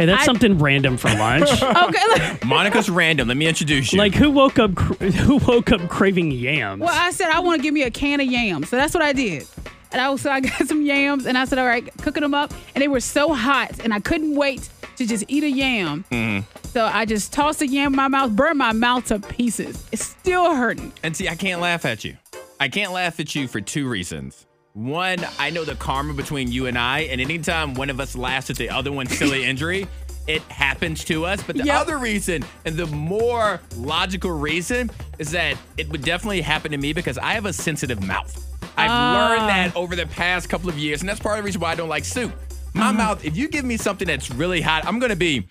Hey, 0.00 0.06
that's 0.06 0.22
I- 0.22 0.24
something 0.24 0.58
random 0.58 0.96
for 0.96 1.08
lunch. 1.10 1.48
Okay, 1.62 2.02
look, 2.08 2.44
Monica's 2.44 2.88
random. 2.88 3.28
Let 3.28 3.36
me 3.36 3.46
introduce 3.46 3.92
you. 3.92 3.98
like 3.98 4.14
who 4.14 4.30
woke 4.30 4.58
up? 4.58 4.74
cr- 4.74 4.94
Who 5.04 5.36
woke 5.38 5.72
up 5.72 5.88
craving 5.88 6.30
yams? 6.30 6.80
Well, 6.80 6.90
I 6.92 7.10
said 7.10 7.28
I 7.30 7.40
want 7.40 7.58
to 7.58 7.62
give 7.62 7.74
me 7.74 7.82
a 7.82 7.90
can 7.90 8.20
of 8.20 8.26
yams, 8.26 8.68
so 8.68 8.76
that's 8.76 8.94
what 8.94 9.02
I 9.02 9.12
did. 9.12 9.46
And 9.92 10.00
I 10.00 10.14
so 10.16 10.30
I 10.30 10.40
got 10.48 10.66
some 10.68 10.82
yams, 10.82 11.26
and 11.26 11.36
I 11.36 11.44
said, 11.44 11.58
all 11.58 11.66
right, 11.66 11.88
cooking 11.98 12.22
them 12.22 12.34
up, 12.34 12.52
and 12.74 12.82
they 12.82 12.88
were 12.88 13.00
so 13.00 13.34
hot, 13.34 13.80
and 13.80 13.92
I 13.92 14.00
couldn't 14.00 14.34
wait 14.36 14.68
to 14.96 15.06
just 15.06 15.24
eat 15.28 15.44
a 15.44 15.50
yam. 15.50 16.04
Mm-hmm. 16.10 16.46
So 16.68 16.84
I 16.86 17.04
just 17.04 17.32
tossed 17.32 17.60
a 17.62 17.66
yam 17.66 17.92
in 17.92 17.96
my 17.96 18.08
mouth, 18.08 18.30
burned 18.32 18.58
my 18.58 18.72
mouth 18.72 19.06
to 19.06 19.18
pieces. 19.18 19.84
It's 19.92 20.04
still 20.06 20.54
hurting. 20.54 20.92
And 21.02 21.16
see, 21.16 21.28
I 21.28 21.34
can't 21.34 21.60
laugh 21.60 21.84
at 21.84 22.04
you. 22.04 22.16
I 22.58 22.68
can't 22.68 22.92
laugh 22.92 23.18
at 23.20 23.34
you 23.34 23.48
for 23.48 23.60
two 23.60 23.88
reasons. 23.88 24.46
One, 24.74 25.18
I 25.38 25.50
know 25.50 25.64
the 25.64 25.74
karma 25.74 26.14
between 26.14 26.50
you 26.52 26.66
and 26.66 26.78
I, 26.78 27.00
and 27.00 27.20
anytime 27.20 27.74
one 27.74 27.90
of 27.90 27.98
us 27.98 28.14
laughs 28.14 28.50
at 28.50 28.56
the 28.56 28.70
other 28.70 28.92
one's 28.92 29.16
silly 29.16 29.44
injury, 29.48 29.88
it 30.28 30.42
happens 30.42 31.02
to 31.06 31.24
us. 31.26 31.42
But 31.42 31.56
the 31.56 31.64
Yep. 31.64 31.80
other 31.80 31.98
reason, 31.98 32.44
and 32.64 32.76
the 32.76 32.86
more 32.86 33.60
logical 33.76 34.30
reason, 34.30 34.90
is 35.18 35.32
that 35.32 35.56
it 35.76 35.88
would 35.88 36.02
definitely 36.02 36.40
happen 36.40 36.70
to 36.70 36.78
me 36.78 36.92
because 36.92 37.18
I 37.18 37.32
have 37.32 37.46
a 37.46 37.52
sensitive 37.52 38.00
mouth. 38.04 38.32
I've 38.76 38.90
Ah. 38.92 39.12
learned 39.12 39.48
that 39.48 39.74
over 39.74 39.96
the 39.96 40.06
past 40.06 40.48
couple 40.48 40.68
of 40.68 40.78
years, 40.78 41.00
and 41.00 41.08
that's 41.08 41.20
part 41.20 41.38
of 41.38 41.42
the 41.42 41.46
reason 41.46 41.60
why 41.60 41.72
I 41.72 41.74
don't 41.74 41.88
like 41.88 42.04
soup. 42.04 42.32
My 42.72 42.82
Uh-huh. 42.84 42.92
mouth, 42.92 43.24
if 43.24 43.36
you 43.36 43.48
give 43.48 43.64
me 43.64 43.76
something 43.76 44.06
that's 44.06 44.30
really 44.30 44.60
hot, 44.60 44.86
I'm 44.86 45.00
gonna 45.00 45.16
be 45.16 45.48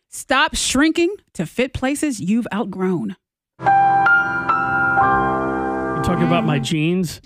Stop 0.10 0.56
shrinking 0.56 1.16
to 1.34 1.46
fit 1.48 1.74
places 1.74 2.20
you've 2.22 2.46
outgrown. 2.54 3.16
You 3.60 3.66
talking 6.04 6.28
about 6.28 6.46
my 6.46 6.60
jeans? 6.60 7.20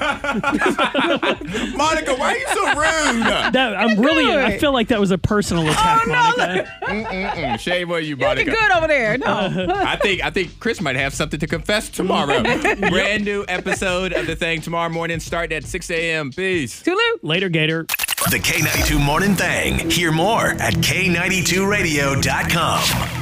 Monica, 1.76 2.14
why 2.14 2.32
are 2.32 2.38
you 2.38 2.46
so 2.48 2.66
rude? 2.68 3.22
That 3.52 3.76
I'm 3.76 4.00
really. 4.00 4.32
I 4.32 4.56
feel 4.58 4.72
like 4.72 4.88
that 4.88 4.98
was 4.98 5.10
a 5.10 5.18
personal 5.18 5.66
oh, 5.66 5.70
attack, 5.70 6.06
no, 6.06 6.14
Monica. 6.14 7.58
Shame 7.58 7.92
on 7.92 8.02
you, 8.04 8.16
Looking 8.16 8.46
Monica. 8.46 8.50
good 8.50 8.70
over 8.72 8.86
there. 8.86 9.18
No. 9.18 9.26
I 9.68 9.96
think 9.96 10.24
I 10.24 10.30
think 10.30 10.58
Chris 10.58 10.80
might 10.80 10.96
have 10.96 11.12
something 11.12 11.38
to 11.40 11.46
confess 11.46 11.90
tomorrow. 11.90 12.42
Brand 12.42 13.26
new 13.26 13.44
episode 13.46 14.14
of 14.14 14.26
the 14.26 14.36
thing 14.36 14.62
tomorrow 14.62 14.88
morning, 14.88 15.20
starting 15.20 15.54
at 15.56 15.64
6 15.64 15.90
a.m. 15.90 16.30
Peace. 16.30 16.82
Tulu. 16.82 17.18
Later, 17.22 17.50
Gator. 17.50 17.84
The 18.30 18.38
K92 18.38 19.04
Morning 19.04 19.34
Thing. 19.34 19.90
Hear 19.90 20.12
more 20.12 20.46
at 20.48 20.72
K92Radio.com. 20.74 23.19